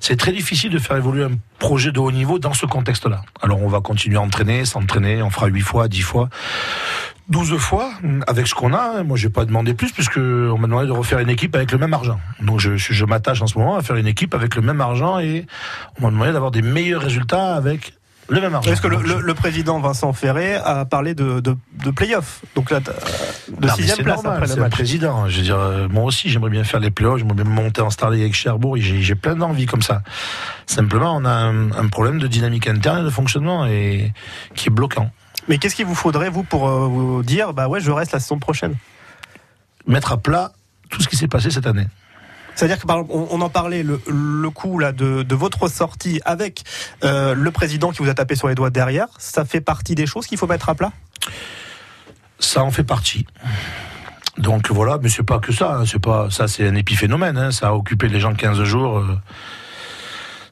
c'est 0.00 0.16
très 0.16 0.32
difficile 0.32 0.70
de 0.70 0.78
faire 0.78 0.96
évoluer 0.96 1.24
un 1.24 1.32
projet 1.58 1.90
de 1.90 1.98
haut 1.98 2.12
niveau 2.12 2.38
dans 2.38 2.52
ce 2.52 2.66
contexte-là. 2.66 3.22
Alors, 3.40 3.62
on 3.62 3.68
va 3.68 3.80
continuer 3.80 4.16
à 4.16 4.20
entraîner, 4.20 4.64
s'entraîner, 4.64 5.22
on 5.22 5.30
fera 5.30 5.46
8 5.46 5.60
fois, 5.60 5.88
10 5.88 6.02
fois. 6.02 6.28
12 7.32 7.56
fois 7.56 7.90
avec 8.26 8.46
ce 8.46 8.54
qu'on 8.54 8.74
a. 8.74 9.02
Moi, 9.02 9.16
j'ai 9.16 9.30
pas 9.30 9.44
demandé 9.44 9.74
plus 9.74 9.90
puisque 9.90 10.18
on 10.18 10.58
m'a 10.58 10.66
demandé 10.68 10.86
de 10.86 10.92
refaire 10.92 11.18
une 11.18 11.30
équipe 11.30 11.56
avec 11.56 11.72
le 11.72 11.78
même 11.78 11.94
argent. 11.94 12.20
Donc, 12.40 12.60
je, 12.60 12.76
je 12.76 13.04
m'attache 13.04 13.40
en 13.42 13.46
ce 13.46 13.58
moment 13.58 13.76
à 13.76 13.82
faire 13.82 13.96
une 13.96 14.06
équipe 14.06 14.34
avec 14.34 14.54
le 14.54 14.62
même 14.62 14.80
argent 14.80 15.18
et 15.18 15.46
on 15.98 16.04
m'a 16.04 16.10
demandé 16.10 16.32
d'avoir 16.32 16.50
des 16.50 16.62
meilleurs 16.62 17.02
résultats 17.02 17.56
avec 17.56 17.94
le 18.28 18.40
même 18.40 18.54
argent. 18.54 18.70
Est-ce 18.70 18.80
que 18.80 18.86
le, 18.88 18.98
le, 19.02 19.20
le, 19.20 19.34
président 19.34 19.80
Vincent 19.80 20.12
Ferré 20.12 20.54
a 20.54 20.84
parlé 20.84 21.14
de, 21.14 21.40
de, 21.40 21.56
de 21.84 21.90
play-off 21.90 22.42
Donc 22.54 22.70
là, 22.70 22.80
de 22.80 22.92
non, 23.66 23.74
sixième 23.74 23.98
place 24.04 24.22
normal, 24.22 24.34
après 24.34 24.48
le 24.48 24.54
le 24.54 24.60
match? 24.62 24.72
président. 24.72 25.28
Je 25.28 25.38
veux 25.38 25.42
dire, 25.42 25.58
euh, 25.58 25.88
moi 25.88 26.04
aussi, 26.04 26.28
j'aimerais 26.28 26.50
bien 26.50 26.64
faire 26.64 26.80
les 26.80 26.90
play-offs, 26.90 27.18
j'aimerais 27.18 27.42
bien 27.42 27.44
monter 27.44 27.80
en 27.80 27.90
Star 27.90 28.10
League 28.10 28.22
avec 28.22 28.34
Cherbourg. 28.34 28.76
J'ai, 28.78 29.02
j'ai 29.02 29.14
plein 29.14 29.36
d'envies 29.36 29.66
comme 29.66 29.82
ça. 29.82 30.02
Simplement, 30.66 31.16
on 31.16 31.24
a 31.24 31.30
un, 31.30 31.72
un, 31.72 31.88
problème 31.88 32.18
de 32.18 32.26
dynamique 32.26 32.68
interne 32.68 33.00
et 33.00 33.04
de 33.04 33.10
fonctionnement 33.10 33.66
et 33.66 34.12
qui 34.54 34.68
est 34.68 34.72
bloquant. 34.72 35.10
Mais 35.48 35.58
qu'est-ce 35.58 35.74
qu'il 35.74 35.86
vous 35.86 35.94
faudrait, 35.94 36.28
vous, 36.28 36.42
pour 36.42 36.68
euh, 36.68 36.86
vous 36.86 37.22
dire, 37.22 37.52
bah 37.52 37.68
ouais, 37.68 37.80
je 37.80 37.90
reste 37.90 38.12
la 38.12 38.20
saison 38.20 38.38
prochaine? 38.38 38.76
Mettre 39.86 40.12
à 40.12 40.16
plat 40.16 40.52
tout 40.88 41.02
ce 41.02 41.08
qui 41.08 41.16
s'est 41.16 41.28
passé 41.28 41.50
cette 41.50 41.66
année. 41.66 41.86
C'est-à-dire 42.54 42.78
que 42.78 42.86
par 42.86 42.98
exemple, 42.98 43.26
on, 43.30 43.40
en 43.40 43.48
parlait 43.48 43.82
le, 43.82 44.00
le 44.06 44.50
coup 44.50 44.78
là 44.78 44.92
de, 44.92 45.22
de 45.22 45.34
votre 45.34 45.68
sortie 45.68 46.20
avec 46.24 46.64
euh, 47.02 47.34
le 47.34 47.50
président 47.50 47.92
qui 47.92 48.02
vous 48.02 48.10
a 48.10 48.14
tapé 48.14 48.36
sur 48.36 48.48
les 48.48 48.54
doigts 48.54 48.70
derrière. 48.70 49.08
Ça 49.18 49.44
fait 49.44 49.62
partie 49.62 49.94
des 49.94 50.06
choses 50.06 50.26
qu'il 50.26 50.36
faut 50.36 50.46
mettre 50.46 50.68
à 50.68 50.74
plat? 50.74 50.92
Ça 52.38 52.62
en 52.62 52.70
fait 52.70 52.84
partie. 52.84 53.26
Donc 54.38 54.70
voilà, 54.70 54.98
mais 55.02 55.08
c'est 55.08 55.22
pas 55.22 55.38
que 55.38 55.52
ça. 55.52 55.76
Hein, 55.76 55.84
c'est 55.86 55.98
pas 55.98 56.28
ça, 56.30 56.48
c'est 56.48 56.66
un 56.66 56.74
épiphénomène. 56.74 57.38
Hein, 57.38 57.52
ça 57.52 57.68
a 57.68 57.72
occupé 57.72 58.08
les 58.08 58.20
gens 58.20 58.34
15 58.34 58.62
jours. 58.64 58.98
Euh, 58.98 59.18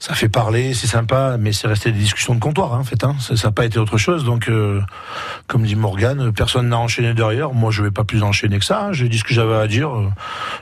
ça 0.00 0.14
fait 0.14 0.30
parler, 0.30 0.72
c'est 0.72 0.86
sympa, 0.86 1.36
mais 1.38 1.52
c'est 1.52 1.68
resté 1.68 1.92
des 1.92 1.98
discussions 1.98 2.34
de 2.34 2.40
comptoir, 2.40 2.72
hein, 2.72 2.78
en 2.78 2.84
fait. 2.84 3.04
Hein. 3.04 3.16
Ça 3.20 3.34
n'a 3.34 3.52
pas 3.52 3.66
été 3.66 3.78
autre 3.78 3.98
chose. 3.98 4.24
Donc, 4.24 4.48
euh, 4.48 4.80
comme 5.46 5.62
dit 5.64 5.76
Morgane, 5.76 6.32
personne 6.32 6.70
n'a 6.70 6.78
enchaîné 6.78 7.12
derrière. 7.12 7.52
Moi, 7.52 7.70
je 7.70 7.82
vais 7.82 7.90
pas 7.90 8.04
plus 8.04 8.22
enchaîner 8.22 8.58
que 8.58 8.64
ça. 8.64 8.86
Hein. 8.86 8.92
J'ai 8.92 9.10
dit 9.10 9.18
ce 9.18 9.24
que 9.24 9.34
j'avais 9.34 9.56
à 9.56 9.66
dire. 9.66 9.90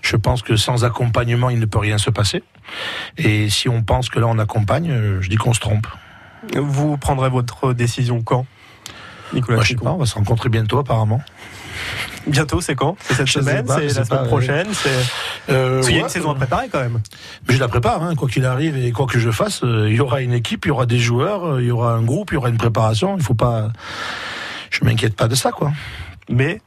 Je 0.02 0.16
pense 0.16 0.42
que 0.42 0.56
sans 0.56 0.84
accompagnement, 0.84 1.50
il 1.50 1.60
ne 1.60 1.66
peut 1.66 1.78
rien 1.78 1.98
se 1.98 2.10
passer. 2.10 2.42
Et 3.16 3.48
si 3.48 3.68
on 3.68 3.84
pense 3.84 4.08
que 4.08 4.18
là, 4.18 4.26
on 4.26 4.40
accompagne, 4.40 4.92
je 5.20 5.28
dis 5.28 5.36
qu'on 5.36 5.54
se 5.54 5.60
trompe. 5.60 5.86
Vous 6.56 6.96
prendrez 6.96 7.30
votre 7.30 7.72
décision 7.74 8.22
quand 8.22 8.44
Nicolas 9.34 9.58
Moi, 9.58 9.64
je 9.64 9.68
sais 9.68 9.76
pas, 9.76 9.92
on 9.92 9.98
va 9.98 10.06
se 10.06 10.16
rencontrer 10.16 10.48
bientôt, 10.48 10.78
apparemment. 10.78 11.22
Bientôt, 12.28 12.60
c'est 12.60 12.74
quand 12.74 12.96
C'est 13.00 13.14
cette 13.14 13.26
je 13.26 13.32
semaine 13.34 13.64
C'est 13.66 13.86
la 13.86 14.04
semaine 14.04 14.06
pas, 14.06 14.24
prochaine 14.24 14.66
C'est 14.72 14.90
euh, 15.50 15.76
Parce 15.76 15.86
qu'il 15.86 15.96
y 15.96 15.98
a 15.98 16.02
une 16.02 16.08
saison 16.08 16.30
à 16.30 16.34
préparer 16.34 16.68
quand 16.70 16.80
même. 16.80 17.00
Mais 17.48 17.54
je 17.54 17.60
la 17.60 17.68
prépare, 17.68 18.02
hein, 18.02 18.14
quoi 18.14 18.28
qu'il 18.28 18.44
arrive 18.44 18.76
et 18.76 18.92
quoi 18.92 19.06
que 19.06 19.18
je 19.18 19.30
fasse. 19.30 19.62
Euh, 19.64 19.88
il 19.88 19.96
y 19.96 20.00
aura 20.00 20.20
une 20.20 20.32
équipe, 20.32 20.66
il 20.66 20.68
y 20.68 20.70
aura 20.70 20.86
des 20.86 20.98
joueurs, 20.98 21.46
euh, 21.46 21.62
il 21.62 21.68
y 21.68 21.70
aura 21.70 21.92
un 21.92 22.02
groupe, 22.02 22.30
il 22.32 22.34
y 22.34 22.36
aura 22.36 22.50
une 22.50 22.58
préparation. 22.58 23.16
Il 23.16 23.22
faut 23.22 23.34
pas. 23.34 23.70
Je 24.70 24.84
m'inquiète 24.84 25.16
pas 25.16 25.28
de 25.28 25.34
ça, 25.34 25.52
quoi. 25.52 25.72
Mais 26.28 26.60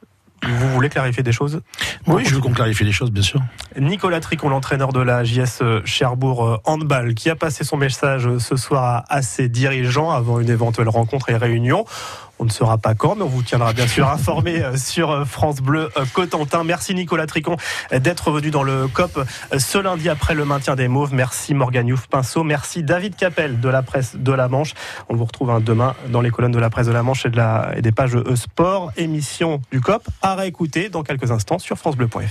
vous 0.44 0.70
voulez 0.70 0.90
clarifier 0.90 1.22
des 1.22 1.32
choses 1.32 1.62
Oui, 2.08 2.26
je 2.26 2.34
veux 2.34 2.42
qu'on 2.42 2.52
clarifie 2.52 2.84
les 2.84 2.92
choses, 2.92 3.12
bien 3.12 3.22
sûr. 3.22 3.42
Nicolas 3.80 4.20
Tricon, 4.20 4.50
l'entraîneur 4.50 4.92
de 4.92 5.00
la 5.00 5.24
JS 5.24 5.62
Cherbourg 5.86 6.60
Handball, 6.66 7.14
qui 7.14 7.30
a 7.30 7.36
passé 7.36 7.64
son 7.64 7.78
message 7.78 8.28
ce 8.40 8.56
soir 8.56 9.04
à 9.08 9.22
ses 9.22 9.50
dirigeants 9.50 10.10
avant 10.10 10.40
une 10.40 10.50
éventuelle 10.50 10.90
rencontre 10.90 11.30
et 11.30 11.36
réunion. 11.36 11.86
On 12.42 12.46
ne 12.46 12.50
saura 12.50 12.80
pas 12.80 12.96
quand, 12.96 13.16
mais 13.16 13.22
on 13.22 13.28
vous 13.28 13.44
tiendra 13.44 13.72
bien 13.72 13.86
sûr 13.86 14.10
informé 14.10 14.64
sur 14.76 15.28
France 15.28 15.62
Bleu 15.62 15.92
Cotentin. 16.14 16.64
Merci 16.64 16.96
Nicolas 16.96 17.28
Tricon 17.28 17.56
d'être 17.92 18.32
venu 18.32 18.50
dans 18.50 18.64
le 18.64 18.88
COP 18.88 19.24
ce 19.56 19.78
lundi 19.78 20.10
après 20.10 20.34
le 20.34 20.44
maintien 20.44 20.76
des 20.76 20.88
Mauves. 20.88 21.14
Merci 21.14 21.54
Morgan 21.54 21.88
Youf 21.88 22.08
Pinceau. 22.08 22.44
Merci 22.44 22.82
David 22.82 23.16
Capel 23.16 23.60
de 23.60 23.70
la 23.70 23.84
presse 23.84 24.16
de 24.16 24.32
la 24.32 24.48
Manche. 24.48 24.74
On 25.08 25.16
vous 25.16 25.26
retrouve 25.26 25.52
hein, 25.52 25.60
demain 25.60 25.94
dans 26.10 26.22
les 26.22 26.32
colonnes 26.32 26.52
de 26.52 26.58
la 26.58 26.72
presse 26.72 26.88
de 26.88 26.92
la 26.92 27.04
Manche 27.04 27.28
et, 27.28 27.82
des 27.82 27.92
pages 27.92 28.16
e-sport. 28.16 28.92
Émission 28.98 29.62
du 29.72 29.80
COP 29.80 30.08
à 30.24 30.34
réécouter 30.34 30.90
dans 30.90 31.04
quelques 31.04 31.30
instants 31.30 31.60
sur 31.60 31.78
FranceBleu.fr. 31.78 32.18